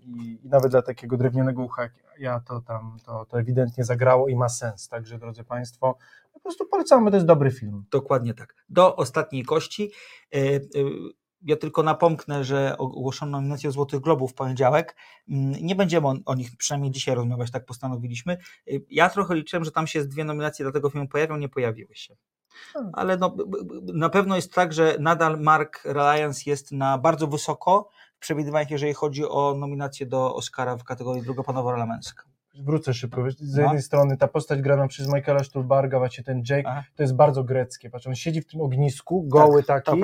I, 0.00 0.38
I 0.44 0.48
nawet 0.48 0.70
dla 0.70 0.82
takiego 0.82 1.16
drewnianego 1.16 1.62
ucha 1.62 1.82
jak 1.82 1.92
ja 2.18 2.40
to 2.40 2.60
tam 2.60 2.96
to, 3.06 3.24
to 3.24 3.40
ewidentnie 3.40 3.84
zagrało 3.84 4.28
i 4.28 4.36
ma 4.36 4.48
sens. 4.48 4.88
Także 4.88 5.18
drodzy 5.18 5.44
Państwo, 5.44 5.98
po 6.32 6.40
prostu 6.40 6.66
polecamy, 6.66 7.10
to 7.10 7.16
jest 7.16 7.26
dobry 7.26 7.50
film. 7.50 7.84
Dokładnie 7.90 8.34
tak. 8.34 8.54
Do 8.68 8.96
ostatniej 8.96 9.44
kości. 9.44 9.90
Y, 10.34 10.38
y, 10.38 10.84
Ja 11.42 11.56
tylko 11.56 11.82
napomknę, 11.82 12.44
że 12.44 12.78
ogłoszono 12.78 13.32
nominację 13.32 13.70
Złotych 13.70 14.00
Globów 14.00 14.30
w 14.30 14.34
poniedziałek. 14.34 14.96
Mm, 15.28 15.52
Nie 15.52 15.74
będziemy 15.74 16.08
o, 16.08 16.14
o 16.26 16.34
nich 16.34 16.56
przynajmniej 16.56 16.92
dzisiaj 16.92 17.14
rozmawiać, 17.14 17.50
tak 17.50 17.64
postanowiliśmy. 17.64 18.38
Y, 18.70 18.84
Ja 18.90 19.10
trochę 19.10 19.34
liczyłem, 19.34 19.64
że 19.64 19.70
tam 19.70 19.86
się 19.86 20.02
z 20.02 20.08
dwie 20.08 20.24
nominacje 20.24 20.64
dla 20.64 20.72
tego 20.72 20.90
filmu 20.90 21.08
pojawią, 21.08 21.36
nie 21.36 21.48
pojawiły 21.48 21.94
się. 21.94 22.16
Hmm. 22.72 22.92
Ale 22.94 23.16
no, 23.16 23.36
na 23.94 24.08
pewno 24.08 24.36
jest 24.36 24.54
tak, 24.54 24.72
że 24.72 24.96
nadal 25.00 25.40
Mark 25.40 25.84
Reliance 25.84 26.42
jest 26.46 26.72
na 26.72 26.98
bardzo 26.98 27.26
wysoko 27.26 27.88
przewidywaniach, 28.22 28.70
jeżeli 28.70 28.94
chodzi 28.94 29.24
o 29.28 29.54
nominację 29.54 30.06
do 30.06 30.34
Oscara 30.34 30.76
w 30.76 30.84
kategorii 30.84 31.22
drugopanowa 31.22 31.70
rola 31.70 31.86
męska. 31.86 32.24
Wrócę 32.54 32.94
szybko. 32.94 33.30
Z 33.30 33.56
jednej 33.56 33.82
strony 33.82 34.16
ta 34.16 34.28
postać 34.28 34.62
grana 34.62 34.88
przez 34.88 35.12
Michaela 35.12 35.44
Stuhlbarga, 35.44 35.98
właśnie 35.98 36.24
ten 36.24 36.42
Jake, 36.50 36.68
Aha. 36.68 36.84
to 36.96 37.02
jest 37.02 37.14
bardzo 37.14 37.44
greckie. 37.44 37.90
Patrz, 37.90 38.06
on 38.06 38.14
siedzi 38.14 38.40
w 38.40 38.46
tym 38.46 38.60
ognisku, 38.60 39.22
goły 39.28 39.62
Tak, 39.62 39.84
taki 39.84 40.02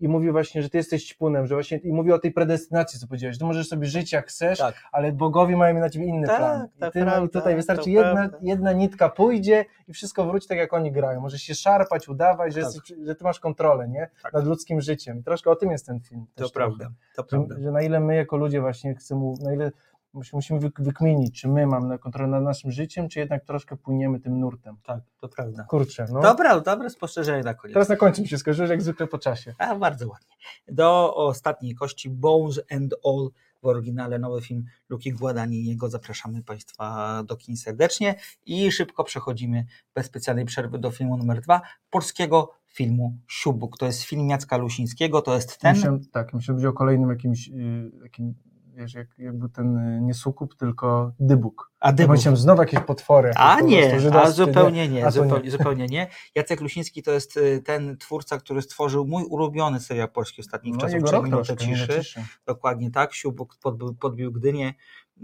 i 0.00 0.08
mówi 0.08 0.30
właśnie, 0.30 0.62
że 0.62 0.70
ty 0.70 0.78
jesteś 0.78 1.04
ćpunem, 1.06 1.46
że 1.46 1.54
właśnie 1.54 1.78
i 1.78 1.92
mówi 1.92 2.12
o 2.12 2.18
tej 2.18 2.32
predestynacji, 2.32 3.00
co 3.00 3.06
powiedziałeś. 3.06 3.38
Ty 3.38 3.44
możesz 3.44 3.68
sobie 3.68 3.86
żyć 3.86 4.12
jak 4.12 4.26
chcesz, 4.26 4.58
Tak. 4.58 4.74
ale 4.92 5.12
bogowie 5.12 5.56
mają 5.56 5.78
na 5.80 5.90
ciebie 5.90 6.06
inny 6.06 6.26
Tak, 6.26 6.38
plan. 6.38 6.66
I, 6.66 6.92
ty, 6.92 7.00
no, 7.00 7.06
prawda, 7.06 7.28
tutaj 7.40 7.56
wystarczy 7.56 7.90
jedna, 7.90 8.30
jedna 8.42 8.72
nitka 8.72 9.08
pójdzie 9.08 9.64
i 9.88 9.92
wszystko 9.92 10.26
wróci 10.26 10.48
tak, 10.48 10.58
jak 10.58 10.72
oni 10.72 10.92
grają. 10.92 11.20
Możesz 11.20 11.42
się 11.42 11.54
szarpać, 11.54 12.08
udawać, 12.08 12.54
że, 12.54 12.60
Tak. 12.60 12.74
jesteś, 12.74 12.96
że 13.06 13.14
ty 13.14 13.24
masz 13.24 13.40
kontrolę, 13.40 13.88
nie? 13.88 14.10
Tak. 14.22 14.32
Nad 14.32 14.44
ludzkim 14.44 14.80
życiem. 14.80 15.18
I 15.18 15.22
troszkę 15.22 15.50
o 15.50 15.56
tym 15.56 15.70
jest 15.70 15.86
ten 15.86 16.00
film. 16.00 16.26
To 16.34 16.50
prawda. 16.50 16.90
To 17.16 17.24
prawda. 17.24 17.54
Że, 17.56 17.62
że 17.62 17.70
na 17.70 17.82
ile 17.82 18.00
my 18.00 18.16
jako 18.16 18.36
ludzie 18.36 18.60
właśnie 18.60 18.94
chcemy, 18.94 19.32
na 19.42 19.54
ile 19.54 19.70
musimy 20.12 20.60
wyk- 20.60 20.82
wykminić, 20.82 21.40
czy 21.40 21.48
my 21.48 21.66
mamy 21.66 21.98
kontrolę 21.98 22.28
nad 22.28 22.42
naszym 22.42 22.70
życiem, 22.70 23.08
czy 23.08 23.18
jednak 23.18 23.44
troszkę 23.44 23.76
płyniemy 23.76 24.20
tym 24.20 24.40
nurtem. 24.40 24.76
Tak, 24.82 25.00
to 25.20 25.28
prawda. 25.28 25.64
Kurczę, 25.64 26.06
no. 26.12 26.20
Dobra, 26.20 26.60
dobre 26.60 26.90
spostrzeżenie 26.90 27.42
na 27.42 27.54
koniec. 27.54 27.74
Teraz 27.74 27.88
na 27.88 27.96
końcu 27.96 28.22
mi 28.22 28.28
się 28.28 28.38
skojarzyło, 28.38 28.68
jak 28.68 28.82
zwykle 28.82 29.06
po 29.06 29.18
czasie. 29.18 29.54
A, 29.58 29.74
bardzo 29.76 30.08
ładnie. 30.08 30.36
Do 30.68 31.14
ostatniej 31.14 31.74
kości 31.74 32.10
Bones 32.10 32.60
and 32.70 32.94
All 33.04 33.30
w 33.62 33.66
oryginale 33.66 34.18
nowy 34.18 34.42
film 34.42 34.64
Luki 34.88 35.12
Guadagniniego. 35.12 35.88
Zapraszamy 35.88 36.42
Państwa 36.42 37.22
do 37.22 37.36
kin 37.36 37.56
serdecznie 37.56 38.14
i 38.46 38.72
szybko 38.72 39.04
przechodzimy 39.04 39.64
bez 39.94 40.06
specjalnej 40.06 40.44
przerwy 40.44 40.78
do 40.78 40.90
filmu 40.90 41.16
numer 41.16 41.40
dwa, 41.40 41.60
polskiego 41.90 42.54
filmu 42.66 43.18
Siubuk. 43.28 43.78
To 43.78 43.86
jest 43.86 44.02
film 44.02 44.28
Jacka 44.28 44.56
Lusińskiego, 44.56 45.22
to 45.22 45.34
jest 45.34 45.58
ten... 45.58 45.76
Myślałem, 45.76 46.04
tak, 46.12 46.34
myślałem, 46.34 46.60
że 46.60 46.68
o 46.68 46.72
kolejnym 46.72 47.10
jakimś, 47.10 47.48
yy, 47.48 47.90
takim, 48.02 48.34
wiesz, 48.78 48.94
jak, 48.94 49.08
jakby 49.18 49.48
ten 49.48 49.76
y, 49.76 50.00
nie 50.00 50.14
sukup, 50.14 50.54
tylko 50.56 51.12
dybuk. 51.20 51.72
A 51.80 51.86
Ja 51.88 51.92
Dybuk. 51.92 52.10
myślałem, 52.16 52.36
znowu 52.36 52.62
jakieś 52.62 52.80
potwory. 52.80 53.28
jakieś 53.28 53.42
A 53.44 53.60
nie, 53.60 53.98
a 54.22 54.30
zupełnie 54.30 54.88
nie, 54.88 55.06
A 55.06 55.12
to 55.12 55.18
nie. 55.18 55.24
zupełnie, 55.24 55.50
zupełnie 55.50 55.86
nie. 55.86 56.06
Jacek 56.34 56.60
Lusiński 56.60 57.02
to 57.02 57.10
jest 57.10 57.36
y, 57.36 57.62
ten 57.64 57.96
twórca, 57.96 58.38
który 58.38 58.62
stworzył 58.62 59.06
mój 59.06 59.24
ulubiony 59.24 59.80
serial 59.80 60.10
polski 60.10 60.40
ostatnich 60.40 60.74
No, 60.74 60.80
czasów, 60.80 61.04
czyli 61.10 61.22
Minutę 61.22 61.56
ciszy. 61.56 62.24
Dokładnie 62.46 62.90
tak, 62.90 63.14
Siubuk 63.14 63.56
podbił, 63.62 63.94
podbił 63.94 64.32
Gdynię. 64.32 64.74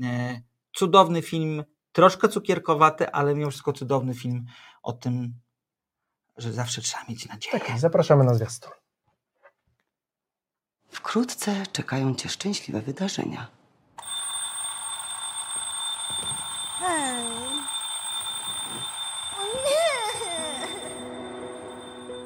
E, 0.03 0.41
Cudowny 0.73 1.23
film, 1.23 1.65
troszkę 1.93 2.29
cukierkowaty, 2.29 3.11
ale 3.11 3.35
mimo 3.35 3.51
wszystko 3.51 3.73
cudowny 3.73 4.15
film 4.15 4.45
o 4.83 4.93
tym, 4.93 5.35
że 6.37 6.53
zawsze 6.53 6.83
trzeba 6.83 7.05
mieć 7.09 7.29
nadzieję. 7.29 7.61
Tak, 7.61 7.79
zapraszamy 7.79 8.25
na 8.25 8.35
zwiastun. 8.35 8.73
Wkrótce 10.95 11.63
czekają 11.73 12.15
cię 12.15 12.29
szczęśliwe 12.29 12.81
wydarzenia. 12.81 13.47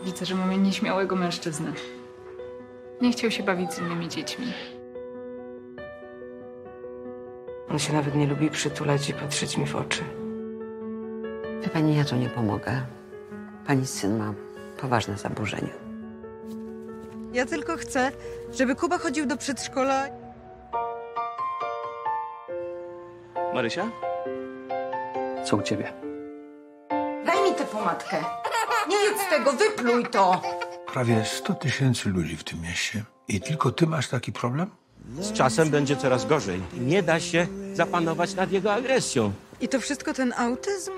Widzę, 0.05 0.27
że 0.27 0.35
mamy 0.35 0.59
nieśmiałego 0.59 1.17
mężczyznę. 1.17 1.73
Nie 3.01 3.13
chciał 3.13 3.31
się 3.31 3.43
bawić 3.43 3.73
z 3.73 3.79
innymi 3.79 4.09
dziećmi. 4.09 4.53
On 7.71 7.79
się 7.79 7.93
nawet 7.93 8.15
nie 8.15 8.27
lubi 8.27 8.51
przytulać 8.51 9.09
i 9.09 9.15
patrzeć 9.15 9.57
mi 9.57 9.67
w 9.67 9.77
oczy. 9.77 10.05
Wie 11.63 11.69
pani, 11.69 11.97
ja 11.97 12.05
tu 12.05 12.17
nie 12.17 12.29
pomogę. 12.29 12.83
Pani 13.67 13.87
syn 13.87 14.19
ma 14.19 14.35
poważne 14.81 15.19
zaburzenia. 15.19 15.88
Ja 17.33 17.47
tylko 17.47 17.77
chcę, 17.77 18.13
żeby 18.53 18.75
Kuba 18.75 18.99
chodził 18.99 19.27
do 19.27 19.37
przedszkola. 19.37 20.05
Marysia? 23.55 23.91
Co 25.45 25.57
u 25.57 25.63
ciebie? 25.63 25.93
Daj 27.27 27.43
mi 27.45 27.55
tę 27.55 27.65
pomadkę. 27.65 28.17
Nie 28.89 28.97
jedz 28.97 29.29
tego, 29.31 29.53
wypluj 29.53 30.07
to. 30.07 30.43
Prawie 30.93 31.25
100 31.25 31.55
tysięcy 31.55 32.09
ludzi 32.09 32.37
w 32.37 32.45
tym 32.45 32.61
mieście. 32.61 33.03
I 33.29 33.41
tylko 33.41 33.71
ty 33.73 33.87
masz 33.87 34.09
taki 34.09 34.33
problem? 34.33 34.71
Z 35.21 35.33
czasem 35.33 35.71
będzie 35.71 35.97
coraz 35.97 36.27
gorzej. 36.27 36.61
Nie 36.81 37.03
da 37.03 37.21
się 37.21 37.47
zapanować 37.73 38.35
nad 38.35 38.53
jego 38.53 38.73
agresją. 38.73 39.33
I 39.61 39.69
to 39.69 39.81
wszystko 39.81 40.15
ten 40.15 40.35
autyzm? 40.39 40.93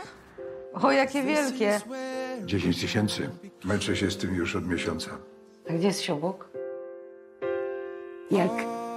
O, 0.72 0.92
jakie 0.92 1.22
wielkie! 1.22 1.80
10 2.44 2.80
tysięcy. 2.80 3.30
Męczę 3.64 3.96
się 3.96 4.10
z 4.10 4.16
tym 4.16 4.34
już 4.34 4.56
od 4.56 4.66
miesiąca. 4.66 5.10
A 5.70 5.72
gdzie 5.72 5.86
jest 5.86 6.02
siobuk? 6.02 6.48
Jak 8.30 8.50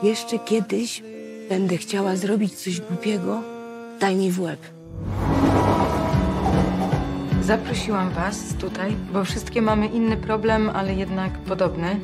jeszcze 0.04 0.40
kiedyś 0.40 1.04
będę 1.50 1.78
chciała 1.78 2.16
zrobić 2.16 2.54
coś 2.54 2.82
głupiego, 2.82 3.42
daj 4.00 4.16
mi 4.16 4.32
w 4.32 4.42
łeb. 4.42 4.60
Zaprosiłam 7.44 8.10
was 8.10 8.38
tutaj, 8.60 8.96
bo 9.14 9.24
wszystkie 9.24 9.62
mamy 9.62 9.88
inny 9.88 10.18
problem, 10.18 10.70
ale 10.74 10.94
jednak 10.94 11.32
podobny. 11.34 12.00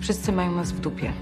Wszyscy 0.00 0.32
mają 0.32 0.52
nas 0.52 0.72
w 0.72 0.80
dupie. 0.80 1.12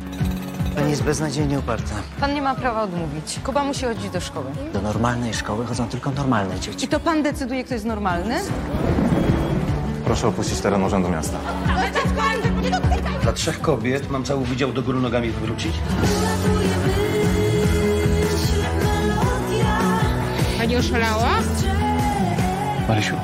Pani 0.76 0.90
jest 0.90 1.04
beznadziejnie 1.04 1.58
uparta. 1.58 1.94
Pan 2.20 2.34
nie 2.34 2.42
ma 2.42 2.54
prawa 2.54 2.82
odmówić. 2.82 3.40
Kuba 3.44 3.64
musi 3.64 3.84
chodzić 3.84 4.10
do 4.10 4.20
szkoły. 4.20 4.46
Do 4.72 4.82
normalnej 4.82 5.34
szkoły 5.34 5.66
chodzą 5.66 5.88
tylko 5.88 6.10
normalne 6.10 6.60
dzieci. 6.60 6.84
I 6.84 6.88
to 6.88 7.00
pan 7.00 7.22
decyduje, 7.22 7.64
kto 7.64 7.74
jest 7.74 7.86
normalny? 7.86 8.34
Proszę 10.04 10.28
opuścić 10.28 10.60
teren 10.60 10.84
Urzędu 10.84 11.08
Miasta. 11.08 11.38
Dla 13.22 13.32
trzech 13.32 13.60
kobiet 13.60 14.10
mam 14.10 14.24
cały 14.24 14.44
wydział 14.44 14.72
do 14.72 14.82
góry 14.82 15.00
nogami 15.00 15.30
wywrócić? 15.30 15.72
Pani 20.58 20.76
oszalała? 20.76 21.30
Marysiu, 22.88 23.14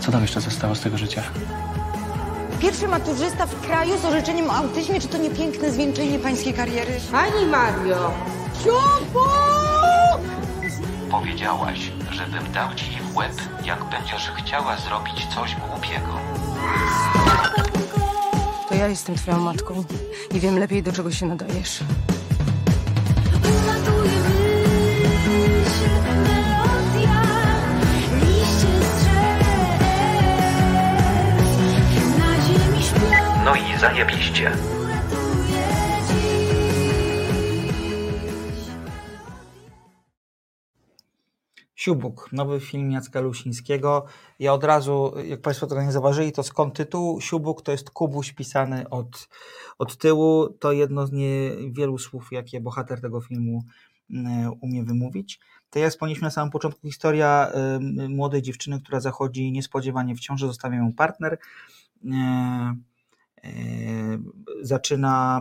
co 0.00 0.12
tam 0.12 0.22
jeszcze 0.22 0.40
zostało 0.40 0.74
z 0.74 0.80
tego 0.80 0.98
życia? 0.98 1.22
Pierwszy 2.60 2.88
maturzysta 2.88 3.46
w 3.46 3.60
kraju 3.60 3.98
z 3.98 4.04
orzeczeniem 4.04 4.50
o 4.50 4.52
autyzmie, 4.52 5.00
czy 5.00 5.08
to 5.08 5.18
nie 5.18 5.30
piękne 5.30 5.70
zwieńczenie 5.70 6.18
pańskiej 6.18 6.54
kariery? 6.54 6.92
Pani 7.12 7.46
Mario! 7.46 8.10
Ciupu! 8.64 9.18
Powiedziałaś, 11.10 11.92
żebym 12.10 12.52
dał 12.52 12.74
ci 12.74 12.98
w 13.12 13.16
łeb, 13.16 13.32
jak 13.64 13.84
będziesz 13.84 14.30
chciała 14.36 14.76
zrobić 14.76 15.26
coś 15.34 15.56
głupiego. 15.56 16.12
Ja 18.84 18.88
jestem 18.90 19.14
twoją 19.14 19.40
matką 19.40 19.84
i 20.34 20.40
wiem 20.40 20.58
lepiej, 20.58 20.82
do 20.82 20.92
czego 20.92 21.10
się 21.12 21.26
nadajesz. 21.26 21.84
No 33.44 33.54
i 33.54 33.80
zajebiście. 33.80 34.52
Siubuk, 41.84 42.28
nowy 42.32 42.60
film 42.60 42.90
Jacka 42.90 43.20
Lusińskiego. 43.20 44.04
Ja 44.38 44.52
od 44.52 44.64
razu, 44.64 45.14
jak 45.24 45.40
Państwo 45.40 45.66
tego 45.66 45.82
nie 45.82 45.92
zauważyli, 45.92 46.32
to 46.32 46.42
skąd 46.42 46.74
tytuł? 46.74 47.20
Siubuk 47.20 47.62
to 47.62 47.72
jest 47.72 47.90
kubuś 47.90 48.32
pisany 48.32 48.88
od, 48.88 49.28
od 49.78 49.96
tyłu. 49.96 50.48
To 50.48 50.72
jedno 50.72 51.06
z 51.06 51.12
niewielu 51.12 51.98
słów, 51.98 52.28
jakie 52.32 52.60
bohater 52.60 53.00
tego 53.00 53.20
filmu 53.20 53.64
mm, 54.10 54.52
umie 54.60 54.84
wymówić. 54.84 55.40
To 55.70 55.78
jak 55.78 55.90
wspomnieliśmy 55.90 56.26
na 56.26 56.30
samym 56.30 56.50
początku, 56.50 56.80
historia 56.88 57.52
y, 58.04 58.08
młodej 58.08 58.42
dziewczyny, 58.42 58.80
która 58.80 59.00
zachodzi 59.00 59.52
niespodziewanie 59.52 60.14
w 60.14 60.20
ciąży, 60.20 60.46
zostawia 60.46 60.76
ją 60.76 60.92
partner. 60.92 61.38
Y, 63.44 64.18
zaczyna, 64.62 65.40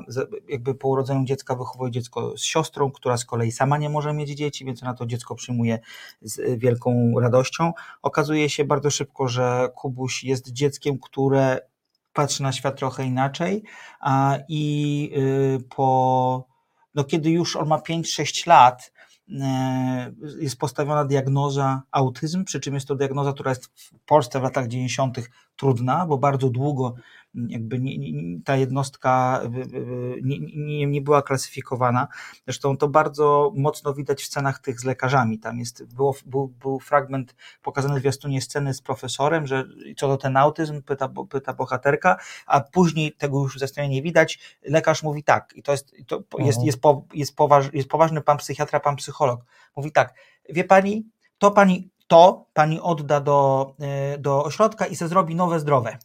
jakby 0.49 0.75
po 0.75 0.87
urodzeniu 0.87 1.25
dziecka 1.25 1.55
wychowuje 1.55 1.91
dziecko 1.91 2.37
z 2.37 2.43
siostrą, 2.43 2.91
która 2.91 3.17
z 3.17 3.25
kolei 3.25 3.51
sama 3.51 3.77
nie 3.77 3.89
może 3.89 4.13
mieć 4.13 4.29
dzieci, 4.29 4.65
więc 4.65 4.83
ona 4.83 4.93
to 4.93 5.05
dziecko 5.05 5.35
przyjmuje 5.35 5.79
z 6.21 6.59
wielką 6.59 7.13
radością. 7.19 7.73
Okazuje 8.01 8.49
się 8.49 8.65
bardzo 8.65 8.89
szybko, 8.89 9.27
że 9.27 9.69
Kubuś 9.75 10.23
jest 10.23 10.51
dzieckiem, 10.51 10.99
które 10.99 11.59
patrzy 12.13 12.43
na 12.43 12.51
świat 12.51 12.77
trochę 12.77 13.05
inaczej 13.05 13.63
a, 13.99 14.37
i 14.47 15.11
y, 15.17 15.63
po, 15.75 16.47
no 16.95 17.03
kiedy 17.03 17.29
już 17.29 17.55
on 17.55 17.67
ma 17.67 17.77
5-6 17.77 18.47
lat, 18.47 18.93
jest 20.39 20.57
postawiona 20.57 21.05
diagnoza 21.05 21.81
autyzm, 21.91 22.43
przy 22.43 22.59
czym 22.59 22.73
jest 22.73 22.87
to 22.87 22.95
diagnoza, 22.95 23.33
która 23.33 23.51
jest 23.51 23.65
w 23.65 23.99
Polsce 24.05 24.39
w 24.39 24.43
latach 24.43 24.67
90. 24.67 25.29
trudna, 25.55 26.05
bo 26.05 26.17
bardzo 26.17 26.49
długo 26.49 26.95
jakby 27.35 27.79
nie, 27.79 27.97
nie, 27.97 28.39
ta 28.41 28.55
jednostka 28.55 29.41
nie, 30.21 30.39
nie, 30.55 30.87
nie, 30.87 31.01
była 31.01 31.21
klasyfikowana. 31.21 32.07
Zresztą 32.45 32.77
to 32.77 32.87
bardzo 32.87 33.51
mocno 33.55 33.93
widać 33.93 34.21
w 34.21 34.25
scenach 34.25 34.59
tych 34.59 34.79
z 34.79 34.83
lekarzami. 34.83 35.39
Tam 35.39 35.59
jest, 35.59 35.95
było, 35.95 36.15
był, 36.25 36.47
był 36.47 36.79
fragment 36.79 37.35
pokazany 37.61 37.95
w 37.99 38.01
zwiastunie 38.01 38.41
sceny 38.41 38.73
z 38.73 38.81
profesorem, 38.81 39.47
że 39.47 39.65
co 39.97 40.07
to 40.07 40.17
ten 40.17 40.37
autyzm, 40.37 40.81
pyta, 40.81 41.09
pyta 41.29 41.53
bohaterka, 41.53 42.17
a 42.45 42.61
później 42.61 43.11
tego 43.11 43.39
już 43.39 43.55
w 43.55 43.57
zwiastunie 43.57 43.89
nie 43.89 44.01
widać. 44.01 44.57
Lekarz 44.63 45.03
mówi 45.03 45.23
tak, 45.23 45.53
i 45.55 45.63
to 45.63 45.71
jest, 45.71 45.95
to 46.07 46.23
jest, 46.39 46.63
jest, 46.63 46.81
po, 46.81 47.05
jest, 47.13 47.35
poważ, 47.35 47.73
jest 47.73 47.89
poważny 47.89 48.21
pan 48.21 48.37
psychiatra, 48.37 48.79
pan 48.79 48.95
psycholog. 48.95 49.45
Mówi 49.75 49.91
tak, 49.91 50.13
wie 50.49 50.63
pani, 50.63 51.05
to 51.37 51.51
pani 51.51 51.93
to 52.07 52.45
pani 52.53 52.79
odda 52.79 53.19
do, 53.19 53.75
do 54.19 54.43
ośrodka 54.43 54.85
i 54.85 54.95
se 54.95 55.07
zrobi 55.07 55.35
nowe 55.35 55.59
zdrowe. 55.59 55.97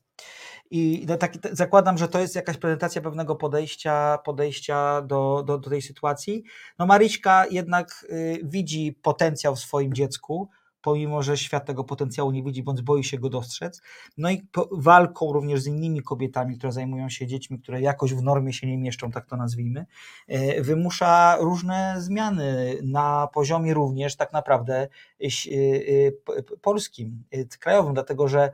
I 0.71 1.05
no, 1.09 1.17
tak, 1.17 1.33
zakładam, 1.53 1.99
że 1.99 2.09
to 2.09 2.19
jest 2.19 2.35
jakaś 2.35 2.57
prezentacja 2.57 3.03
pewnego 3.03 3.37
podejścia, 3.37 4.19
podejścia 4.25 5.03
do, 5.03 5.43
do, 5.47 5.59
do 5.59 5.71
tej 5.71 5.83
sytuacji. 5.83 6.43
No 6.79 6.87
Maryśka 6.87 7.47
jednak 7.47 8.07
y, 8.11 8.41
widzi 8.43 8.99
potencjał 9.03 9.57
w 9.57 9.61
swoim 9.61 9.95
dziecku, 9.95 10.49
pomimo 10.89 11.23
że 11.23 11.37
świat 11.37 11.65
tego 11.65 11.85
potencjału 11.85 12.31
nie 12.31 12.43
widzi, 12.43 12.63
bądź 12.63 12.83
boi 12.83 13.05
się 13.05 13.19
go 13.19 13.29
dostrzec. 13.29 13.83
No 14.19 14.31
i 14.31 14.43
walką 14.73 15.33
również 15.33 15.61
z 15.61 15.67
innymi 15.67 16.03
kobietami, 16.03 16.59
które 16.59 16.73
zajmują 16.73 17.09
się 17.09 17.27
dziećmi, 17.27 17.59
które 17.59 17.81
jakoś 17.81 18.15
w 18.15 18.23
normie 18.23 18.53
się 18.53 18.67
nie 18.67 18.79
mieszczą, 18.79 19.11
tak 19.11 19.27
to 19.27 19.37
nazwijmy, 19.37 19.87
e, 20.29 20.63
wymusza 20.63 21.37
różne 21.41 21.95
zmiany 21.99 22.79
na 22.83 23.29
poziomie 23.35 23.75
również 23.75 24.17
tak 24.17 24.33
naprawdę 24.33 24.75
e, 24.77 25.27
e, 26.37 26.43
polskim, 26.63 27.25
krajowym, 27.61 27.95
dlatego 27.95 28.29
że 28.29 28.53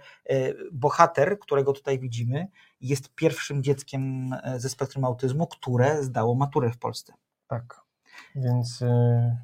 bohater, 0.72 1.38
którego 1.38 1.72
tutaj 1.72 1.98
widzimy, 1.98 2.46
jest 2.80 3.14
pierwszym 3.14 3.62
dzieckiem 3.62 4.30
ze 4.56 4.68
spektrum 4.68 5.04
autyzmu, 5.04 5.46
które 5.46 6.04
zdało 6.04 6.34
maturę 6.34 6.70
w 6.70 6.78
Polsce. 6.78 7.12
Tak. 7.46 7.83
Więc 8.36 8.84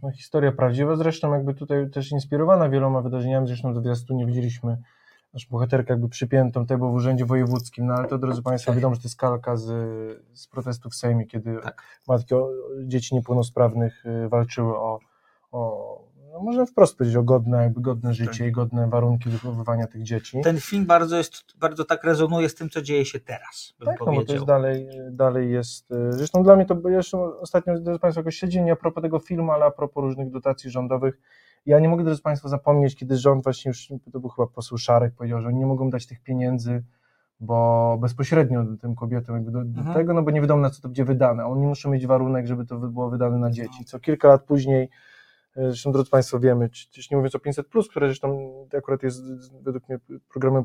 no, 0.03 0.11
historia 0.11 0.53
prawdziwa, 0.53 0.97
zresztą 0.97 1.35
jakby 1.35 1.55
tutaj 1.55 1.91
też 1.91 2.13
inspirowana 2.13 2.69
wieloma 2.69 3.01
wydarzeniami, 3.01 3.47
zresztą 3.47 3.75
do 3.75 3.81
zwiastu 3.81 4.15
nie 4.15 4.27
widzieliśmy 4.27 4.77
nasz 5.35 5.47
bohaterkę 5.47 5.93
jakby 5.93 6.09
przypiętą 6.09 6.67
tego 6.67 6.89
w 6.89 6.95
urzędzie 6.95 7.25
wojewódzkim, 7.25 7.87
no 7.87 7.95
ale 7.95 8.09
to 8.09 8.19
drodzy 8.19 8.43
Państwo, 8.43 8.75
wiadomo, 8.75 8.95
że 8.95 9.01
to 9.01 9.09
jest 9.09 9.17
kalka 9.17 9.57
z, 9.57 9.67
z 10.35 10.49
protestów 10.49 10.93
w 10.93 10.97
Sejmie, 10.97 11.27
kiedy 11.27 11.59
tak. 11.63 11.83
matki 12.09 12.35
o, 12.35 12.51
dzieci 12.85 13.15
niepełnosprawnych 13.15 14.05
walczyły 14.29 14.77
o, 14.77 15.01
o 15.53 16.03
można 16.43 16.67
wprost 16.67 16.99
powiedzieć 16.99 17.17
o 17.17 17.23
godne, 17.23 17.63
jakby 17.63 17.81
godne 17.81 18.15
życie 18.15 18.39
tak. 18.39 18.49
i 18.49 18.53
godne 18.53 18.89
warunki 18.89 19.31
wychowywania 19.31 19.87
tych 19.87 20.03
dzieci. 20.03 20.41
Ten 20.43 20.61
film 20.61 20.87
bardzo 20.87 21.17
jest, 21.17 21.45
bardzo 21.59 21.85
tak 21.85 22.05
rezonuje 22.05 22.49
z 22.49 22.55
tym, 22.55 22.71
co 22.71 22.83
dzieje 22.83 23.05
się 23.05 23.21
teraz, 23.21 23.75
bym 23.79 23.87
tak, 23.87 23.99
powiedział. 23.99 24.15
no 24.15 24.21
bo 24.21 24.27
to 24.27 24.33
jest 24.33 24.47
dalej, 24.47 24.89
dalej 25.11 25.53
jest, 25.53 25.91
y, 25.91 26.13
zresztą 26.13 26.43
dla 26.43 26.57
mnie 26.57 26.67
to, 26.67 26.89
jeszcze 26.89 27.19
ostatnio, 27.19 27.81
drodzy 27.81 28.01
Państwo, 28.01 28.21
jakoś 28.21 28.37
siedzi 28.37 28.63
nie 28.63 28.73
a 28.73 28.77
propos 28.77 29.03
tego 29.03 29.19
filmu, 29.19 29.53
ale 29.53 29.65
a 29.65 29.71
propos 29.71 30.03
różnych 30.03 30.31
dotacji 30.31 30.71
rządowych, 30.71 31.21
ja 31.67 31.81
nie 31.81 31.89
mogę, 31.89 32.05
drodzy 32.05 32.23
Państwo, 32.23 32.49
zapomnieć, 32.49 32.97
kiedy 32.97 33.17
rząd 33.17 33.45
właśnie 33.45 33.69
już, 33.69 33.93
to 34.13 34.21
był 34.21 34.31
chyba 34.31 34.47
poseł 34.47 34.79
Szarek, 34.79 35.15
powiedział, 35.15 35.41
że 35.41 35.49
oni 35.49 35.59
nie 35.59 35.67
mogą 35.67 35.91
dać 35.91 36.07
tych 36.07 36.21
pieniędzy, 36.23 36.83
bo 37.41 37.99
bezpośrednio 38.01 38.65
tym 38.81 38.95
kobietom 38.95 39.35
jakby 39.35 39.51
do, 39.51 39.65
do 39.65 39.81
mhm. 39.81 39.95
tego, 39.95 40.15
no 40.15 40.23
bo 40.23 40.31
nie 40.31 40.41
wiadomo 40.41 40.63
na 40.63 40.71
co 40.71 40.83
to 40.83 40.89
będzie 40.89 41.05
wydane. 41.05 41.47
Oni 41.47 41.67
muszą 41.67 41.91
mieć 41.91 42.07
warunek, 42.07 42.47
żeby 42.47 42.67
to 42.67 42.77
było 42.77 43.11
wydane 43.11 43.39
na 43.39 43.51
dzieci. 43.51 43.85
Co 43.85 44.01
kilka 44.01 44.29
lat 44.29 44.45
później 44.45 44.89
Zresztą, 45.57 45.93
drodzy 45.93 46.11
Państwo, 46.11 46.41
wiemy, 46.41 46.71
już 46.97 47.11
nie 47.11 47.17
mówiąc 47.17 47.35
o 47.35 47.39
500, 47.39 47.67
które 47.91 48.07
zresztą 48.07 48.53
akurat 48.79 49.03
jest 49.03 49.23
według 49.63 49.89
mnie 49.89 49.99
programem 50.29 50.65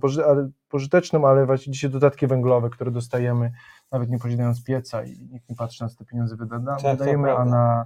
pożytecznym, 0.69 1.25
ale 1.25 1.45
właśnie 1.45 1.73
dzisiaj 1.73 1.89
dodatki 1.89 2.27
węglowe, 2.27 2.69
które 2.69 2.91
dostajemy, 2.91 3.51
nawet 3.91 4.09
nie 4.09 4.19
posiadając 4.19 4.63
pieca 4.63 5.03
i 5.03 5.19
nikt 5.31 5.49
nie 5.49 5.55
patrzy 5.55 5.83
na 5.83 5.89
te 5.89 6.05
pieniądze 6.05 6.35
wyda, 6.35 6.59
tak, 6.59 6.97
wydajemy, 6.97 7.37
a 7.37 7.45
na 7.45 7.85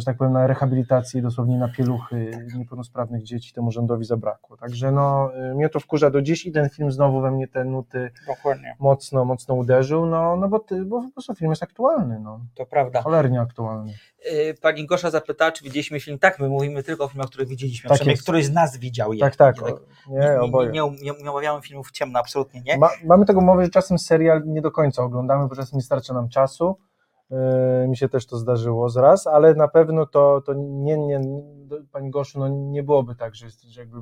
że 0.00 0.06
tak 0.06 0.16
powiem, 0.16 0.32
na 0.32 0.46
rehabilitację 0.46 1.22
dosłownie 1.22 1.58
na 1.58 1.68
pieluchy 1.68 2.30
niepełnosprawnych 2.56 3.22
dzieci 3.22 3.52
temu 3.52 3.70
rządowi 3.70 4.04
zabrakło. 4.04 4.56
Także 4.56 4.92
no, 4.92 5.30
mnie 5.54 5.68
to 5.68 5.80
wkurza 5.80 6.10
do 6.10 6.22
dziś 6.22 6.46
i 6.46 6.52
ten 6.52 6.70
film 6.70 6.92
znowu 6.92 7.20
we 7.20 7.30
mnie 7.30 7.48
te 7.48 7.64
nuty 7.64 8.10
Dokładnie. 8.26 8.76
mocno, 8.78 9.24
mocno 9.24 9.54
uderzył, 9.54 10.06
no, 10.06 10.36
no 10.36 10.48
bo, 10.48 10.58
ty, 10.58 10.84
bo 10.84 11.02
po 11.02 11.10
prostu 11.10 11.34
film 11.34 11.50
jest 11.50 11.62
aktualny. 11.62 12.20
No. 12.20 12.40
To 12.54 12.66
prawda. 12.66 13.02
Cholernie 13.02 13.40
aktualny. 13.40 13.92
Y, 14.32 14.54
pani 14.62 14.86
Gosza 14.86 15.10
zapytała, 15.10 15.52
czy 15.52 15.64
widzieliśmy 15.64 16.00
film. 16.00 16.18
Tak, 16.18 16.38
my 16.38 16.48
mówimy 16.48 16.82
tylko 16.82 17.04
o 17.04 17.08
filmach, 17.08 17.28
które 17.28 17.46
widzieliśmy. 17.46 17.88
Tak 17.88 17.98
przynajmniej 17.98 18.22
któryś 18.22 18.44
z 18.44 18.52
nas 18.52 18.76
widział 18.76 19.12
je. 19.12 19.20
Tak, 19.20 19.36
tak. 19.36 19.56
Nie, 20.08 20.18
nie, 20.18 20.40
oboje. 20.40 20.70
Nie, 20.70 20.80
nie, 20.80 20.90
nie, 20.90 21.22
nie 21.22 21.30
omawiamy 21.30 21.62
filmów 21.62 21.90
ciemno, 21.90 22.18
absolutnie 22.18 22.60
nie. 22.60 22.78
Ma, 22.78 22.88
mamy 23.04 23.26
tego 23.26 23.40
umowę, 23.40 23.64
że 23.64 23.70
czasem 23.70 23.98
serial 23.98 24.42
nie 24.46 24.62
do 24.62 24.70
końca 24.70 25.02
oglądamy, 25.02 25.48
bo 25.48 25.56
czasem 25.56 25.76
nie 25.76 25.82
starcza 25.82 26.14
nam 26.14 26.28
czasu 26.28 26.76
mi 27.88 27.96
się 27.96 28.08
też 28.08 28.26
to 28.26 28.36
zdarzyło 28.36 28.88
z 28.88 28.96
raz, 28.96 29.26
ale 29.26 29.54
na 29.54 29.68
pewno 29.68 30.06
to, 30.06 30.42
to 30.46 30.54
nie, 30.56 30.98
nie, 30.98 31.20
Pani 31.92 32.10
Goszu, 32.10 32.38
no 32.38 32.48
nie 32.48 32.82
byłoby 32.82 33.14
tak, 33.14 33.34
że, 33.34 33.46
że 33.68 33.80
jakby 33.80 33.98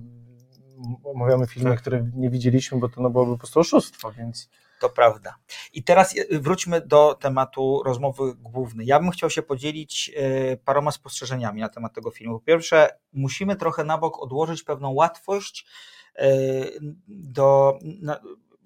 omawiamy 1.04 1.46
filmy, 1.46 1.70
tak. 1.70 1.80
które 1.80 2.10
nie 2.14 2.30
widzieliśmy, 2.30 2.78
bo 2.78 2.88
to 2.88 3.02
no 3.02 3.10
byłoby 3.10 3.32
po 3.32 3.38
prostu 3.38 3.60
oszustwo, 3.60 4.12
więc... 4.12 4.50
To 4.80 4.88
prawda. 4.88 5.34
I 5.72 5.84
teraz 5.84 6.14
wróćmy 6.30 6.80
do 6.80 7.14
tematu 7.20 7.82
rozmowy 7.84 8.34
głównej. 8.34 8.86
Ja 8.86 9.00
bym 9.00 9.10
chciał 9.10 9.30
się 9.30 9.42
podzielić 9.42 10.10
e, 10.16 10.56
paroma 10.56 10.90
spostrzeżeniami 10.90 11.60
na 11.60 11.68
temat 11.68 11.94
tego 11.94 12.10
filmu. 12.10 12.38
Po 12.38 12.44
pierwsze, 12.44 12.88
musimy 13.12 13.56
trochę 13.56 13.84
na 13.84 13.98
bok 13.98 14.22
odłożyć 14.22 14.62
pewną 14.62 14.92
łatwość, 14.92 15.66
e, 16.16 16.26
do, 17.08 17.78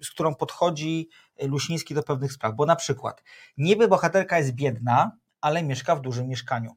z 0.01 0.09
którą 0.09 0.35
podchodzi 0.35 1.09
Lusiński 1.41 1.93
do 1.93 2.03
pewnych 2.03 2.33
spraw, 2.33 2.55
bo 2.55 2.65
na 2.65 2.75
przykład 2.75 3.23
niby 3.57 3.87
bohaterka 3.87 4.37
jest 4.37 4.51
biedna, 4.51 5.11
ale 5.41 5.63
mieszka 5.63 5.95
w 5.95 6.01
dużym 6.01 6.27
mieszkaniu. 6.27 6.71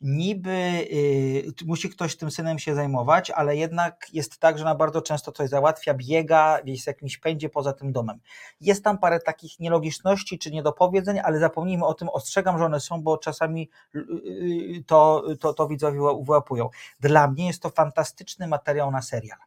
Niby 0.00 0.50
y, 0.50 1.64
musi 1.66 1.90
ktoś 1.90 2.16
tym 2.16 2.30
synem 2.30 2.58
się 2.58 2.74
zajmować, 2.74 3.30
ale 3.30 3.56
jednak 3.56 4.06
jest 4.12 4.38
tak, 4.38 4.58
że 4.58 4.64
ona 4.64 4.74
bardzo 4.74 5.02
często 5.02 5.32
coś 5.32 5.48
załatwia, 5.48 5.94
biega, 5.94 6.58
jest 6.64 6.86
jakimś 6.86 7.18
pędzie 7.18 7.48
poza 7.48 7.72
tym 7.72 7.92
domem. 7.92 8.20
Jest 8.60 8.84
tam 8.84 8.98
parę 8.98 9.20
takich 9.20 9.60
nielogiczności 9.60 10.38
czy 10.38 10.50
niedopowiedzeń, 10.50 11.18
ale 11.24 11.38
zapomnijmy 11.38 11.86
o 11.86 11.94
tym, 11.94 12.08
ostrzegam, 12.08 12.58
że 12.58 12.64
one 12.64 12.80
są, 12.80 13.02
bo 13.02 13.18
czasami 13.18 13.70
y, 13.94 13.98
y, 13.98 14.84
to, 14.86 15.24
to, 15.40 15.54
to 15.54 15.68
widzowie 15.68 15.98
wyłapują. 16.22 16.68
Dla 17.00 17.28
mnie 17.28 17.46
jest 17.46 17.62
to 17.62 17.70
fantastyczny 17.70 18.46
materiał 18.46 18.90
na 18.90 19.02
serial. 19.02 19.38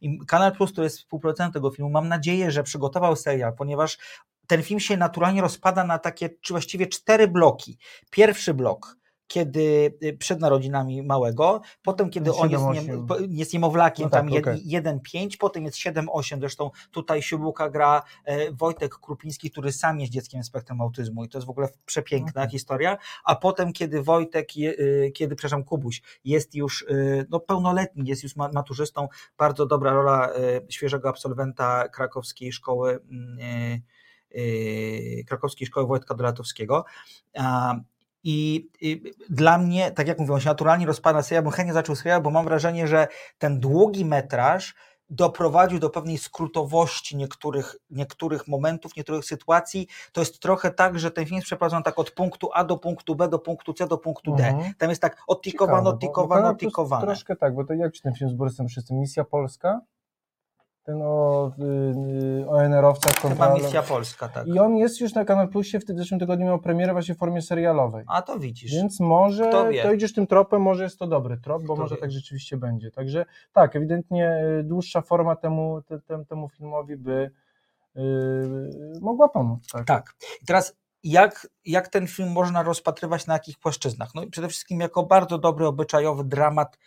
I 0.00 0.18
Kanal 0.26 0.52
Plus, 0.52 0.72
który 0.72 0.84
jest 0.84 0.98
współproducentem 0.98 1.52
tego 1.52 1.70
filmu, 1.70 1.90
mam 1.90 2.08
nadzieję, 2.08 2.50
że 2.50 2.62
przygotował 2.62 3.16
serial, 3.16 3.52
ponieważ 3.56 3.98
ten 4.46 4.62
film 4.62 4.80
się 4.80 4.96
naturalnie 4.96 5.40
rozpada 5.40 5.84
na 5.84 5.98
takie, 5.98 6.30
czy 6.40 6.52
właściwie 6.52 6.86
cztery 6.86 7.28
bloki. 7.28 7.78
Pierwszy 8.10 8.54
blok, 8.54 8.96
kiedy 9.26 9.94
y, 10.04 10.16
przed 10.18 10.40
narodzinami 10.40 11.02
małego, 11.02 11.60
potem 11.82 12.10
kiedy 12.10 12.32
on 12.34 12.50
jest, 12.50 12.64
nie, 12.64 12.70
7-8. 12.80 13.06
po- 13.06 13.16
jest 13.28 13.52
niemowlakiem, 13.54 14.04
No 14.04 14.10
tam 14.10 14.28
tak, 14.30 14.38
okej. 14.38 14.62
1-5, 14.66 15.36
potem 15.38 15.64
jest 15.64 15.76
7-8, 15.78 16.40
zresztą 16.40 16.70
tutaj 16.90 17.22
Siubuka 17.22 17.70
gra 17.70 18.02
e, 18.24 18.52
Wojtek 18.52 18.94
Krupiński, 18.98 19.50
który 19.50 19.72
sam 19.72 20.00
jest 20.00 20.12
dzieckiem 20.12 20.42
z 20.44 20.46
spektrum 20.46 20.80
autyzmu 20.80 21.24
i 21.24 21.28
to 21.28 21.38
jest 21.38 21.46
w 21.46 21.50
ogóle 21.50 21.68
przepiękna 21.86 22.28
Mhm. 22.42 22.50
historia, 22.50 22.98
a 23.24 23.36
potem 23.36 23.72
kiedy 23.72 24.02
Wojtek, 24.02 24.48
y, 24.56 25.12
kiedy, 25.14 25.36
przepraszam, 25.36 25.64
Kubuś 25.64 26.02
jest 26.24 26.54
już 26.54 26.82
y, 26.82 27.26
no, 27.30 27.40
pełnoletni, 27.40 28.08
jest 28.08 28.22
już 28.22 28.36
ma- 28.36 28.50
maturzystą, 28.52 29.08
bardzo 29.38 29.66
dobra 29.66 29.92
rola 29.92 30.30
y, 30.30 30.66
świeżego 30.72 31.08
absolwenta 31.08 31.88
krakowskiej 31.88 32.52
szkoły 32.52 33.00
mm, 33.10 33.38
y, 33.38 33.82
krakowskiej 35.26 35.66
szkoły 35.66 35.86
Wojtka 35.86 36.14
Dolatowskiego. 36.14 36.84
I, 38.26 38.68
I 38.80 39.02
dla 39.30 39.58
mnie, 39.58 39.90
tak 39.90 40.08
jak 40.08 40.18
mówię, 40.18 40.32
on 40.32 40.40
się 40.40 40.48
naturalnie 40.48 40.86
rozpada 40.86 41.22
serial, 41.22 41.42
bym 41.42 41.52
chętnie 41.52 41.72
zaczął 41.72 41.96
serial, 41.96 42.22
bo 42.22 42.30
mam 42.30 42.44
wrażenie, 42.44 42.88
że 42.88 43.08
ten 43.38 43.60
długi 43.60 44.04
metraż 44.04 44.74
doprowadził 45.10 45.78
do 45.78 45.90
pewnej 45.90 46.18
skrótowości 46.18 47.16
niektórych, 47.16 47.76
niektórych 47.90 48.48
momentów, 48.48 48.96
niektórych 48.96 49.24
sytuacji. 49.24 49.88
To 50.12 50.20
jest 50.20 50.40
trochę 50.40 50.70
tak, 50.70 50.98
że 50.98 51.10
ten 51.10 51.24
film 51.24 51.36
jest 51.36 51.46
przeprowadzony 51.46 51.82
tak 51.82 51.98
od 51.98 52.10
punktu 52.10 52.50
A 52.54 52.64
do 52.64 52.78
punktu 52.78 53.14
B, 53.14 53.28
do 53.28 53.38
punktu 53.38 53.72
C, 53.72 53.86
do 53.86 53.98
punktu 53.98 54.34
D. 54.36 54.48
Mhm. 54.48 54.74
Tam 54.78 54.90
jest 54.90 55.02
tak 55.02 55.22
odtikowano, 55.26 55.90
odtikowano, 55.90 56.48
odtikowano. 56.48 57.06
Troszkę 57.06 57.36
tak, 57.36 57.54
bo 57.54 57.64
to 57.64 57.74
jak 57.74 57.92
ci 57.92 58.02
ten 58.02 58.14
film 58.14 58.30
z 58.30 58.34
Borysem 58.34 58.68
Wszyscy? 58.68 58.94
Misja 58.94 59.24
Polska? 59.24 59.80
Ten 60.84 61.02
o, 61.02 61.52
y, 61.58 61.62
y, 62.42 62.48
o 62.48 62.62
NR-owcach 62.62 63.14
Chyba. 63.14 63.54
Misja 63.54 63.82
Polska, 63.82 64.28
tak. 64.28 64.46
I 64.46 64.58
on 64.58 64.76
jest 64.76 65.00
już 65.00 65.14
na 65.14 65.24
Kanal 65.24 65.48
Plusie, 65.48 65.78
w 65.78 65.84
zeszłym 65.86 66.20
tygodniu 66.20 66.46
miał 66.46 66.58
premierę 66.58 66.92
właśnie 66.92 67.14
w 67.14 67.18
formie 67.18 67.42
serialowej. 67.42 68.04
A 68.08 68.22
to 68.22 68.38
widzisz. 68.38 68.72
Więc 68.72 69.00
może 69.00 69.50
to 69.82 69.92
idziesz 69.92 70.12
tym 70.12 70.26
tropem, 70.26 70.62
może 70.62 70.84
jest 70.84 70.98
to 70.98 71.06
dobry 71.06 71.36
trop, 71.38 71.62
bo 71.62 71.74
Kto 71.74 71.82
może 71.82 71.94
wie? 71.94 72.00
tak 72.00 72.10
rzeczywiście 72.12 72.56
będzie. 72.56 72.90
Także 72.90 73.24
tak, 73.52 73.76
ewidentnie 73.76 74.44
y, 74.60 74.64
dłuższa 74.64 75.00
forma 75.02 75.36
temu, 75.36 75.82
te, 75.82 75.98
tem- 75.98 76.24
temu 76.26 76.48
filmowi 76.48 76.96
by 76.96 77.30
y, 77.96 78.00
mogła 79.00 79.28
pomóc. 79.28 79.66
Tak. 79.72 79.86
Tak. 79.86 80.14
I 80.42 80.46
teraz 80.46 80.76
jak, 81.04 81.46
jak 81.64 81.88
ten 81.88 82.06
film 82.06 82.32
można 82.32 82.62
rozpatrywać 82.62 83.26
na 83.26 83.34
jakich 83.34 83.58
płaszczyznach? 83.58 84.14
No 84.14 84.22
i 84.22 84.30
przede 84.30 84.48
wszystkim 84.48 84.80
jako 84.80 85.02
bardzo 85.02 85.38
dobry, 85.38 85.66
obyczajowy 85.66 86.24
dramat, 86.24 86.78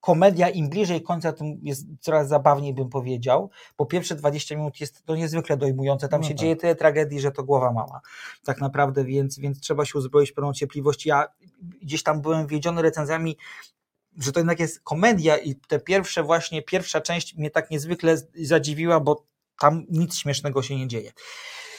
komedia, 0.00 0.48
im 0.48 0.68
bliżej 0.68 1.02
końca, 1.02 1.32
tym 1.32 1.58
jest 1.62 1.86
coraz 2.00 2.28
zabawniej, 2.28 2.74
bym 2.74 2.88
powiedział, 2.88 3.50
bo 3.78 3.86
pierwsze 3.86 4.14
20 4.14 4.56
minut 4.56 4.80
jest 4.80 5.04
to 5.04 5.16
niezwykle 5.16 5.56
dojmujące, 5.56 6.08
tam 6.08 6.20
No 6.20 6.26
się 6.26 6.34
tak. 6.34 6.38
dzieje 6.38 6.56
tyle 6.56 6.74
tragedii, 6.74 7.20
że 7.20 7.32
to 7.32 7.44
głowa 7.44 7.72
mała, 7.72 8.00
tak 8.44 8.60
naprawdę, 8.60 9.04
więc, 9.04 9.38
więc 9.38 9.60
trzeba 9.60 9.84
się 9.84 9.98
uzbroić 9.98 10.32
pełną 10.32 10.52
cierpliwość. 10.52 11.06
Ja 11.06 11.26
gdzieś 11.82 12.02
tam 12.02 12.20
byłem 12.20 12.46
wiedziony 12.46 12.82
recenzjami, 12.82 13.36
że 14.18 14.32
to 14.32 14.40
jednak 14.40 14.60
jest 14.60 14.80
komedia 14.80 15.36
i 15.36 15.54
te 15.54 15.80
pierwsze 15.80 16.22
właśnie, 16.22 16.62
pierwsza 16.62 17.00
część 17.00 17.36
mnie 17.36 17.50
tak 17.50 17.70
niezwykle 17.70 18.16
zadziwiła, 18.42 19.00
bo 19.00 19.26
tam 19.58 19.84
nic 19.90 20.16
śmiesznego 20.18 20.62
się 20.62 20.76
nie 20.76 20.88
dzieje. 20.88 21.12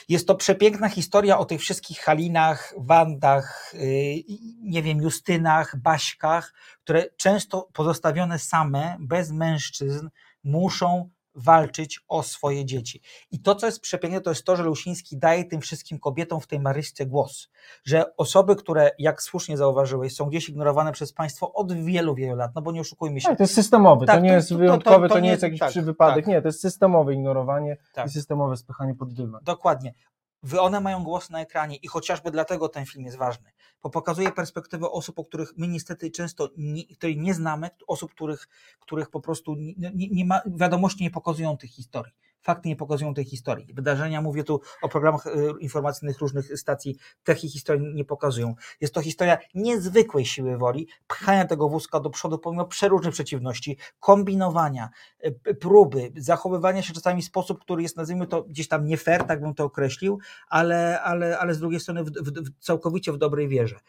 Jest 0.08 0.26
to 0.26 0.34
przepiękna 0.34 0.88
historia 0.88 1.38
o 1.38 1.44
tych 1.44 1.60
wszystkich 1.60 1.98
Halinach, 2.00 2.74
Wandach, 2.76 3.74
yy, 3.74 4.24
nie 4.62 4.82
wiem, 4.82 5.02
Justynach, 5.02 5.76
Baśkach, 5.76 6.54
które 6.84 7.04
często 7.16 7.68
pozostawione 7.72 8.38
same, 8.38 8.96
bez 9.00 9.30
mężczyzn, 9.30 10.08
muszą 10.44 11.10
walczyć 11.38 12.00
o 12.08 12.22
swoje 12.22 12.64
dzieci. 12.64 13.00
I 13.30 13.40
to, 13.40 13.54
co 13.54 13.66
jest 13.66 13.80
przepiękne, 13.80 14.20
to 14.20 14.30
jest 14.30 14.44
to, 14.44 14.56
że 14.56 14.62
Lusiński 14.62 15.18
daje 15.18 15.44
tym 15.44 15.60
wszystkim 15.60 15.98
kobietom 15.98 16.40
w 16.40 16.46
tej 16.46 16.60
Maryście 16.60 17.06
głos. 17.06 17.48
Że 17.84 18.16
osoby, 18.16 18.56
które, 18.56 18.90
jak 18.98 19.22
słusznie 19.22 19.56
zauważyłeś, 19.56 20.14
są 20.14 20.24
gdzieś 20.24 20.48
ignorowane 20.48 20.92
przez 20.92 21.12
państwo 21.12 21.52
od 21.52 21.72
wielu, 21.72 22.14
wielu 22.14 22.36
lat, 22.36 22.50
no 22.54 22.62
bo 22.62 22.72
nie 22.72 22.80
oszukujmy 22.80 23.20
się. 23.20 23.28
Tak, 23.28 23.38
to 23.38 23.42
jest 23.42 23.54
systemowy, 23.54 24.06
Tak, 24.06 24.16
to 24.16 24.22
nie 24.22 24.32
jest 24.32 24.54
wyjątkowy, 24.54 25.08
to, 25.08 25.20
nie 25.20 25.30
jest 25.30 25.42
jakiś 25.42 25.60
tak, 25.60 25.70
przywypadek, 25.70 26.24
tak. 26.24 26.26
nie, 26.26 26.42
to 26.42 26.48
jest 26.48 26.60
systemowe 26.60 27.14
ignorowanie 27.14 27.76
Tak. 27.92 28.06
i 28.06 28.10
systemowe 28.10 28.56
spychanie 28.56 28.94
pod 28.94 29.14
dywan. 29.14 29.40
Dokładnie. 29.44 29.94
Wy- 30.42 30.60
One 30.60 30.80
mają 30.80 31.04
głos 31.04 31.30
na 31.30 31.40
ekranie 31.40 31.76
i 31.76 31.86
chociażby 31.88 32.30
dlatego 32.30 32.68
ten 32.68 32.86
film 32.86 33.04
jest 33.04 33.16
ważny, 33.18 33.50
bo 33.82 33.90
pokazuje 33.90 34.32
perspektywę 34.32 34.90
osób, 34.90 35.18
o 35.18 35.24
których 35.24 35.52
my 35.56 35.68
niestety 35.68 36.10
często 36.10 36.50
nie, 36.56 36.86
których 36.96 37.16
nie 37.16 37.34
znamy, 37.34 37.70
osób, 37.86 38.14
których, 38.14 38.48
których 38.80 39.10
po 39.10 39.20
prostu 39.20 39.54
nie, 39.54 40.08
nie 40.10 40.24
ma, 40.24 40.40
wiadomości 40.46 41.04
nie 41.04 41.10
pokazują 41.10 41.56
tych 41.56 41.70
historii. 41.70 42.12
Fakty 42.42 42.68
nie 42.68 42.76
pokazują 42.76 43.14
tej 43.14 43.24
historii. 43.24 43.74
Wydarzenia, 43.74 44.22
mówię 44.22 44.44
tu 44.44 44.60
o 44.82 44.88
programach 44.88 45.26
e, 45.26 45.30
informacyjnych 45.60 46.18
różnych 46.18 46.58
stacji, 46.58 46.96
takich 47.24 47.52
historii 47.52 47.94
nie 47.94 48.04
pokazują. 48.04 48.54
Jest 48.80 48.94
to 48.94 49.02
historia 49.02 49.38
niezwykłej 49.54 50.26
siły 50.26 50.58
woli, 50.58 50.88
pchania 51.06 51.44
tego 51.44 51.68
wózka 51.68 52.00
do 52.00 52.10
przodu 52.10 52.38
pomimo 52.38 52.64
przeróżnych 52.64 53.14
przeciwności, 53.14 53.78
kombinowania, 54.00 54.90
e, 55.18 55.54
próby, 55.54 56.12
zachowywania 56.16 56.82
się 56.82 56.92
czasami 56.92 57.22
w 57.22 57.24
sposób, 57.24 57.60
który 57.60 57.82
jest, 57.82 57.96
nazwijmy 57.96 58.26
to, 58.26 58.42
gdzieś 58.42 58.68
tam 58.68 58.86
nie 58.86 58.96
fair, 58.96 59.24
tak 59.24 59.40
bym 59.40 59.54
to 59.54 59.64
określił, 59.64 60.18
ale, 60.48 61.02
ale, 61.02 61.38
ale 61.38 61.54
z 61.54 61.58
drugiej 61.58 61.80
strony 61.80 62.04
w, 62.04 62.10
w, 62.10 62.58
całkowicie 62.60 63.12
w 63.12 63.18
dobrej 63.18 63.48
wierze. 63.48 63.80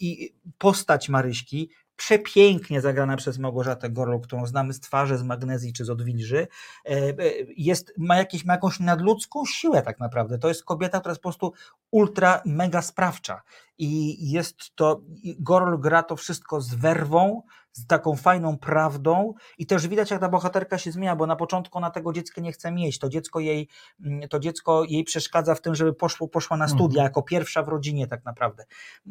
I 0.00 0.34
postać 0.58 1.08
Maryśki, 1.08 1.70
przepięknie 1.98 2.80
zagrana 2.80 3.16
przez 3.16 3.38
Małgorzatę 3.38 3.90
Gorlu, 3.90 4.20
którą 4.20 4.46
znamy 4.46 4.72
z 4.72 4.80
twarzy, 4.80 5.18
z 5.18 5.22
magnezji 5.22 5.72
czy 5.72 5.84
z 5.84 5.90
odwilży, 5.90 6.46
e, 6.84 6.90
e, 6.90 7.14
jest, 7.56 7.92
ma, 7.96 8.16
jakieś, 8.16 8.44
ma 8.44 8.52
jakąś 8.52 8.80
nadludzką 8.80 9.44
siłę 9.46 9.82
tak 9.82 10.00
naprawdę. 10.00 10.38
To 10.38 10.48
jest 10.48 10.64
kobieta, 10.64 10.98
która 10.98 11.10
jest 11.10 11.22
po 11.22 11.28
prostu 11.28 11.52
ultra, 11.90 12.42
mega 12.44 12.82
sprawcza. 12.82 13.42
I 13.78 14.16
jest 14.30 14.74
to, 14.74 15.00
i 15.22 15.36
Gorol 15.40 15.78
gra 15.80 16.02
to 16.02 16.16
wszystko 16.16 16.60
z 16.60 16.74
werwą, 16.74 17.42
z 17.78 17.86
taką 17.86 18.16
fajną 18.16 18.58
prawdą 18.58 19.34
i 19.58 19.66
też 19.66 19.88
widać, 19.88 20.10
jak 20.10 20.20
ta 20.20 20.28
bohaterka 20.28 20.78
się 20.78 20.92
zmienia, 20.92 21.16
bo 21.16 21.26
na 21.26 21.36
początku 21.36 21.78
ona 21.78 21.90
tego 21.90 22.12
dziecka 22.12 22.40
nie 22.40 22.52
chce 22.52 22.72
mieć. 22.72 22.98
To 22.98 23.08
dziecko 23.08 23.40
jej, 23.40 23.68
mm, 24.04 24.28
to 24.28 24.38
dziecko 24.38 24.84
jej 24.84 25.04
przeszkadza 25.04 25.54
w 25.54 25.60
tym, 25.60 25.74
żeby 25.74 25.92
poszło, 25.92 26.28
poszła 26.28 26.56
na 26.56 26.68
studia, 26.68 27.02
jako 27.02 27.22
pierwsza 27.22 27.62
w 27.62 27.68
rodzinie 27.68 28.06
tak 28.06 28.24
naprawdę. 28.24 28.64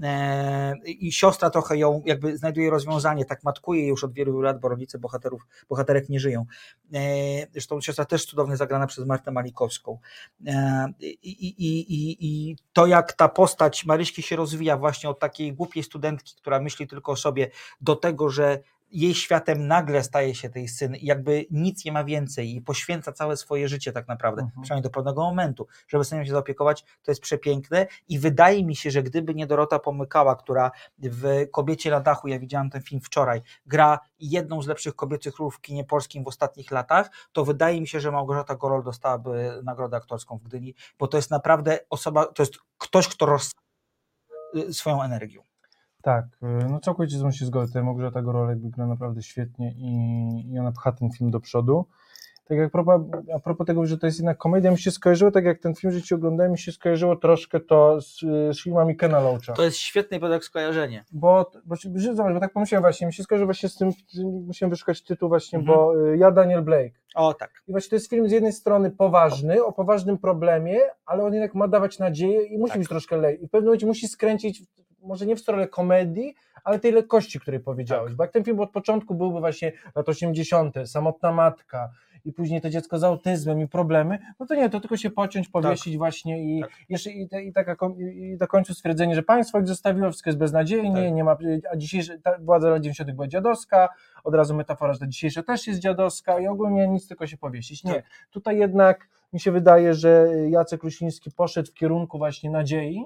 E, 0.04 0.74
I 0.86 1.12
siostra 1.12 1.50
trochę 1.50 1.78
ją 1.78 2.02
jakby 2.06 2.38
znajduje 2.38 2.70
rozwiązanie, 2.70 3.26
tak 3.26 3.44
matkuje 3.44 3.88
już 3.88 4.04
od 4.04 4.14
wielu 4.14 4.42
lat, 4.42 4.60
bo 4.60 4.70
rodzice 4.70 5.00
bohaterów, 5.00 5.48
bohaterek 5.70 6.10
nie 6.10 6.20
żyją. 6.20 6.46
E, 6.94 6.98
Zresztą 7.52 7.82
siostra 7.82 8.06
też 8.06 8.26
cudownie 8.26 8.58
zagrana 8.58 8.88
przez 8.88 9.06
Martę 9.06 9.32
Malikowską. 9.32 10.00
E, 10.48 10.88
i, 11.02 11.46
i, 11.48 11.94
i, 11.94 12.18
I 12.20 12.56
to, 12.74 12.86
jak 12.88 13.14
ta 13.14 13.30
postać 13.30 13.86
Maryśki 13.86 14.22
się 14.22 14.36
rozwija 14.36 14.78
właśnie 14.78 15.10
od 15.10 15.20
takiej 15.20 15.54
głupiej 15.54 15.84
studentki, 15.84 16.36
która 16.38 16.60
myśli 16.60 16.88
tylko 16.88 17.12
o 17.12 17.16
sobie, 17.16 17.50
do 17.82 17.96
tego, 17.96 18.30
że 18.30 18.57
jej 18.92 19.14
światem 19.14 19.68
nagle 19.68 20.04
staje 20.04 20.36
się 20.36 20.50
tej 20.50 20.68
syn 20.68 20.96
i 20.96 21.06
jakby 21.06 21.46
nic 21.52 21.86
nie 21.86 21.92
ma 21.92 22.04
więcej 22.04 22.56
i 22.56 22.62
poświęca 22.62 23.12
całe 23.12 23.38
swoje 23.38 23.68
życie 23.68 23.92
tak 23.92 24.08
naprawdę, 24.08 24.50
przynajmniej 24.62 24.84
do 24.84 24.90
pewnego 24.90 25.22
momentu, 25.22 25.68
żeby 25.88 26.04
synem 26.04 26.26
się 26.26 26.32
zaopiekować, 26.32 26.84
to 27.04 27.12
jest 27.12 27.22
przepiękne 27.22 27.88
i 28.08 28.20
wydaje 28.20 28.66
mi 28.66 28.76
się, 28.76 28.92
że 28.92 29.04
gdyby 29.04 29.36
nie 29.36 29.48
Dorota 29.48 29.80
Pomykała, 29.80 30.36
która 30.36 30.72
w 31.00 31.46
Kobiecie 31.52 31.92
na 31.92 32.00
dachu, 32.00 32.28
ja 32.28 32.40
widziałem 32.40 32.70
ten 32.70 32.82
film 32.82 33.02
wczoraj, 33.02 33.42
gra 33.66 34.00
jedną 34.20 34.62
z 34.62 34.68
lepszych 34.68 34.96
kobiecych 34.96 35.38
ról 35.38 35.52
w 35.52 35.62
kinie 35.62 35.84
polskim 35.84 36.24
w 36.24 36.28
ostatnich 36.28 36.72
latach, 36.72 37.10
to 37.32 37.46
wydaje 37.46 37.82
mi 37.82 37.88
się, 37.88 38.00
że 38.00 38.12
Małgorzata 38.12 38.56
Gorol 38.56 38.84
dostałaby 38.84 39.62
nagrodę 39.64 39.98
aktorską 39.98 40.38
w 40.38 40.44
Gdyni, 40.44 40.76
bo 41.00 41.08
to 41.08 41.18
jest 41.18 41.32
naprawdę 41.32 41.80
osoba, 41.90 42.26
to 42.26 42.44
jest 42.44 42.54
ktoś, 42.78 43.08
kto 43.08 43.26
roz 43.26 43.52
swoją 44.72 45.04
energią. 45.04 45.44
Tak, 46.08 46.26
y, 46.44 46.70
no 46.70 46.80
całkowicie 46.80 47.18
z 47.18 47.22
tą 47.22 47.32
się 47.32 47.46
zgodzę. 47.46 47.84
Małgorzata 47.84 48.22
Gorolek 48.22 48.60
gra 48.60 48.88
naprawdę 48.88 49.22
świetnie 49.22 49.74
i, 49.78 50.54
i 50.54 50.60
ona 50.60 50.72
pcha 50.72 50.92
ten 50.92 51.12
film 51.12 51.32
do 51.32 51.40
przodu. 51.40 51.86
Tak 52.46 52.58
jak 52.58 52.68
a 52.68 52.70
propos, 52.70 53.02
a 53.36 53.40
propos 53.40 53.68
tego, 53.68 53.86
że 53.86 53.98
to 53.98 54.06
jest 54.06 54.20
jednak 54.20 54.38
komedia, 54.38 54.72
mi 54.72 54.78
się 54.80 54.92
skojarzyło, 54.92 55.32
tak 55.32 55.46
jak 55.46 55.60
ten 55.60 55.76
film, 55.76 55.94
że 55.94 56.02
ci 56.02 56.16
oglądałem, 56.16 56.52
mi 56.52 56.58
się 56.58 56.72
skojarzyło 56.72 57.16
troszkę 57.16 57.60
to 57.60 58.02
z, 58.02 58.20
z 58.58 58.64
filmami 58.64 58.96
Kena 58.96 59.20
Loacha. 59.20 59.54
To 59.54 59.64
jest 59.64 59.78
świetne 59.78 60.20
podać 60.20 60.44
skojarzenie. 60.44 61.06
Bo, 61.12 61.52
bo, 61.66 61.76
zobacz, 62.16 62.34
bo 62.34 62.40
tak 62.40 62.54
pomyślałem 62.54 62.84
właśnie, 62.84 63.08
mi 63.08 63.14
się 63.14 63.24
skojarzy 63.24 63.46
właśnie 63.46 63.70
z 63.70 63.76
tym, 63.76 63.90
musiałem 64.48 64.70
wyszukać 64.70 65.04
tytuł 65.04 65.30
właśnie, 65.30 65.60
Mhm. 65.60 65.78
bo 65.78 66.08
y, 66.14 66.18
ja 66.18 66.32
Daniel 66.32 66.62
Blake. 66.62 66.92
O 67.16 67.34
tak. 67.34 67.52
I 67.68 67.72
właśnie 67.72 67.90
to 67.90 67.96
jest 67.96 68.10
film 68.10 68.30
z 68.30 68.32
jednej 68.32 68.54
strony 68.54 68.92
poważny, 68.92 69.64
o 69.64 69.72
poważnym 69.72 70.18
problemie, 70.18 70.80
ale 71.06 71.24
on 71.24 71.34
jednak 71.34 71.56
ma 71.56 71.68
dawać 71.68 72.00
nadzieję 72.00 72.44
i 72.44 72.58
musi 72.58 72.72
Tak. 72.72 72.80
być 72.80 72.90
troszkę 72.90 73.18
lej. 73.18 73.44
I 73.44 73.48
w 73.48 73.52
pewnym 73.52 73.68
momencie 73.68 73.86
musi 73.86 74.08
skręcić, 74.08 74.64
może 75.08 75.26
nie 75.26 75.36
w 75.36 75.40
stronę 75.40 75.68
komedii, 75.68 76.36
ale 76.64 76.80
tej 76.80 76.92
lekkości, 76.92 77.40
której 77.40 77.60
powiedziałeś. 77.60 78.14
Bo 78.14 78.24
jak 78.24 78.32
ten 78.32 78.44
film 78.44 78.60
od 78.60 78.72
początku 78.72 79.16
byłby 79.16 79.40
właśnie 79.40 79.72
lat 79.96 80.10
80., 80.10 80.76
samotna 80.86 81.32
matka 81.32 81.90
i 82.26 82.34
później 82.34 82.62
to 82.62 82.70
dziecko 82.70 83.00
z 83.00 83.04
autyzmem 83.04 83.62
i 83.62 83.68
problemy, 83.68 84.20
no 84.40 84.46
to 84.46 84.56
nie, 84.56 84.70
to 84.70 84.80
tylko 84.80 84.98
się 84.98 85.10
pociąć, 85.10 85.50
powiesić 85.50 85.98
właśnie 85.98 86.44
i 86.44 86.64
jeszcze 86.90 87.12
i, 87.12 87.30
i, 87.48 87.54
taka, 87.54 87.76
i 88.00 88.38
do 88.38 88.48
końca 88.48 88.74
stwierdzenie, 88.74 89.16
że 89.16 89.24
państwo 89.24 89.60
ich 89.60 89.68
zostawiło, 89.68 90.10
wszystko 90.10 90.30
jest 90.30 90.40
beznadziejnie, 90.40 91.12
nie 91.12 91.24
ma, 91.24 91.38
a 91.72 91.78
dzisiejsze, 91.78 92.20
ta 92.20 92.38
władza 92.40 92.70
lat 92.70 92.82
90. 92.82 93.12
była 93.12 93.28
dziadowska, 93.28 93.90
od 94.24 94.36
razu 94.36 94.56
metafora, 94.56 94.94
że 94.94 95.00
ta 95.00 95.08
dzisiejsza 95.08 95.44
też 95.44 95.68
jest 95.68 95.80
dziadowska 95.80 96.40
i 96.40 96.48
ogólnie 96.48 96.88
nic, 96.88 97.08
tylko 97.08 97.28
się 97.28 97.38
powiesić. 97.38 97.84
Nie, 97.84 98.04
tutaj 98.32 98.58
jednak 98.58 99.10
mi 99.34 99.40
się 99.40 99.52
wydaje, 99.52 99.94
że 99.94 100.28
Jacek 100.50 100.84
Rusiński 100.84 101.32
poszedł 101.32 101.72
w 101.72 101.74
kierunku 101.74 102.18
właśnie 102.18 102.50
nadziei, 102.50 103.06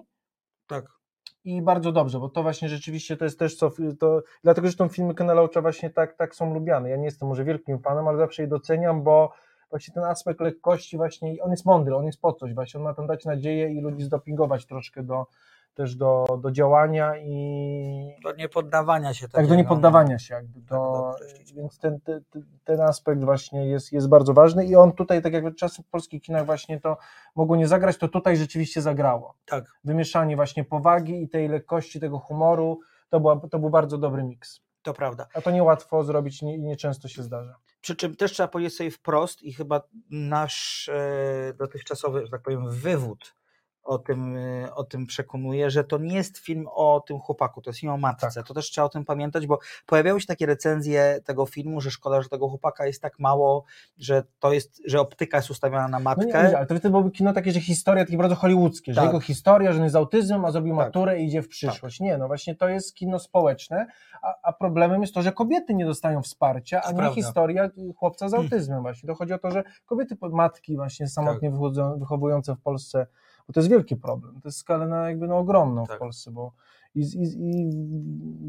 Tak. 0.67 1.00
I 1.43 1.61
bardzo 1.61 1.91
dobrze, 1.91 2.19
bo 2.19 2.29
to 2.29 2.43
właśnie 2.43 2.69
rzeczywiście 2.69 3.17
to 3.17 3.25
jest 3.25 3.39
też 3.39 3.55
co, 3.55 3.71
to, 3.99 4.21
dlatego 4.43 4.67
zresztą 4.67 4.89
filmy 4.89 5.13
Kena 5.15 5.33
Loacha 5.33 5.61
właśnie 5.61 5.89
tak, 5.89 6.13
tak 6.13 6.35
są 6.35 6.53
lubiane. 6.53 6.89
Ja 6.89 6.97
nie 6.97 7.05
jestem 7.05 7.27
może 7.27 7.43
wielkim 7.43 7.79
fanem, 7.79 8.07
ale 8.07 8.17
zawsze 8.17 8.41
je 8.41 8.47
doceniam, 8.47 9.03
bo 9.03 9.33
właśnie 9.69 9.93
ten 9.93 10.03
aspekt 10.03 10.39
lekkości 10.39 10.97
właśnie, 10.97 11.43
on 11.43 11.51
jest 11.51 11.65
mądry, 11.65 11.95
on 11.95 12.05
jest 12.05 12.21
po 12.21 12.33
coś 12.33 12.53
właśnie, 12.53 12.79
on 12.79 12.83
ma 12.83 12.93
tam 12.93 13.07
dać 13.07 13.25
nadzieję 13.25 13.69
i 13.69 13.81
ludzi 13.81 14.03
zdopingować 14.03 14.65
troszkę 14.65 15.03
do, 15.03 15.25
też 15.73 15.95
do, 15.95 16.25
do 16.41 16.51
działania 16.51 17.17
i 17.17 18.15
Do 18.23 18.33
niepoddawania 18.33 19.13
się. 19.13 19.27
tak, 19.27 19.47
do 19.47 19.55
niepoddawania 19.55 20.19
się 20.19 20.33
jakby, 20.33 20.61
do, 20.61 21.11
więc 21.55 21.79
ten, 21.79 21.99
ten, 22.01 22.23
ten 22.63 22.81
aspekt 22.81 23.23
właśnie 23.23 23.67
jest, 23.67 23.91
jest 23.91 24.09
bardzo 24.09 24.33
ważny 24.33 24.65
i 24.65 24.75
on 24.75 24.91
tutaj, 24.91 25.21
tak 25.21 25.33
jak 25.33 25.55
czasem 25.55 25.85
w 25.85 25.87
polskich 25.87 26.21
kinach 26.21 26.45
właśnie 26.45 26.79
to 26.79 26.97
mogło 27.35 27.55
nie 27.55 27.67
zagrać, 27.67 27.97
to 27.97 28.07
tutaj 28.07 28.37
rzeczywiście 28.37 28.81
zagrało. 28.81 29.35
Tak. 29.45 29.65
Wymieszanie 29.83 30.35
właśnie 30.35 30.63
powagi 30.63 31.23
i 31.23 31.29
tej 31.29 31.47
lekkości, 31.47 31.99
tego 31.99 32.19
humoru, 32.19 32.79
to, 33.09 33.19
była, 33.19 33.39
to 33.51 33.59
był 33.59 33.69
bardzo 33.69 33.97
dobry 33.97 34.23
miks. 34.23 34.61
To 34.81 34.93
prawda. 34.93 35.27
A 35.33 35.41
to 35.41 35.51
niełatwo 35.51 36.03
zrobić 36.03 36.41
i 36.41 36.45
nie, 36.45 36.57
nieczęsto 36.57 37.07
się 37.07 37.23
zdarza. 37.23 37.55
Przy 37.81 37.95
czym 37.95 38.15
też 38.15 38.31
trzeba 38.31 38.47
powiedzieć 38.47 38.75
sobie 38.75 38.91
wprost 38.91 39.43
i 39.43 39.53
chyba 39.53 39.81
nasz 40.09 40.89
e, 40.89 41.53
dotychczasowy, 41.53 42.25
że 42.25 42.31
tak 42.31 42.41
powiem, 42.41 42.69
wywód 42.69 43.35
o 43.83 43.97
tym, 43.97 44.37
e, 44.37 44.75
o 44.75 44.83
tym 44.83 45.05
przekonuje, 45.05 45.69
że 45.71 45.83
to 45.83 45.97
nie 45.97 46.15
jest 46.15 46.37
film 46.37 46.67
o 46.73 47.03
tym 47.07 47.19
chłopaku, 47.19 47.61
to 47.61 47.69
jest 47.69 47.79
film 47.79 47.91
o 47.93 47.97
matce. 47.97 48.27
Tak. 48.35 48.47
To 48.47 48.53
też 48.53 48.69
trzeba 48.69 48.85
o 48.85 48.89
tym 48.89 49.05
pamiętać, 49.05 49.47
bo 49.47 49.59
pojawiały 49.85 50.21
się 50.21 50.27
takie 50.27 50.45
recenzje 50.45 51.19
tego 51.25 51.45
filmu, 51.45 51.81
że 51.81 51.91
szkoda, 51.91 52.21
że 52.21 52.29
tego 52.29 52.49
chłopaka 52.49 52.85
jest 52.85 53.01
tak 53.01 53.19
mało, 53.19 53.63
że 53.97 54.23
to 54.39 54.53
jest, 54.53 54.81
że 54.85 54.99
optyka 54.99 55.37
jest 55.37 55.49
ustawiona 55.49 55.87
na 55.87 55.97
No 55.99 56.03
matkę. 56.03 56.25
nie, 56.25 56.31
nie, 56.49 56.57
ale 56.57 56.65
to 56.65 56.75
wtedy 56.75 56.89
byłoby 56.89 57.11
kino 57.11 57.33
takie, 57.33 57.51
że 57.51 57.59
historia 57.59 58.05
takie 58.05 58.17
bardzo 58.17 58.35
hollywoodzkie, 58.35 58.93
że 58.93 59.01
Tak. 59.01 59.05
jego 59.09 59.19
historia, 59.19 59.71
że 59.71 59.77
on 59.77 59.83
jest 59.83 59.93
z 59.93 59.95
autyzmem, 59.95 60.45
a 60.45 60.51
zrobił 60.51 60.75
maturę 60.75 61.19
i 61.19 61.25
idzie 61.25 61.41
w 61.41 61.47
przyszłość. 61.47 61.99
Nie, 61.99 62.17
no 62.17 62.27
właśnie 62.27 62.55
to 62.55 62.69
jest 62.69 62.95
kino 62.95 63.19
społeczne, 63.19 63.87
a, 64.21 64.35
a 64.43 64.53
problemem 64.53 65.01
jest 65.01 65.13
to, 65.13 65.21
że 65.21 65.31
kobiety 65.31 65.73
nie 65.73 65.85
dostają 65.85 66.21
wsparcia, 66.21 66.81
a 66.83 66.91
nie 66.91 66.97
prawda. 66.97 67.15
historia 67.15 67.69
chłopca 67.97 68.29
z 68.29 68.33
autyzmem 68.33 68.81
właśnie. 68.81 69.07
To 69.07 69.15
chodzi 69.15 69.33
o 69.33 69.37
to, 69.39 69.51
że 69.51 69.63
kobiety, 69.85 70.17
matki 70.31 70.75
właśnie 70.75 71.07
samotnie 71.07 71.49
Tak. 71.49 71.51
wychodzą, 71.51 71.99
wychowujące 71.99 72.55
w 72.55 72.59
Polsce, 72.61 73.07
bo 73.47 73.53
to 73.53 73.59
jest 73.59 73.69
wielki 73.69 73.95
problem, 73.95 74.41
to 74.41 74.47
jest 74.47 74.57
skala 74.57 74.87
na, 74.87 75.09
jakby 75.09 75.27
no, 75.27 75.37
ogromną 75.37 75.85
Tak. 75.85 75.95
w 75.95 75.99
Polsce, 75.99 76.31
bo 76.31 76.51
i, 76.95 77.01
i, 77.01 77.23
i 77.23 77.69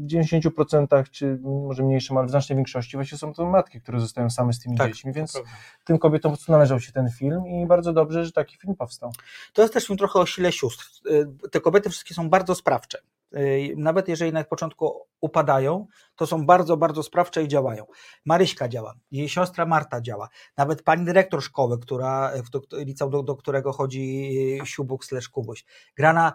w 0.03 0.07
90% 0.07 1.09
czy 1.11 1.39
może 1.43 1.83
mniejszym, 1.83 2.17
ale 2.17 2.27
w 2.27 2.29
znacznej 2.29 2.55
większości 2.55 2.97
właśnie 2.97 3.17
są 3.17 3.33
to 3.33 3.45
matki, 3.45 3.81
które 3.81 3.99
zostają 3.99 4.29
same 4.29 4.53
z 4.53 4.59
tymi 4.59 4.77
Tak, 4.77 4.87
dziećmi, 4.87 5.13
więc 5.13 5.41
tym 5.83 5.97
kobietom 5.97 6.31
po 6.31 6.37
prostu 6.37 6.51
należał 6.51 6.79
się 6.79 6.91
ten 6.91 7.09
film 7.09 7.47
i 7.47 7.67
bardzo 7.67 7.93
dobrze, 7.93 8.25
że 8.25 8.31
taki 8.31 8.57
film 8.57 8.75
powstał. 8.75 9.11
To 9.53 9.61
jest 9.61 9.73
też 9.73 9.87
film 9.87 9.97
trochę 9.97 10.19
o 10.19 10.25
sile 10.25 10.51
sióstr. 10.51 10.85
Y, 11.11 11.49
Te 11.49 11.61
kobiety 11.61 11.89
wszystkie 11.89 12.13
są 12.13 12.29
bardzo 12.29 12.55
sprawcze. 12.55 12.97
Nawet 13.77 14.07
jeżeli 14.07 14.33
na 14.33 14.43
początku 14.43 15.07
upadają, 15.21 15.87
to 16.15 16.27
są 16.27 16.45
bardzo, 16.45 16.77
bardzo 16.77 17.03
sprawcze 17.03 17.43
i 17.43 17.47
działają. 17.47 17.85
Maryśka 18.25 18.67
działa, 18.67 18.93
jej 19.11 19.29
siostra 19.29 19.65
Marta 19.65 20.01
działa, 20.01 20.29
nawet 20.57 20.83
pani 20.83 21.05
dyrektor 21.05 21.43
szkoły, 21.43 21.79
która, 21.79 22.31
w 22.45 22.49
do, 22.49 22.61
liceum, 22.73 23.11
do, 23.11 23.23
do 23.23 23.35
którego 23.35 23.71
chodzi 23.71 24.31
y, 24.61 24.65
Siubuk 24.65 25.05
slash 25.05 25.29
Kubuś, 25.29 25.65
grana 25.97 26.33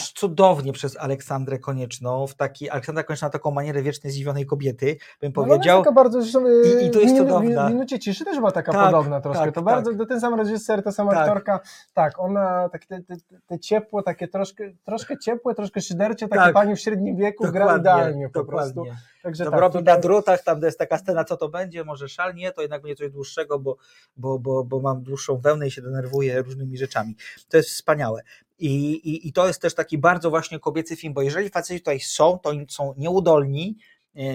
cudownie 0.00 0.72
przez 0.72 0.96
Aleksandrę 0.96 1.58
Konieczną, 1.58 2.26
w 2.26 2.34
taki, 2.34 2.70
Aleksandra 2.70 3.04
Konieczna 3.04 3.30
taką 3.30 3.50
manierę 3.50 3.82
wiecznej 3.82 4.12
zdziwionej 4.12 4.46
kobiety, 4.46 4.96
bym 5.20 5.32
No, 5.36 5.42
powiedział. 5.44 5.80
taka 5.80 5.92
bardzo, 5.92 6.22
zresztą, 6.22 6.46
e, 6.46 6.82
I- 6.82 6.86
i 6.86 6.90
to 6.90 7.00
jest 7.00 7.14
minu- 7.14 7.18
cudowna. 7.18 7.66
W 7.66 7.70
minucie 7.70 7.98
ciszy 7.98 8.24
też 8.24 8.36
była 8.36 8.50
taka 8.52 8.72
Tak, 8.72 8.84
podobna 8.86 9.20
troszkę. 9.20 9.44
tak, 9.44 9.54
to 9.54 9.60
tak. 9.60 9.64
bardzo, 9.64 10.06
ten 10.06 10.20
sam 10.20 10.34
reżyser, 10.34 10.82
ta 10.82 10.92
sama 10.92 11.10
Tak. 11.12 11.20
aktorka. 11.20 11.60
Tak, 11.92 12.18
ona, 12.18 12.68
tak, 12.68 12.86
te, 12.86 13.02
te, 13.02 13.16
te 13.46 13.58
ciepło, 13.58 14.02
takie 14.02 14.28
troszkę, 14.28 14.64
troszkę 14.84 15.18
ciepłe, 15.18 15.54
troszkę 15.54 15.80
szydercze, 15.80 16.28
takie 16.28 16.42
Tak. 16.42 16.54
pani 16.54 16.76
w 16.76 16.80
średnim 16.80 17.16
wieku 17.16 17.44
gra 17.44 17.52
Dokładnie, 17.52 17.80
idealnie 17.80 18.28
po 18.28 18.40
dokładnie. 18.40 18.74
prostu. 18.74 18.96
Także 19.22 19.44
to 19.44 19.50
tak, 19.50 19.60
robi 19.60 19.78
tutaj- 19.78 19.94
na 19.94 20.00
drutach, 20.00 20.42
tam 20.44 20.62
jest 20.62 20.78
taka 20.78 20.98
scena, 20.98 21.24
co 21.24 21.36
to 21.36 21.48
będzie, 21.48 21.84
może 21.84 22.08
szal, 22.08 22.34
nie, 22.34 22.52
to 22.52 22.62
jednak 22.62 22.82
będzie 22.82 22.96
coś 22.96 23.10
dłuższego, 23.10 23.58
bo, 23.58 23.76
bo, 24.16 24.38
bo, 24.38 24.64
bo 24.64 24.80
mam 24.80 25.02
dłuższą 25.02 25.36
wełnę 25.38 25.66
i 25.66 25.70
się 25.70 25.82
denerwuję 25.82 26.42
różnymi 26.42 26.78
rzeczami. 26.78 27.16
To 27.48 27.56
jest 27.56 27.68
wspaniałe. 27.70 28.22
I, 28.58 28.92
i, 28.92 29.28
I 29.28 29.32
to 29.32 29.46
jest 29.46 29.62
też 29.62 29.74
taki 29.74 29.98
bardzo 29.98 30.30
właśnie 30.30 30.58
kobiecy 30.58 30.96
film, 30.96 31.14
bo 31.14 31.22
jeżeli 31.22 31.48
faceci 31.48 31.80
tutaj 31.80 32.00
są, 32.00 32.38
to 32.38 32.52
są 32.68 32.94
nieudolni, 32.96 33.76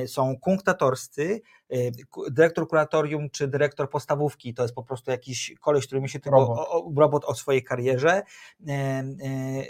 są 0.07 0.37
kunktatorscy, 0.37 1.41
e, 1.69 1.75
dyrektor 2.31 2.67
kuratorium 2.67 3.29
czy 3.29 3.47
dyrektor 3.47 3.89
podstawówki 3.89 4.53
to 4.53 4.63
jest 4.63 4.75
po 4.75 4.83
prostu 4.83 5.11
jakiś 5.11 5.53
koleś, 5.61 5.87
który 5.87 6.01
myśli 6.01 6.21
tylko 6.21 6.39
Robot. 6.39 6.67
o, 6.69 6.91
robot 6.97 7.25
o 7.25 7.35
swojej 7.35 7.63
karierze. 7.63 8.09
E, 8.09 8.23
e, 8.67 9.03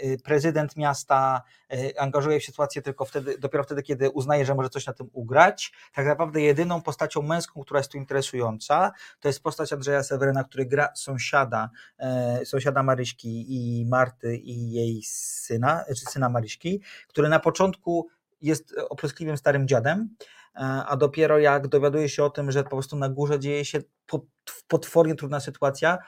e, 0.02 0.18
Prezydent 0.24 0.76
miasta 0.76 1.42
e, 1.70 2.00
angażuje 2.00 2.40
w 2.40 2.44
sytuację 2.44 2.82
tylko 2.82 3.04
wtedy, 3.04 3.38
dopiero 3.38 3.64
wtedy, 3.64 3.82
kiedy 3.82 4.10
uznaje, 4.10 4.44
że 4.44 4.54
może 4.54 4.68
coś 4.68 4.86
na 4.86 4.92
tym 4.92 5.08
ugrać. 5.12 5.72
Tak 5.94 6.06
naprawdę 6.06 6.40
jedyną 6.40 6.82
postacią 6.82 7.22
męską, 7.22 7.62
która 7.62 7.80
jest 7.80 7.92
tu 7.92 7.98
interesująca, 7.98 8.92
to 9.20 9.28
jest 9.28 9.42
postać 9.42 9.72
Andrzeja 9.72 10.02
Seweryna, 10.02 10.44
który 10.44 10.66
gra 10.66 10.88
sąsiada, 10.94 11.70
e, 11.98 12.40
sąsiada 12.44 12.82
Maryśki 12.82 13.44
i 13.48 13.86
Marty 13.86 14.36
i 14.36 14.72
jej 14.72 15.02
syna, 15.04 15.84
czy 15.88 16.04
syna 16.10 16.28
Maryśki, 16.28 16.80
który 17.08 17.28
na 17.28 17.40
początku 17.40 18.08
jest 18.42 18.74
opryskliwym 18.88 19.36
starym 19.36 19.68
dziadem, 19.68 20.08
e, 20.56 20.58
a 20.86 20.96
dopiero 20.96 21.38
jak 21.38 21.68
dowiaduje 21.68 22.08
się 22.08 22.24
o 22.24 22.30
tym, 22.30 22.50
że 22.50 22.64
po 22.64 22.70
prostu 22.70 22.96
na 22.96 23.08
górze 23.08 23.38
dzieje 23.38 23.64
się 23.64 23.78
po- 24.06 24.26
potwornie 24.68 25.14
trudna 25.14 25.40
sytuacja, 25.40 25.98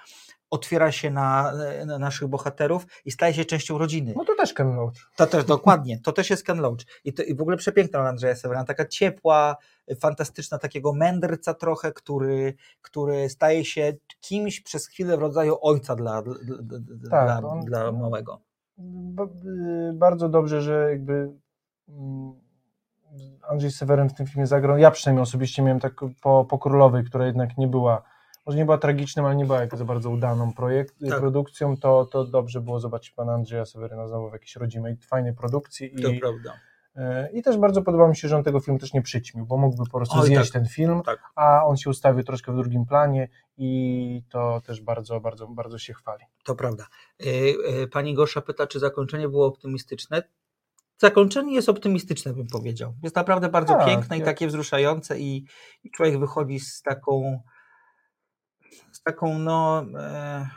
otwiera 0.51 0.93
się 0.93 1.11
na, 1.11 1.53
na 1.87 1.99
naszych 1.99 2.28
bohaterów 2.28 2.87
i 3.05 3.11
staje 3.11 3.35
się 3.35 3.45
częścią 3.45 3.78
rodziny. 3.78 4.14
No 4.16 4.24
to 4.24 4.35
też 4.35 4.53
Ken 4.55 4.76
Loach. 4.76 4.93
To 5.16 5.26
też 5.26 5.45
dokładnie, 5.45 6.01
to 6.01 6.12
też 6.12 6.30
jest 6.30 6.45
Ken 6.45 6.61
Loach. 6.61 6.78
I, 7.05 7.12
to, 7.12 7.22
I 7.22 7.35
w 7.35 7.41
ogóle 7.41 7.57
przepiękna 7.57 7.99
Andrzeja 8.09 8.37
Sewerina, 8.37 8.64
taka 8.64 8.87
ciepła, 8.87 9.57
fantastyczna, 10.01 10.59
takiego 10.59 10.93
mędrca 10.93 11.55
trochę, 11.55 11.93
który, 11.93 12.55
który 12.82 13.28
staje 13.28 13.64
się 13.64 13.93
kimś 14.20 14.61
przez 14.61 14.87
chwilę 14.87 15.16
w 15.16 15.20
rodzaju 15.20 15.57
ojca 15.61 15.97
dla, 15.97 16.22
dla, 16.22 17.11
Tak, 17.11 17.41
dla, 17.41 17.49
on- 17.51 17.61
dla 17.61 17.93
małego. 17.93 18.41
Bardzo 19.95 20.28
dobrze, 20.28 20.62
że 20.62 20.87
jakby 20.91 21.30
Andrzej 23.49 23.70
Seweryn 23.70 24.09
w 24.09 24.14
tym 24.14 24.26
filmie 24.26 24.47
zagrał. 24.47 24.78
Ja 24.78 24.91
przynajmniej 24.91 25.22
osobiście 25.22 25.62
miałem 25.62 25.80
tak 25.80 25.95
po, 26.22 26.45
po 26.45 26.59
Królowej, 26.59 27.05
która 27.05 27.26
jednak 27.26 27.59
nie 27.59 27.68
była, 27.68 28.03
może 28.47 28.59
nie 28.59 28.64
była 28.64 28.78
tragicznym, 28.78 29.26
ale 29.26 29.37
nie 29.37 29.45
była 29.45 29.61
jak 29.61 29.76
za 29.76 29.85
bardzo 29.85 30.11
udaną 30.11 30.53
projekt, 30.53 30.95
Tak. 31.11 31.20
produkcją, 31.20 31.76
to, 31.76 32.05
to 32.05 32.24
dobrze 32.24 32.61
było 32.61 32.80
zobaczyć 32.80 33.11
pana 33.11 33.32
Andrzeja 33.32 33.64
Seweryna 33.64 34.09
znowu 34.09 34.30
w 34.30 34.32
jakiejś 34.32 34.57
rodzimej, 34.57 34.97
fajnej 34.97 35.35
produkcji. 35.35 36.03
To 36.03 36.09
I, 36.09 36.20
prawda. 36.20 36.53
e, 36.97 37.30
I 37.32 37.43
też 37.43 37.59
bardzo 37.59 37.82
podoba 37.82 38.09
mi 38.09 38.16
się, 38.16 38.28
że 38.28 38.37
on 38.37 38.45
tego 38.45 38.61
filmu 38.61 38.80
też 38.80 38.93
nie 38.93 39.03
przyćmił, 39.03 39.47
bo 39.47 39.57
mógłby 39.57 39.85
po 39.91 39.99
prostu 39.99 40.18
Oj, 40.18 40.26
zjeść 40.26 40.53
tak. 40.53 40.62
ten 40.62 40.68
film, 40.70 41.03
Tak. 41.03 41.18
a 41.35 41.66
on 41.66 41.76
się 41.76 41.91
ustawił 41.91 42.24
troszkę 42.24 42.53
w 42.53 42.57
drugim 42.57 42.87
planie 42.87 43.28
i 43.57 44.22
to 44.28 44.61
też 44.66 44.80
bardzo, 44.80 45.20
bardzo, 45.20 45.47
bardzo 45.49 45.78
się 45.78 45.95
chwali. 45.95 46.24
To 46.45 46.55
prawda. 46.55 46.87
E, 47.20 47.26
e, 47.82 47.87
Pani 47.87 48.14
Gosza 48.14 48.41
pyta, 48.41 48.66
czy 48.66 48.78
zakończenie 48.78 49.28
było 49.28 49.47
optymistyczne. 49.47 50.22
Zakończenie 50.99 51.55
jest 51.55 51.68
optymistyczne, 51.68 52.32
bym 52.32 52.47
powiedział. 52.47 52.95
Jest 53.03 53.16
naprawdę 53.16 53.49
bardzo 53.49 53.74
Tak, 53.74 53.86
piękne 53.86 54.18
i 54.18 54.22
takie 54.22 54.47
wzruszające 54.47 55.20
i, 55.20 55.47
i 55.84 55.90
człowiek 55.90 56.18
wychodzi 56.18 56.61
z 56.61 56.82
taką 56.82 57.40
z 58.92 59.03
taką 59.03 59.38
no 59.38 59.86
e, 59.99 60.49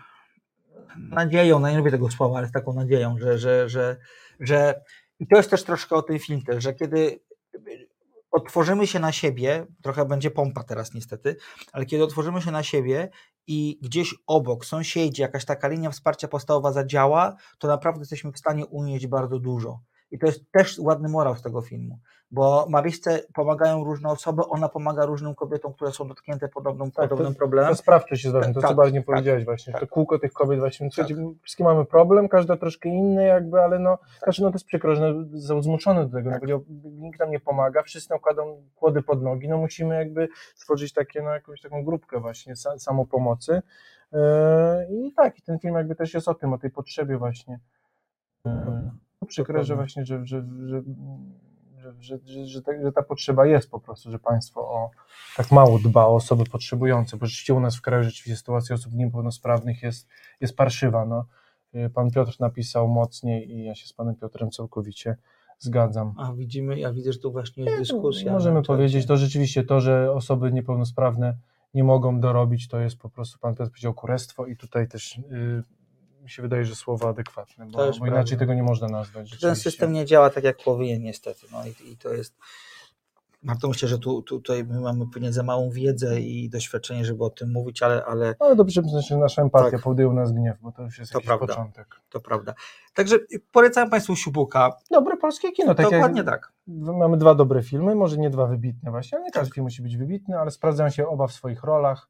nadzieją, 0.97 1.59
no 1.59 1.69
nie 1.69 1.77
lubię 1.77 1.91
tego 1.91 2.11
słowa, 2.11 2.37
ale 2.37 2.47
z 2.47 2.51
taką 2.51 2.73
nadzieją, 2.73 3.17
że, 3.19 3.37
że, 3.37 3.69
że, 3.69 3.97
że 4.39 4.81
i 5.19 5.27
to 5.27 5.37
jest 5.37 5.49
też 5.49 5.63
troszkę 5.63 5.95
o 5.95 6.01
tym 6.01 6.19
film 6.19 6.41
też, 6.41 6.63
że 6.63 6.73
kiedy 6.73 7.19
otworzymy 8.31 8.87
się 8.87 8.99
na 8.99 9.11
siebie, 9.11 9.65
trochę 9.83 10.05
będzie 10.05 10.31
pompa 10.31 10.63
teraz 10.63 10.93
niestety, 10.93 11.35
ale 11.71 11.85
kiedy 11.85 12.03
otworzymy 12.03 12.41
się 12.41 12.51
na 12.51 12.63
siebie 12.63 13.09
i 13.47 13.79
gdzieś 13.81 14.15
obok, 14.27 14.65
sąsiedzi, 14.65 15.21
jakaś 15.21 15.45
taka 15.45 15.67
linia 15.67 15.91
wsparcia 15.91 16.27
podstawowa 16.27 16.71
zadziała, 16.71 17.35
to 17.59 17.67
naprawdę 17.67 17.99
jesteśmy 17.99 18.31
w 18.31 18.37
stanie 18.37 18.65
unieść 18.65 19.07
bardzo 19.07 19.39
dużo. 19.39 19.79
I 20.11 20.19
to 20.19 20.25
jest 20.25 20.51
też 20.51 20.79
ładny 20.79 21.09
morał 21.09 21.35
z 21.35 21.41
tego 21.41 21.61
filmu, 21.61 21.99
bo 22.31 22.65
Maryśce 22.69 23.19
pomagają 23.33 23.83
różne 23.83 24.09
osoby, 24.09 24.41
ona 24.45 24.69
pomaga 24.69 25.05
różnym 25.05 25.35
kobietom, 25.35 25.73
które 25.73 25.91
są 25.91 26.07
dotknięte 26.07 26.47
podobną, 26.47 26.91
Tak, 26.91 27.09
podobnym 27.09 27.33
to, 27.33 27.37
problemem. 27.37 27.69
To 27.69 27.75
sprawczość 27.75 28.23
jest 28.23 28.35
ważna, 28.35 28.53
to 28.53 28.61
Tak, 28.61 28.69
co 28.69 28.75
bardziej 28.75 29.01
tak, 29.01 29.05
powiedziałeś 29.05 29.45
właśnie, 29.45 29.73
tak. 29.73 29.81
to 29.81 29.87
kółko 29.87 30.19
tych 30.19 30.33
kobiet 30.33 30.59
właśnie, 30.59 30.89
słuchajcie, 30.91 31.15
wszystkie 31.41 31.63
mamy 31.63 31.85
problem, 31.85 32.29
każda 32.29 32.57
troszkę 32.57 32.89
inny 32.89 33.25
jakby, 33.25 33.61
ale 33.61 33.79
no, 33.79 33.97
znaczy 34.23 34.41
no 34.41 34.49
to 34.49 34.55
jest 34.55 34.65
przykro, 34.65 34.95
że 34.95 35.13
no, 35.13 35.41
są 35.41 35.61
zmuszone 35.61 36.07
do 36.07 36.17
tego, 36.17 36.29
no, 36.29 36.35
powiedział, 36.35 36.63
nikt 36.83 37.19
nam 37.19 37.31
nie 37.31 37.39
pomaga, 37.39 37.83
wszyscy 37.83 38.09
nam 38.09 38.19
kładą 38.19 38.63
kłody 38.75 39.01
pod 39.01 39.23
nogi, 39.23 39.49
no 39.49 39.57
musimy 39.57 39.95
jakby 39.95 40.27
stworzyć 40.55 40.93
takie, 40.93 41.21
no 41.21 41.29
jakąś 41.29 41.61
taką 41.61 41.83
grupkę 41.83 42.19
właśnie 42.19 42.55
sa, 42.55 42.79
samopomocy 42.79 43.61
yy, 44.11 44.19
i 44.91 45.13
tak, 45.13 45.39
i 45.39 45.41
ten 45.41 45.59
film 45.59 45.75
jakby 45.75 45.95
też 45.95 46.13
jest 46.13 46.27
o 46.27 46.33
tym, 46.33 46.53
o 46.53 46.57
tej 46.57 46.69
potrzebie 46.71 47.17
właśnie. 47.17 47.59
No, 49.21 49.27
przykro, 49.27 49.63
że 49.63 49.75
właśnie, 49.75 50.05
że, 50.05 50.25
że, 50.25 50.43
że, 50.65 50.81
że, 51.99 52.45
że, 52.45 52.91
ta, 52.91 53.03
potrzeba 53.03 53.45
jest 53.45 53.71
po 53.71 53.79
prostu, 53.79 54.11
że 54.11 54.19
państwo 54.19 54.61
o, 54.61 54.89
tak 55.37 55.51
mało 55.51 55.79
dba 55.79 56.05
o 56.05 56.15
osoby 56.15 56.43
potrzebujące, 56.43 57.17
bo 57.17 57.25
rzeczywiście 57.25 57.53
u 57.53 57.59
nas 57.59 57.75
w 57.75 57.81
kraju 57.81 58.03
rzeczywiście 58.03 58.37
sytuacja 58.37 58.75
osób 58.75 58.93
niepełnosprawnych 58.93 59.83
jest, 59.83 60.07
jest 60.41 60.55
parszywa. 60.55 61.05
No. 61.05 61.25
Yy, 61.73 61.89
Pan 61.89 62.11
Piotr 62.11 62.35
napisał 62.39 62.87
mocniej 62.87 63.51
i 63.51 63.63
ja 63.63 63.75
się 63.75 63.87
z 63.87 63.93
panem 63.93 64.15
Piotrem 64.15 64.51
całkowicie 64.51 65.17
zgadzam. 65.59 66.13
A 66.17 66.33
widzimy, 66.33 66.79
ja 66.79 66.93
widzę, 66.93 67.13
że 67.13 67.19
tu 67.19 67.31
właśnie 67.31 67.63
jest 67.63 67.77
dyskusja. 67.77 68.33
Możemy 68.33 68.55
na 68.55 68.61
czacie. 68.61 68.67
powiedzieć, 68.67 69.05
to 69.05 69.17
rzeczywiście 69.17 69.63
to, 69.63 69.81
że 69.81 70.11
osoby 70.11 70.51
niepełnosprawne 70.51 71.37
nie 71.73 71.83
mogą 71.83 72.19
dorobić, 72.19 72.67
to 72.67 72.79
jest 72.79 72.97
po 72.97 73.09
prostu, 73.09 73.39
pan 73.39 73.55
Piotr 73.55 73.71
powiedział, 73.71 73.93
kurestwo 73.93 74.45
i 74.45 74.57
tutaj 74.57 74.87
też 74.87 75.17
yy, 75.17 75.63
mi 76.27 76.31
się 76.31 76.41
wydaje, 76.41 76.65
że 76.65 76.75
słowo 76.75 77.09
adekwatne, 77.09 77.65
bo, 77.65 77.77
bo 77.77 77.83
inaczej 77.83 78.09
prawda. 78.09 78.35
tego 78.35 78.53
nie 78.53 78.63
można 78.63 78.87
nazwać. 78.87 79.39
Ten 79.39 79.55
system 79.55 79.91
nie 79.93 80.05
działa 80.05 80.29
tak, 80.29 80.43
jak 80.43 80.57
powinien 80.57 81.01
niestety. 81.01 81.47
No 81.51 81.57
i, 81.65 81.91
i 81.91 81.97
to 81.97 82.13
jest. 82.13 82.35
Marto, 83.43 83.67
myślę, 83.67 83.87
że 83.89 83.99
tu, 83.99 84.21
tutaj 84.21 84.63
my 84.63 84.79
mamy 84.81 85.05
pewnie 85.13 85.33
za 85.33 85.43
małą 85.43 85.69
wiedzę 85.69 86.19
i 86.21 86.49
doświadczenie, 86.49 87.05
żeby 87.05 87.23
o 87.23 87.29
tym 87.29 87.51
mówić, 87.51 87.83
ale, 87.83 88.05
ale 88.05 88.35
Ale 88.39 88.55
dobrze, 88.55 88.81
że 89.09 89.17
nasza 89.17 89.41
empatia 89.41 89.77
Tak. 89.77 89.85
u 89.87 90.13
nas 90.13 90.31
gniew, 90.31 90.57
bo 90.61 90.71
to 90.71 90.83
już 90.83 90.99
jest 90.99 91.11
To 91.11 91.21
prawda. 91.21 91.47
początek. 91.47 92.01
to 92.09 92.19
prawda. 92.19 92.53
Także 92.93 93.15
polecam 93.51 93.89
Państwu 93.89 94.15
Siubuka. 94.15 94.77
Dobre 94.91 95.17
polskie 95.17 95.51
kino. 95.51 95.75
Tak 95.75 95.89
Dokładnie 95.91 96.23
tak. 96.23 96.53
Mamy 96.67 97.17
dwa 97.17 97.35
dobre 97.35 97.63
filmy, 97.63 97.95
może 97.95 98.17
nie 98.17 98.29
dwa 98.29 98.47
wybitne 98.47 98.91
właśnie, 98.91 99.17
ale 99.17 99.25
nie 99.25 99.31
każdy 99.31 99.53
film 99.53 99.63
musi 99.63 99.81
być 99.81 99.97
wybitny, 99.97 100.39
ale 100.39 100.51
sprawdzają 100.51 100.89
się 100.89 101.07
oba 101.07 101.27
w 101.27 101.33
swoich 101.33 101.63
rolach. 101.63 102.07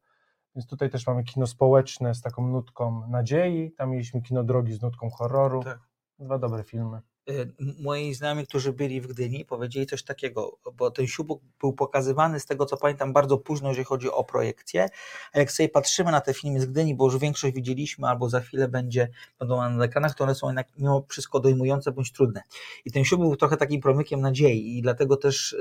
Więc 0.58 0.68
tutaj 0.68 0.90
też 0.90 1.08
mamy 1.08 1.24
kino 1.24 1.48
społeczne 1.48 2.16
z 2.16 2.22
taką 2.22 2.48
nutką 2.48 3.08
nadziei, 3.08 3.72
tam 3.72 3.92
mieliśmy 3.92 4.22
kino 4.22 4.44
drogi 4.44 4.74
z 4.74 4.82
nutką 4.82 5.10
horroru. 5.10 5.64
Tak. 5.64 5.80
Dwa 6.20 6.38
dobre 6.38 6.64
filmy. 6.64 7.02
Y, 7.30 7.54
Moi 7.80 8.14
znajomi, 8.14 8.48
którzy 8.48 8.74
byli 8.74 9.02
w 9.02 9.08
Gdyni, 9.08 9.46
powiedzieli 9.46 9.86
coś 9.86 10.04
takiego, 10.04 10.58
bo 10.74 10.92
ten 10.92 11.08
Siubuk 11.08 11.42
był 11.60 11.74
pokazywany 11.74 12.40
z 12.40 12.46
tego, 12.46 12.66
co 12.66 12.78
pamiętam, 12.78 13.14
bardzo 13.14 13.38
późno, 13.38 13.70
jeżeli 13.70 13.86
chodzi 13.86 14.12
o 14.12 14.24
projekcję. 14.24 14.90
A 15.34 15.40
jak 15.40 15.52
sobie 15.52 15.70
patrzymy 15.70 16.12
na 16.12 16.22
te 16.22 16.34
filmy 16.34 16.62
z 16.62 16.66
Gdyni, 16.66 16.96
bo 16.96 17.06
już 17.06 17.18
większość 17.18 17.56
widzieliśmy, 17.56 18.08
albo 18.08 18.30
za 18.30 18.40
chwilę 18.40 18.68
będzie, 18.68 19.10
będą 19.40 19.70
na 19.70 19.86
ekranach, 19.86 20.16
to 20.16 20.24
one 20.24 20.36
są 20.36 20.48
jednak 20.48 20.68
mimo 20.78 21.06
wszystko 21.10 21.40
dojmujące 21.40 21.92
bądź 21.92 22.12
trudne. 22.12 22.42
I 22.86 22.92
ten 22.92 23.06
Siubuk 23.06 23.28
był 23.28 23.36
trochę 23.36 23.58
takim 23.58 23.82
promykiem 23.82 24.22
nadziei 24.22 24.78
i 24.78 24.82
dlatego 24.82 25.18
też 25.18 25.54
y, 25.54 25.58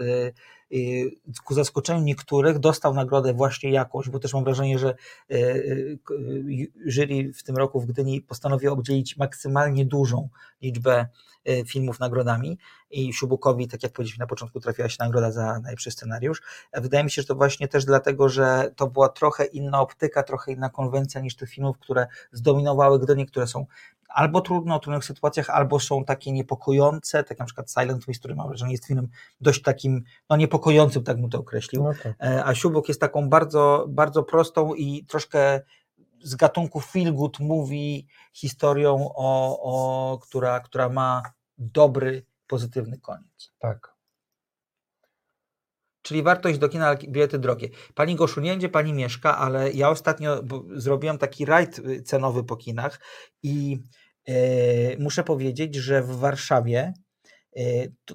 y, 0.65 0.65
ku 1.44 1.54
zaskoczeniu 1.54 2.00
niektórych 2.00 2.58
dostał 2.58 2.94
nagrodę 2.94 3.34
właśnie 3.34 3.70
jakąś, 3.70 4.08
bo 4.08 4.18
też 4.18 4.34
mam 4.34 4.44
wrażenie, 4.44 4.78
że 4.78 4.94
y, 5.30 5.34
y, 5.34 5.98
y, 6.10 6.72
jury 6.86 7.32
w 7.32 7.42
tym 7.42 7.56
roku 7.56 7.80
w 7.80 7.86
Gdyni 7.86 8.20
postanowiło 8.20 8.72
obdzielić 8.72 9.16
maksymalnie 9.16 9.84
dużą 9.84 10.28
liczbę 10.62 11.06
y, 11.48 11.64
filmów 11.66 12.00
nagrodami 12.00 12.58
i 12.90 13.12
Siubukowi, 13.12 13.68
tak 13.68 13.82
jak 13.82 13.92
powiedzieliśmy 13.92 14.22
na 14.22 14.26
początku, 14.26 14.60
trafiła 14.60 14.88
się 14.88 14.96
nagroda 15.00 15.30
za 15.32 15.60
najlepszy 15.60 15.90
scenariusz. 15.90 16.42
Wydaje 16.72 17.04
mi 17.04 17.10
się, 17.10 17.22
że 17.22 17.28
to 17.28 17.34
właśnie 17.34 17.68
też 17.68 17.84
dlatego, 17.84 18.28
że 18.28 18.72
to 18.76 18.86
była 18.86 19.08
trochę 19.08 19.44
inna 19.44 19.80
optyka, 19.80 20.22
trochę 20.22 20.52
inna 20.52 20.68
konwencja 20.70 21.20
niż 21.20 21.36
tych 21.36 21.50
filmów, 21.50 21.78
które 21.78 22.06
zdominowały 22.32 23.00
Gdynię, 23.00 23.26
które 23.26 23.46
są 23.46 23.66
albo 24.08 24.40
trudne 24.40 24.74
o 24.74 24.78
trudnych 24.78 25.04
sytuacjach, 25.04 25.50
albo 25.50 25.80
są 25.80 26.04
takie 26.04 26.32
niepokojące, 26.32 27.24
tak 27.24 27.38
na 27.38 27.44
przykład 27.44 27.70
Silent 27.70 28.06
Witch, 28.06 28.18
który 28.18 28.34
mam 28.34 28.48
wrażenie 28.48 28.72
jest 28.72 28.86
filmem 28.86 29.08
dość 29.40 29.62
takim, 29.62 30.02
no 30.30 30.36
niepokojącym, 30.36 31.04
tak 31.04 31.20
bym 31.20 31.30
to 31.30 31.38
określił. 31.38 31.82
No 31.82 31.92
tak. 32.02 32.14
E, 32.20 32.44
a 32.44 32.54
Siubuk 32.54 32.88
jest 32.88 33.00
taką 33.00 33.28
bardzo, 33.28 33.86
bardzo 33.88 34.22
prostą 34.22 34.74
i 34.74 35.04
troszkę 35.04 35.60
z 36.22 36.34
gatunku 36.34 36.80
feel 36.80 37.14
good 37.14 37.40
movie 37.40 38.02
historią, 38.32 39.08
o, 39.14 39.60
o, 39.62 40.18
która, 40.18 40.60
która 40.60 40.88
ma 40.88 41.22
dobry, 41.58 42.26
pozytywny 42.46 42.98
koniec. 42.98 43.52
Tak. 43.58 43.95
Czyli 46.06 46.22
warto 46.22 46.48
iść 46.48 46.58
do 46.58 46.68
kina, 46.68 46.94
bilety 47.08 47.38
drogie. 47.38 47.68
Pani 47.94 48.14
Goszu, 48.14 48.40
nie 48.40 48.56
gdzie 48.56 48.68
pani 48.68 48.92
mieszka, 48.92 49.38
ale 49.38 49.72
ja 49.72 49.90
ostatnio 49.90 50.42
zrobiłem 50.74 51.18
taki 51.18 51.44
rajd 51.44 51.78
y, 51.78 52.02
cenowy 52.02 52.44
po 52.44 52.56
kinach 52.56 53.00
i 53.42 53.78
e, 54.28 54.32
muszę 54.98 55.24
powiedzieć, 55.24 55.74
że 55.74 56.02
w 56.02 56.16
Warszawie 56.16 56.92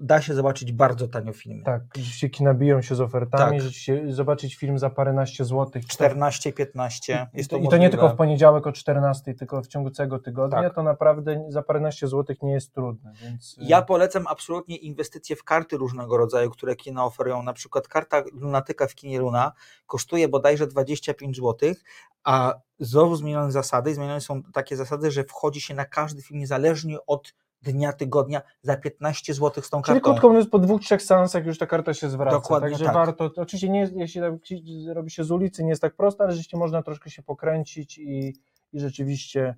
da 0.02 0.22
się 0.22 0.34
zobaczyć 0.34 0.72
bardzo 0.72 1.08
tanio 1.08 1.34
filmy. 1.34 1.64
Tak, 1.64 1.82
rzeczywiście 1.96 2.30
kina 2.30 2.54
biją 2.54 2.82
się 2.82 2.96
z 2.96 3.02
ofertami, 3.02 3.52
Tak. 3.52 3.62
rzeczywiście 3.62 4.14
zobaczyć 4.14 4.56
film 4.56 4.80
za 4.80 4.90
paręnaście 4.90 5.46
złotych. 5.46 5.86
14-15 5.86 7.28
I 7.34 7.38
jest 7.38 7.50
to, 7.50 7.58
I 7.58 7.68
to 7.68 7.78
nie 7.78 7.90
tylko 7.90 8.10
w 8.10 8.16
poniedziałek 8.16 8.68
o 8.68 8.72
14, 8.72 9.34
tylko 9.34 9.62
w 9.62 9.68
ciągu 9.68 9.90
całego 9.90 10.20
tygodnia, 10.20 10.62
Tak. 10.64 10.76
to 10.76 10.84
naprawdę 10.84 11.46
za 11.50 11.62
paręnaście 11.62 12.08
złotych 12.08 12.42
nie 12.42 12.52
jest 12.54 12.74
trudne. 12.74 13.14
Więc, 13.24 13.58
y, 13.58 13.64
Ja 13.64 13.82
polecam 13.82 14.28
absolutnie 14.28 14.76
inwestycje 14.78 15.36
w 15.36 15.44
karty 15.44 15.78
różnego 15.78 16.18
rodzaju, 16.18 16.50
które 16.50 16.76
kina 16.76 17.06
oferują. 17.06 17.44
Na 17.44 17.54
przykład 17.54 17.88
karta 17.88 18.24
lunatyka 18.34 18.88
w 18.88 18.96
kinie 18.96 19.20
Luna 19.20 19.52
kosztuje 19.88 20.28
bodajże 20.28 20.68
25 20.68 21.36
zł, 21.38 21.74
a 22.24 22.56
znowu 22.80 23.16
zmienione 23.16 23.52
zasady. 23.52 23.96
Zmienione 23.96 24.22
są 24.22 24.44
takie 24.44 24.78
zasady, 24.78 25.12
że 25.12 25.24
wchodzi 25.24 25.62
się 25.62 25.74
na 25.74 25.86
każdy 25.86 26.22
film 26.22 26.40
niezależnie 26.40 26.98
od 27.08 27.34
dnia, 27.62 27.94
tygodnia 27.94 28.42
za 28.62 28.78
15 28.78 29.34
zł 29.34 29.64
z 29.64 29.70
tą 29.70 29.82
Czyli 29.82 29.96
kartą. 29.96 30.12
krótko 30.12 30.30
mówiąc, 30.30 30.50
po 30.50 30.60
dwóch, 30.60 30.82
trzech 30.82 31.02
seansach 31.02 31.46
już 31.46 31.58
ta 31.58 31.66
karta 31.66 31.94
się 31.94 32.10
zwraca. 32.10 32.38
Dokładnie 32.38 32.70
Także 32.70 32.86
tak. 32.86 32.94
warto, 32.94 33.30
to 33.30 33.42
oczywiście 33.42 33.70
nie 33.70 33.80
jest, 33.80 33.94
jeśli 33.96 34.22
robi 34.94 35.12
się 35.12 35.24
z 35.24 35.32
ulicy, 35.32 35.64
nie 35.64 35.70
jest 35.70 35.82
tak 35.82 35.96
prosto, 35.96 36.24
ale 36.24 36.32
rzeczywiście 36.32 36.58
można 36.58 36.84
troszkę 36.84 37.10
się 37.10 37.24
pokręcić 37.24 37.98
i, 37.98 38.36
i 38.74 38.80
rzeczywiście 38.80 39.56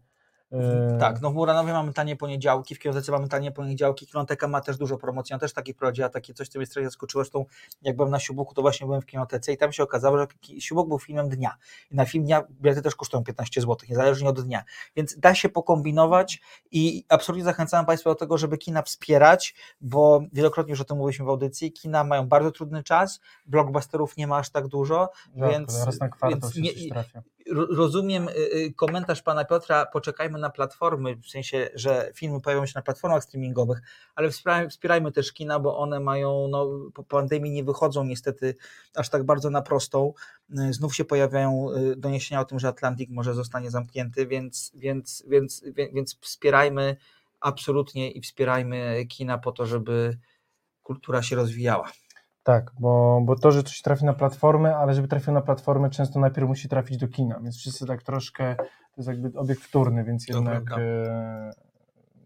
Tak, 1.00 1.22
no 1.22 1.32
w 1.32 1.34
Muranowie 1.34 1.74
mamy 1.74 1.94
tanie 1.94 2.16
poniedziałki, 2.16 2.76
w 2.76 2.80
Kinotece 2.80 3.12
mamy 3.12 3.28
tanie 3.28 3.52
poniedziałki, 3.52 4.08
Kinoteka 4.08 4.48
ma 4.48 4.62
też 4.62 4.78
dużo 4.78 4.98
promocji, 4.98 5.34
ona 5.34 5.40
też 5.40 5.54
takie 5.54 5.74
prowadziła, 5.74 6.10
takie 6.10 6.34
coś, 6.34 6.48
co 6.48 6.60
mnie 6.60 6.66
strasznie 6.66 6.90
zaskoczyło, 6.90 7.24
zresztą 7.24 7.46
jak 7.82 7.96
byłem 7.96 8.12
na 8.12 8.20
Siubuku, 8.20 8.54
to 8.54 8.62
właśnie 8.62 8.86
byłem 8.86 9.02
w 9.02 9.06
Kinotece 9.06 9.54
i 9.54 9.58
tam 9.58 9.72
się 9.72 9.84
okazało, 9.84 10.18
że 10.18 10.28
Siubuk 10.60 10.88
był 10.88 11.00
filmem 11.00 11.30
dnia. 11.30 11.58
I 11.92 11.96
na 11.96 12.06
film 12.06 12.24
dnia 12.24 12.44
bilety 12.62 12.82
też 12.82 12.96
kosztują 12.96 13.24
15 13.24 13.62
zł, 13.62 13.78
niezależnie 13.90 14.30
od 14.30 14.42
dnia, 14.42 14.64
więc 14.96 15.20
da 15.20 15.36
się 15.36 15.50
pokombinować 15.50 16.42
i 16.72 17.06
absolutnie 17.10 17.44
zachęcam 17.46 17.86
Państwa 17.86 18.10
do 18.10 18.16
tego, 18.16 18.38
żeby 18.38 18.58
kina 18.58 18.82
wspierać, 18.82 19.56
bo 19.82 20.22
wielokrotnie 20.34 20.72
już 20.72 20.82
o 20.82 20.86
tym 20.86 20.98
mówiliśmy 20.98 21.26
w 21.26 21.30
audycji, 21.30 21.72
kina 21.72 22.04
mają 22.04 22.28
bardzo 22.28 22.52
trudny 22.52 22.84
czas, 22.84 23.20
blockbusterów 23.46 24.18
nie 24.18 24.28
ma 24.28 24.38
aż 24.38 24.50
tak 24.50 24.68
dużo, 24.68 25.10
rzadko, 25.36 25.50
więc, 25.50 25.86
więc 26.30 26.56
nie, 26.56 26.72
rozumiem 27.52 28.28
y, 28.28 28.32
y, 28.32 28.74
komentarz 28.74 29.22
pana 29.22 29.46
Piotra, 29.46 29.86
poczekajmy 29.86 30.40
na 30.40 30.50
platformy, 30.50 31.16
w 31.16 31.28
sensie, 31.28 31.70
że 31.76 32.12
filmy 32.16 32.42
pojawią 32.42 32.66
się 32.66 32.74
na 32.76 32.82
platformach 32.82 33.24
streamingowych, 33.24 33.82
ale 34.16 34.30
wspierajmy, 34.70 35.12
też 35.12 35.34
kina, 35.34 35.60
bo 35.60 35.78
one 35.78 36.00
mają, 36.00 36.48
no, 36.48 36.70
po 36.94 37.04
pandemii 37.04 37.52
nie 37.52 37.64
wychodzą 37.64 38.04
niestety 38.04 38.56
aż 38.96 39.10
tak 39.10 39.24
bardzo 39.24 39.50
na 39.50 39.62
prostą. 39.62 40.14
Y, 40.50 40.74
Znów 40.74 40.96
się 40.96 41.06
pojawiają 41.06 41.68
doniesienia 41.98 42.42
o 42.42 42.46
tym, 42.46 42.60
że 42.60 42.68
Atlantik 42.68 43.10
może 43.10 43.34
zostanie 43.34 43.72
zamknięty, 43.72 44.28
więc, 44.28 44.72
więc, 44.76 45.24
więc, 45.28 45.64
więc 45.94 46.20
wspierajmy 46.20 46.96
absolutnie 47.40 48.12
i 48.12 48.22
wspierajmy 48.22 49.06
kina 49.10 49.38
po 49.38 49.52
to, 49.52 49.66
żeby 49.66 50.18
kultura 50.84 51.22
się 51.22 51.36
rozwijała. 51.36 51.92
Tak, 52.44 52.72
bo, 52.80 53.22
bo 53.26 53.36
to, 53.36 53.52
że 53.52 53.64
coś 53.64 53.82
trafi 53.82 54.06
na 54.06 54.14
platformę, 54.14 54.76
ale 54.76 54.94
żeby 54.94 55.08
trafił 55.08 55.34
na 55.34 55.42
platformę, 55.42 55.90
często 55.90 56.20
najpierw 56.20 56.48
musi 56.48 56.70
trafić 56.70 56.98
do 56.98 57.08
kina, 57.08 57.40
więc 57.40 57.58
wszyscy 57.58 57.86
tak 57.86 58.04
troszkę, 58.04 58.56
to 58.56 58.66
jest 58.98 59.08
jakby 59.08 59.40
obiekt 59.40 59.62
wtórny, 59.62 60.04
więc 60.04 60.28
jednak 60.28 60.64
e, 60.78 61.52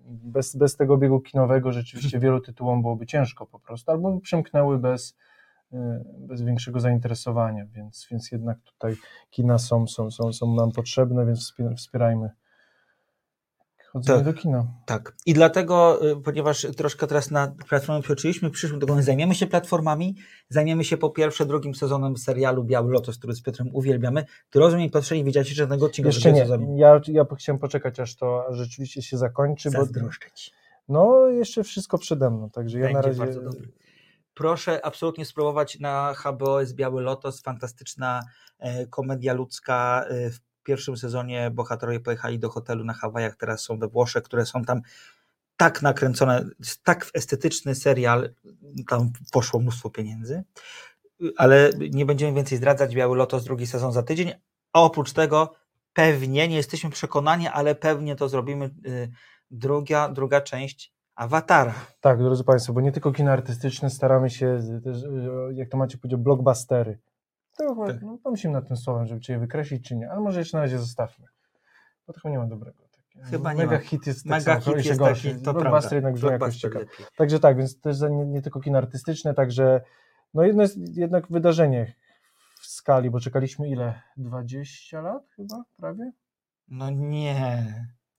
bez, 0.05 0.55
bez 0.55 0.75
tego 0.75 0.93
obiegu 0.93 1.19
kinowego 1.19 1.71
rzeczywiście 1.71 2.19
wielu 2.29 2.41
tytułom 2.41 2.81
byłoby 2.81 3.05
ciężko 3.05 3.45
po 3.45 3.59
prostu, 3.59 3.91
albo 3.91 4.11
by 4.11 4.21
przemknęły 4.21 4.79
bez, 4.79 5.17
e, 5.73 6.03
bez 6.19 6.41
większego 6.41 6.79
zainteresowania, 6.79 7.65
więc, 7.65 8.07
więc 8.11 8.31
jednak 8.31 8.59
tutaj 8.61 8.95
kina 9.29 9.57
są, 9.57 9.87
są, 9.87 10.11
są, 10.11 10.33
są 10.33 10.55
nam 10.55 10.71
potrzebne, 10.71 11.25
więc 11.25 11.39
wspie- 11.39 11.75
wspierajmy 11.75 12.29
chodzenie 13.93 14.23
Tak. 14.23 14.35
do 14.35 14.41
kina. 14.41 14.67
Tak. 14.85 15.15
I 15.25 15.33
dlatego, 15.33 16.07
y, 16.11 16.21
ponieważ 16.21 16.67
troszkę 16.77 17.07
teraz 17.07 17.31
na 17.31 17.55
platformę 17.69 18.01
przeoczyliśmy, 18.01 18.49
w 18.49 18.51
przyszłym 18.51 18.79
tygodniu 18.79 19.03
zajmiemy 19.03 19.35
się 19.35 19.47
platformami, 19.47 20.15
zajmiemy 20.49 20.83
się 20.83 20.97
po 20.97 21.09
pierwsze 21.09 21.45
drugim 21.45 21.75
sezonem 21.75 22.17
serialu 22.17 22.63
Biały 22.63 22.91
Lotos, 22.91 23.17
który 23.17 23.33
z 23.33 23.41
Piotrem 23.41 23.69
uwielbiamy. 23.73 24.25
Ty 24.49 24.59
rozumiem, 24.59 24.89
nie 25.11 25.23
wiedziałeś 25.23 25.49
żadnego 25.49 25.85
odcinka 25.85 26.07
Jeszcze 26.07 26.31
nie, 26.31 26.41
sezonu. 26.41 26.75
ja, 26.77 27.01
ja 27.07 27.25
chciałem 27.37 27.59
poczekać, 27.59 27.99
aż 27.99 28.15
to 28.15 28.45
rzeczywiście 28.49 29.01
się 29.01 29.17
zakończy, 29.17 29.71
bo, 29.71 29.77
Zazdroszczę 29.77 30.27
ci. 30.35 30.51
No, 30.89 31.27
jeszcze 31.27 31.63
wszystko 31.63 31.97
przede 31.97 32.29
mną, 32.29 32.49
także 32.49 32.79
ja 32.79 32.93
Będzie 32.93 33.19
na 33.19 33.25
razie... 33.25 33.39
Proszę 34.33 34.85
absolutnie 34.85 35.25
spróbować 35.25 35.79
na 35.79 36.13
HBO 36.13 36.59
jest 36.59 36.75
Biały 36.75 37.01
Lotos, 37.01 37.41
fantastyczna 37.41 38.23
e, 38.59 38.87
komedia 38.87 39.33
ludzka. 39.33 40.05
E, 40.09 40.29
w 40.29 40.39
pierwszym 40.67 40.97
sezonie 40.97 41.51
bohaterowie 41.51 41.99
pojechali 41.99 42.39
do 42.39 42.49
hotelu 42.49 42.83
na 42.83 42.93
Hawajach, 42.93 43.35
teraz 43.35 43.61
są 43.61 43.79
we 43.79 43.87
Włoszech, 43.87 44.23
które 44.23 44.45
są 44.45 44.65
tam 44.65 44.81
tak 45.57 45.81
nakręcone, 45.81 46.45
tak 46.83 47.05
estetyczny 47.13 47.75
serial, 47.75 48.29
tam 48.89 49.11
poszło 49.31 49.59
mnóstwo 49.59 49.89
pieniędzy, 49.89 50.43
ale 51.37 51.69
nie 51.91 52.05
będziemy 52.05 52.33
więcej 52.33 52.57
zdradzać, 52.57 52.95
Biały 52.95 53.17
Lotos 53.17 53.43
drugi 53.43 53.67
sezon 53.67 53.91
za 53.93 54.03
tydzień, 54.03 54.31
a 54.73 54.81
oprócz 54.81 55.13
tego 55.13 55.53
pewnie, 55.93 56.47
nie 56.47 56.55
jesteśmy 56.55 56.89
przekonani, 56.89 57.47
ale 57.47 57.75
pewnie 57.75 58.15
to 58.15 58.29
zrobimy, 58.29 58.65
y, 58.85 59.11
druga, 59.51 60.09
druga 60.09 60.41
część 60.41 60.91
Awatara. 61.15 61.73
Tak, 62.01 62.19
drodzy 62.19 62.43
Państwo, 62.43 62.73
bo 62.73 62.81
nie 62.81 62.91
tylko 62.91 63.11
kino 63.11 63.31
artystyczne, 63.31 63.89
staramy 63.89 64.29
się 64.29 64.61
z- 64.61 64.83
też, 64.83 65.03
y, 65.03 65.53
jak 65.53 65.69
to 65.69 65.77
macie 65.77 65.97
powiedzieć, 65.97 66.19
blockbustery. 66.19 66.97
To 67.57 67.69
chyba, 67.69 67.87
Tak. 67.87 68.01
no, 68.01 68.17
pomyślimy 68.23 68.53
nad 68.53 68.67
tym 68.67 68.77
słowem, 68.77 69.07
żeby 69.07 69.21
czy 69.21 69.31
je 69.31 69.39
wykreślić, 69.39 69.87
czy 69.87 69.95
nie, 69.95 70.11
ale 70.11 70.21
może 70.21 70.39
jeszcze 70.39 70.57
na 70.57 70.61
razie 70.63 70.79
zostawmy, 70.79 71.25
bo 72.07 72.13
to 72.13 72.19
chyba 72.19 72.31
nie 72.31 72.37
ma 72.37 72.47
dobrego. 72.47 72.83
Takie. 72.91 73.25
Chyba 73.29 73.53
nie 73.53 73.59
Mega 73.65 73.71
ma. 73.77 73.83
hit 73.83 74.07
jest 74.07 74.23
tak 74.23 74.29
Mega 74.31 74.61
samo, 74.61 74.75
hit 74.77 74.85
jest 74.85 74.99
gorszy. 74.99 75.29
taki, 75.31 75.43
to 75.43 75.53
Blockbuster 75.53 75.79
prawda. 75.81 75.95
jednak 75.95 76.13
brzmi 76.13 76.29
jakoś 76.29 76.63
lepiej. 76.63 76.85
Także 77.17 77.39
tak, 77.39 77.57
więc 77.57 77.81
też 77.81 78.01
nie, 78.01 78.09
nie 78.25 78.41
tylko 78.41 78.59
kino 78.59 78.77
artystyczne, 78.77 79.33
także 79.33 79.81
no 80.33 80.43
jedno 80.43 80.61
jest 80.61 80.77
jednak 80.97 81.27
wydarzenie 81.31 81.93
w 82.61 82.67
skali, 82.67 83.09
bo 83.09 83.19
czekaliśmy 83.19 83.69
ile? 83.69 84.01
20 84.17 85.01
lat 85.01 85.23
chyba 85.35 85.63
prawie? 85.77 86.11
No 86.67 86.89
nie, 86.89 87.63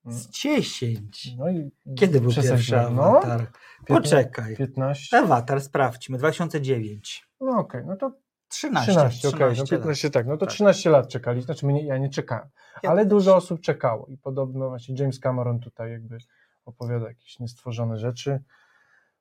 z 0.05 0.29
10. 0.29 1.37
No 1.37 1.51
i 1.51 1.71
Kiedy 1.97 2.21
był 2.21 2.33
pierwszy 2.33 2.77
No, 2.77 3.05
awatar? 3.05 3.41
piętna- 3.41 3.97
Poczekaj. 3.97 4.57
15. 4.57 5.19
Awatar, 5.19 5.61
sprawdźmy, 5.61 6.19
2009. 6.19 7.29
No 7.41 7.59
okej, 7.59 7.83
no 7.87 7.97
to 7.97 8.13
13. 8.49 8.93
13, 8.93 9.29
okej, 9.29 9.41
no 9.41 9.47
13 9.47 9.61
lat. 9.77 9.83
15 9.83 10.11
tak, 10.11 10.27
no 10.27 10.37
to 10.37 10.47
Tak. 10.47 10.55
13 10.55 10.91
lat 10.91 11.09
czekali, 11.09 11.43
znaczy 11.43 11.67
mnie, 11.67 11.85
ja 11.87 11.99
nie 11.99 12.11
czekałem, 12.11 12.49
Ja 12.83 12.91
ale 12.91 13.03
też. 13.03 13.11
dużo 13.11 13.37
osób 13.37 13.61
czekało 13.61 14.07
i 14.07 14.19
podobno 14.19 14.69
właśnie 14.69 14.95
James 14.99 15.21
Cameron 15.21 15.61
tutaj 15.61 15.91
jakby 15.91 16.19
opowiada 16.65 17.09
jakieś 17.09 17.39
niestworzone 17.39 17.99
rzeczy. 17.99 18.41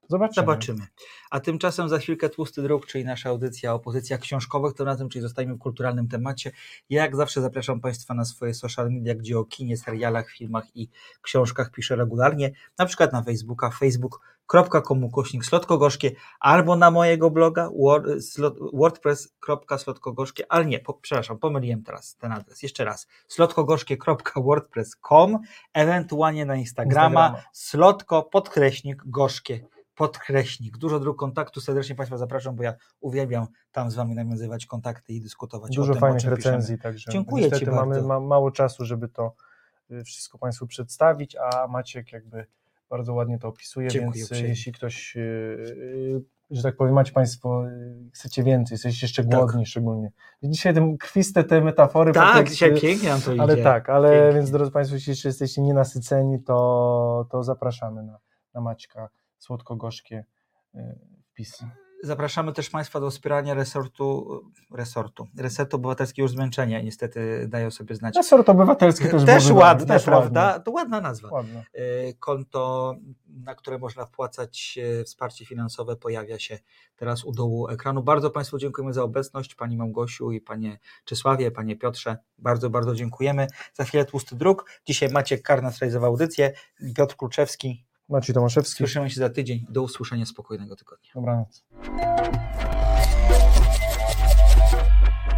Zobaczymy. 0.10 0.46
Zobaczymy. 0.46 0.88
A 1.32 1.40
tymczasem 1.40 1.90
za 1.90 2.00
chwilkę 2.00 2.30
Tłusty 2.30 2.62
Druk, 2.62 2.86
czyli 2.86 3.06
nasza 3.06 3.30
audycja 3.30 3.74
o 3.74 3.80
pozycjach 3.80 4.20
książkowych, 4.20 4.74
tym 4.74 4.86
razem, 4.86 5.10
czyli 5.10 5.22
zostajemy 5.22 5.56
w 5.56 5.60
kulturalnym 5.60 6.08
temacie. 6.08 6.52
Jak 6.90 7.16
zawsze 7.16 7.42
zapraszam 7.42 7.80
Państwa 7.82 8.14
na 8.14 8.26
swoje 8.26 8.54
social 8.54 8.92
media, 8.92 9.16
gdzie 9.16 9.40
o 9.40 9.46
kinie, 9.46 9.78
serialach, 9.78 10.30
filmach 10.30 10.76
i 10.76 10.90
książkach 11.22 11.72
piszę 11.72 11.96
regularnie, 11.96 12.52
na 12.80 12.86
przykład 12.86 13.14
na 13.14 13.24
Facebooka, 13.24 13.70
facebook.com 13.70 15.04
ukośnik 15.04 15.46
slotkogorzkie, 15.46 16.12
albo 16.40 16.76
na 16.76 16.92
mojego 16.92 17.30
bloga 17.30 17.70
wor- 17.70 18.22
slot- 18.22 18.70
wordpress.slotkogorzkie, 18.74 20.44
ale 20.50 20.66
nie, 20.66 20.80
po, 20.80 20.94
przepraszam, 20.94 21.38
pomyliłem 21.38 21.84
teraz 21.84 22.16
ten 22.16 22.32
adres, 22.32 22.64
jeszcze 22.64 22.86
raz, 22.86 23.08
slotkogorzkie.wordpress.com, 23.28 25.40
ewentualnie 25.74 26.46
na 26.46 26.56
Instagrama, 26.56 27.26
Instagrama. 27.26 27.50
slotko 27.54 28.24
podkreśnik 28.24 29.04
gorzkie 29.06 29.68
podkreśnik. 29.98 30.78
Dużo 30.78 31.00
dróg 31.00 31.18
kontaktu. 31.20 31.62
Serdecznie 31.62 31.96
Państwa 31.96 32.18
zapraszam, 32.18 32.56
bo 32.56 32.64
ja 32.64 32.74
uwielbiam 33.00 33.48
tam 33.72 33.92
z 33.92 33.96
Wami 33.96 34.16
nawiązywać 34.16 34.66
kontakty 34.66 35.14
i 35.14 35.22
dyskutować 35.22 35.76
Dużo 35.76 35.92
o 35.92 35.96
tym, 35.96 36.02
fajnych 36.02 36.28
o 36.28 36.30
recenzji, 36.30 36.76
piszemy. 36.78 36.94
także 36.94 37.12
Dziękuję 37.12 37.44
niestety 37.44 37.66
Ci 37.66 37.72
mamy 37.72 38.02
ma, 38.02 38.20
mało 38.20 38.52
czasu, 38.52 38.86
żeby 38.86 39.08
to 39.10 39.34
y, 39.92 40.04
wszystko 40.04 40.38
Państwu 40.38 40.68
przedstawić, 40.68 41.36
a 41.36 41.68
Maciek 41.68 42.12
jakby 42.12 42.46
bardzo 42.90 43.14
ładnie 43.14 43.40
to 43.40 43.48
opisuje, 43.48 43.88
Dziękuję 43.88 44.12
więc 44.14 44.18
y, 44.22 44.26
uprzejmie. 44.26 44.50
jeśli 44.50 44.72
ktoś, 44.72 45.16
y, 45.18 46.22
że 46.52 46.64
tak 46.64 46.76
powiem, 46.76 46.94
macie 46.94 47.12
Państwo, 47.12 47.64
chcecie 48.14 48.44
więcej, 48.44 48.76
jesteście 48.76 49.06
jeszcze 49.06 49.24
Tak. 49.24 49.32
głodni 49.36 49.66
szczególnie. 49.66 50.12
Dzisiaj 50.44 50.74
te 50.74 50.96
kwiste 51.00 51.44
te 51.44 51.62
metafory, 51.62 52.12
Tak, 52.12 52.34
preteksty, 52.34 52.54
dzisiaj 52.54 52.82
pięknie 52.82 53.10
nam 53.10 53.22
to 53.22 53.32
ale 53.40 53.54
idzie. 53.54 53.64
tak, 53.64 53.90
ale 53.90 54.12
Pięknie. 54.12 54.34
więc 54.40 54.52
drodzy 54.52 54.72
Państwo, 54.72 54.96
jeśli 54.96 55.12
jeszcze 55.12 55.30
jesteście 55.30 55.62
nienasyceni, 55.62 56.44
to, 56.44 57.28
to 57.32 57.44
zapraszamy 57.44 58.04
na, 58.04 58.20
na 58.54 58.62
Maćka 58.62 59.10
słodko-gorzkie 59.38 60.26
y, 60.76 60.80
wpisy. 61.32 61.70
Zapraszamy 62.04 62.54
też 62.54 62.70
Państwa 62.70 63.00
do 63.00 63.10
wspierania 63.10 63.54
resortu, 63.54 64.42
resortu, 64.72 65.28
resetu 65.38 65.76
obywatelskiego 65.76 66.24
już 66.26 66.32
zmęczenia. 66.32 66.82
Niestety 66.82 67.48
dają 67.48 67.72
sobie 67.72 67.96
znać. 67.96 68.16
Resort 68.16 68.50
obywatelski 68.50 69.10
też 69.10 69.26
Też 69.26 69.52
ładne, 69.52 69.86
też 69.86 70.04
prawda? 70.04 70.46
ładny. 70.46 70.64
To 70.64 70.72
ładna 70.72 71.02
nazwa. 71.02 71.30
Ładne. 71.32 71.64
Konto, 72.20 72.96
na 73.28 73.56
które 73.56 73.78
można 73.78 74.06
wpłacać 74.06 74.80
e, 75.00 75.04
wsparcie 75.04 75.46
finansowe, 75.46 75.96
pojawia 75.96 76.40
się 76.40 76.60
teraz 76.96 77.24
u 77.24 77.32
dołu 77.32 77.68
ekranu. 77.68 78.04
Bardzo 78.04 78.30
Państwu 78.30 78.58
dziękujemy 78.58 78.94
za 78.94 79.04
obecność, 79.04 79.56
Pani 79.56 79.78
Małgosiu 79.78 80.32
i 80.32 80.42
Panie 80.42 80.80
Czesławie, 81.06 81.52
Panie 81.52 81.76
Piotrze. 81.76 82.18
Bardzo, 82.38 82.70
bardzo 82.70 82.96
dziękujemy. 82.96 83.48
Za 83.74 83.84
chwilę 83.84 84.06
Tłusty 84.06 84.36
Druk. 84.36 84.66
Dzisiaj 84.86 85.10
Maciek 85.10 85.42
Karnas 85.42 85.80
realizował 85.80 86.10
audycję. 86.12 86.54
Piotr 86.96 87.16
Kluczewski. 87.16 87.87
Maciej 88.10 88.36
Tomaszewski. 88.36 88.78
Słyszymy 88.78 89.10
się 89.10 89.20
za 89.20 89.30
tydzień. 89.30 89.66
Do 89.70 89.82
usłyszenia. 89.82 90.26
Spokojnego 90.26 90.76
tygodnia. 90.76 91.12
Dobranoc. 91.16 91.66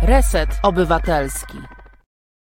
Reset 0.01 0.49
Obywatelski. 0.63 1.57